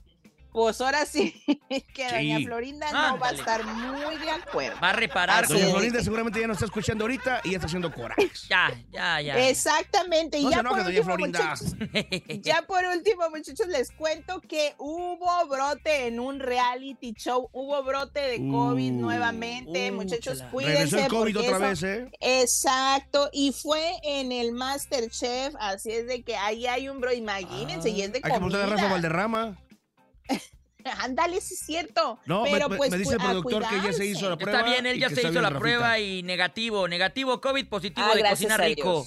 pues 0.53 0.81
ahora 0.81 1.07
sí 1.07 1.43
que 1.95 2.09
Doña 2.11 2.39
Sí. 2.39 2.45
Florinda 2.47 2.93
no 2.93 3.19
va 3.19 3.29
a 3.29 3.33
estar 3.33 3.65
muy 3.65 4.17
de 4.17 4.31
acuerdo. 4.31 4.81
Va 4.83 4.91
a 4.91 4.93
reparar. 4.93 5.45
Así 5.45 5.55
Doña. 5.55 5.71
Florinda 5.71 6.03
seguramente 6.03 6.41
ya 6.41 6.47
nos 6.47 6.57
está 6.57 6.67
escuchando 6.67 7.05
ahorita 7.05 7.41
y 7.45 7.51
ya 7.51 7.57
está 7.57 7.67
haciendo 7.67 7.93
corajes. 7.93 8.47
Ya, 8.49 8.73
ya, 8.93 9.21
ya. 9.21 9.49
Exactamente. 9.49 10.39
Y 10.39 10.45
No 10.45 10.51
se 10.51 10.57
ya 10.57 10.63
por, 10.63 10.67
enoje, 10.79 10.83
doña 10.85 10.99
último, 11.01 11.15
Florinda. 11.17 11.39
muchachos, 11.41 12.43
ya 12.43 12.63
por 12.63 12.85
último, 12.85 13.31
muchachos, 13.31 13.67
les 13.69 13.91
cuento 13.93 14.41
que 14.41 14.75
hubo 14.79 15.47
brote 15.49 16.07
en 16.07 16.21
un 16.21 16.41
reality 16.41 17.13
show. 17.17 17.49
Hubo 17.53 17.83
brote 17.83 18.21
de 18.21 18.37
COVID 18.39 18.93
Uh, 18.93 19.01
nuevamente. 19.01 19.91
uh, 19.91 19.95
muchachos, 19.95 20.39
chala. 20.39 20.51
cuídense. 20.51 20.97
Regresó 20.97 20.99
el 20.99 21.09
COVID 21.09 21.39
otra 21.39 21.51
eso- 21.57 21.61
vez, 21.61 21.83
¿eh? 21.83 22.11
Exacto, 22.21 23.29
y 23.33 23.53
fue 23.53 23.93
en 24.03 24.33
el 24.33 24.53
Masterchef, 24.53 25.55
así 25.61 25.91
es 25.93 26.07
de 26.07 26.23
que 26.23 26.37
ahí 26.37 26.67
hay 26.67 26.89
un 26.89 27.01
bro, 27.01 27.13
imagínense, 27.13 27.91
y 27.91 28.03
es 28.03 28.13
de 28.13 28.19
Hay 28.19 28.23
que 28.23 28.31
preguntarle 28.31 28.67
a 28.67 28.77
Rafa. 28.77 28.89
Valderrama. 28.89 29.57
Ándale, 30.99 31.41
sí 31.41 31.55
es 31.55 31.61
cierto. 31.61 32.19
No, 32.27 32.45
pero 32.45 32.69
me, 32.69 32.77
pues 32.77 32.91
me 32.91 32.99
dice 32.99 33.15
el 33.15 33.19
productor 33.19 33.67
que 33.69 33.81
ya 33.83 33.93
se 33.93 34.07
hizo 34.07 34.29
la 34.31 34.37
cuidarse. 34.37 34.45
prueba. 34.45 34.59
Está 34.61 34.71
bien, 34.71 34.87
él 34.87 34.97
y 34.97 35.01
ya 35.01 35.09
se 35.11 35.21
hizo 35.21 35.33
la 35.41 35.41
Rafita. 35.43 35.59
prueba 35.59 35.99
y 35.99 36.23
negativo, 36.23 36.89
negativo 36.89 37.41
COVID, 37.41 37.69
positivo 37.69 38.07
Ah, 38.11 38.15
de 38.17 38.23
cocina 38.29 38.57
rico. 38.57 39.07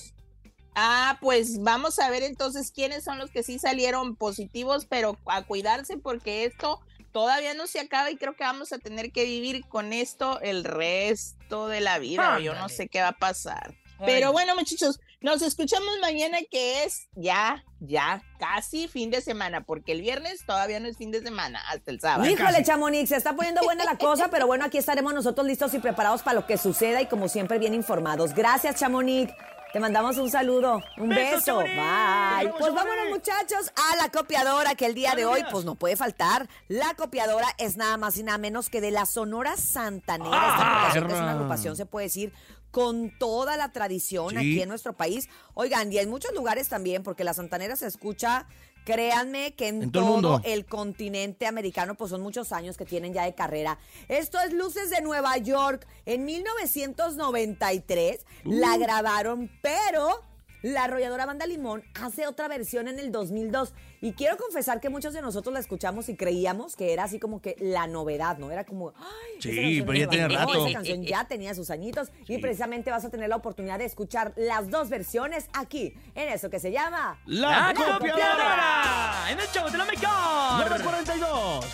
Ah, 0.76 1.17
pues 1.21 1.61
vamos 1.61 1.99
a 1.99 2.09
ver 2.09 2.24
entonces 2.24 2.71
quiénes 2.71 3.03
son 3.03 3.19
los 3.19 3.30
que 3.30 3.43
sí 3.43 3.59
salieron 3.59 4.15
positivos, 4.15 4.86
pero 4.86 5.19
a 5.28 5.43
cuidarse 5.43 5.97
porque 5.97 6.45
esto 6.45 6.80
todavía 7.11 7.53
no 7.53 7.67
se 7.67 7.80
acaba 7.80 8.09
y 8.09 8.15
creo 8.17 8.36
que 8.36 8.43
vamos 8.43 8.74
a 8.74 8.80
tener 8.80 9.11
que 9.11 9.24
vivir 9.26 9.65
con 9.67 9.93
esto 9.93 10.39
el 10.41 10.63
resto 10.63 11.67
de 11.67 11.80
la 11.82 11.99
vida. 11.99 12.39
Yo 12.39 12.55
no 12.55 12.69
sé 12.69 12.88
qué 12.88 13.01
va 13.01 13.09
a 13.09 13.17
pasar. 13.19 13.76
Ay. 13.99 14.05
Pero 14.07 14.32
bueno, 14.32 14.55
muchachos, 14.55 14.99
Nos 15.24 15.41
escuchamos 15.41 15.89
mañana 16.01 16.39
que 16.51 16.84
es 16.84 17.07
ya, 17.15 17.63
ya, 17.80 18.21
casi 18.39 18.89
fin 18.89 19.09
de 19.09 19.21
semana, 19.21 19.63
porque 19.63 19.93
el 19.93 20.01
viernes 20.01 20.45
todavía 20.45 20.82
no 20.82 20.89
es 20.89 20.97
fin 20.97 21.11
de 21.11 21.21
semana, 21.21 21.61
hasta 21.69 21.91
el 21.91 22.01
sábado. 22.01 22.30
Híjole, 22.30 22.61
Chamonix, 22.61 23.07
se 23.07 23.15
está 23.15 23.34
poniendo 23.34 23.61
buena 23.63 23.86
la 23.86 23.97
cosa, 23.97 24.28
pero 24.30 24.47
bueno, 24.47 24.65
aquí 24.65 24.78
estaremos 24.78 25.13
nosotros 25.13 25.47
listos 25.47 25.74
y 25.76 25.80
preparados 25.80 26.24
para 26.24 26.36
lo 26.36 26.45
que 26.45 26.57
suceda 26.57 27.01
y 27.01 27.05
como 27.05 27.30
siempre 27.30 27.57
bien 27.57 27.74
informados. 27.74 28.34
Gracias, 28.34 28.76
Chamonix. 28.76 29.32
Te 29.74 29.80
mandamos 29.80 30.17
un 30.17 30.30
saludo, 30.30 30.84
un 30.97 31.09
Beso. 31.09 31.57
Bye. 31.57 32.53
Pues 32.59 32.74
vámonos, 32.76 33.09
muchachos, 33.09 33.71
a 33.76 33.95
la 33.95 34.09
copiadora 34.09 34.76
que 34.76 34.86
el 34.86 34.93
día 34.93 35.15
de 35.15 35.26
hoy, 35.26 35.43
pues 35.49 35.65
no 35.65 35.74
puede 35.74 35.95
faltar. 35.95 36.47
La 36.67 36.93
copiadora 36.93 37.47
es 37.57 37.76
nada 37.76 37.97
más 37.97 38.15
y 38.17 38.24
nada 38.24 38.38
menos 38.38 38.69
que 38.69 38.82
de 38.82 38.91
la 38.91 39.07
Sonora 39.07 39.57
Santanera. 39.57 40.30
Ah, 40.32 40.47
Esta 40.49 40.63
agrupación, 40.67 41.07
que 41.07 41.13
es 41.13 41.19
una 41.19 41.32
agrupación, 41.32 41.76
se 41.76 41.86
puede 41.88 42.05
decir, 42.05 42.34
con 42.74 43.11
toda 43.19 43.55
la 43.55 43.71
tradición 43.71 44.32
Sí. 44.32 44.38
aquí 44.38 44.61
en 44.63 44.69
nuestro 44.69 44.93
país. 44.93 45.30
Oigan, 45.53 45.93
y 45.93 45.99
en 45.99 46.09
muchos 46.09 46.34
lugares 46.34 46.69
también, 46.69 47.03
porque 47.03 47.24
la 47.24 47.36
Santanera 47.36 47.76
se 47.76 47.86
escucha, 47.86 48.47
créanme 48.84 49.53
que 49.53 49.67
en, 49.67 49.84
En 49.84 49.91
todo 49.91 50.41
el 50.43 50.65
continente 50.65 51.45
americano, 51.45 51.93
pues 51.93 52.09
son 52.09 52.21
muchos 52.21 52.51
años 52.51 52.76
que 52.76 52.86
tienen 52.86 53.13
ya 53.13 53.26
de 53.26 53.36
carrera. 53.36 53.78
Esto 54.07 54.39
es 54.39 54.53
Luces 54.53 54.89
de 54.89 55.01
Nueva 55.01 55.38
York. 55.38 55.86
En 56.07 56.26
1993 56.26 58.26
la 58.43 58.76
grabaron, 58.78 59.51
pero 59.61 60.24
la 60.64 60.86
arrolladora 60.86 61.26
Banda 61.28 61.45
Limón 61.45 61.84
hace 61.93 62.26
otra 62.26 62.47
versión 62.47 62.88
en 62.88 62.97
el 62.97 63.11
2002. 63.11 63.74
Y 64.01 64.14
quiero 64.14 64.38
confesar 64.38 64.82
que 64.82 64.89
muchos 64.89 65.14
de 65.14 65.22
nosotros 65.22 65.53
la 65.53 65.59
escuchamos 65.59 66.09
y 66.09 66.16
creíamos 66.16 66.76
que 66.76 66.91
era 66.91 67.03
así 67.03 67.20
como 67.20 67.41
que 67.41 67.55
la 67.59 67.86
novedad, 67.88 68.38
¿no? 68.38 68.49
Era 68.49 68.66
como, 68.66 68.93
ay, 68.97 69.39
Sí, 69.39 69.84
pero 69.86 69.93
ya. 69.93 70.28
No, 70.28 70.36
rato. 70.36 70.66
Esa 70.66 70.74
canción 70.74 71.03
ya 71.03 71.28
tenía 71.28 71.53
sus 71.53 71.70
añitos 71.70 72.11
y 72.28 72.38
precisamente 72.39 72.91
vas 72.91 73.05
a 73.05 73.09
tener 73.09 73.30
la 73.30 73.36
oportunidad 73.36 73.78
de 73.78 73.86
escuchar 73.86 74.34
las 74.36 74.70
dos 74.70 74.89
versiones 74.89 75.47
aquí, 75.53 75.93
en 76.16 76.30
eso 76.30 76.49
que 76.49 76.59
se 76.59 76.72
llama... 76.72 77.20
La, 77.26 77.74
¡La 77.74 77.74
copiadora! 77.74 79.32
En 79.32 79.39
el 79.39 79.47
show 79.47 79.70
de 79.70 79.78
la 79.78 79.86
mejor. 79.86 80.70
942. 80.70 81.66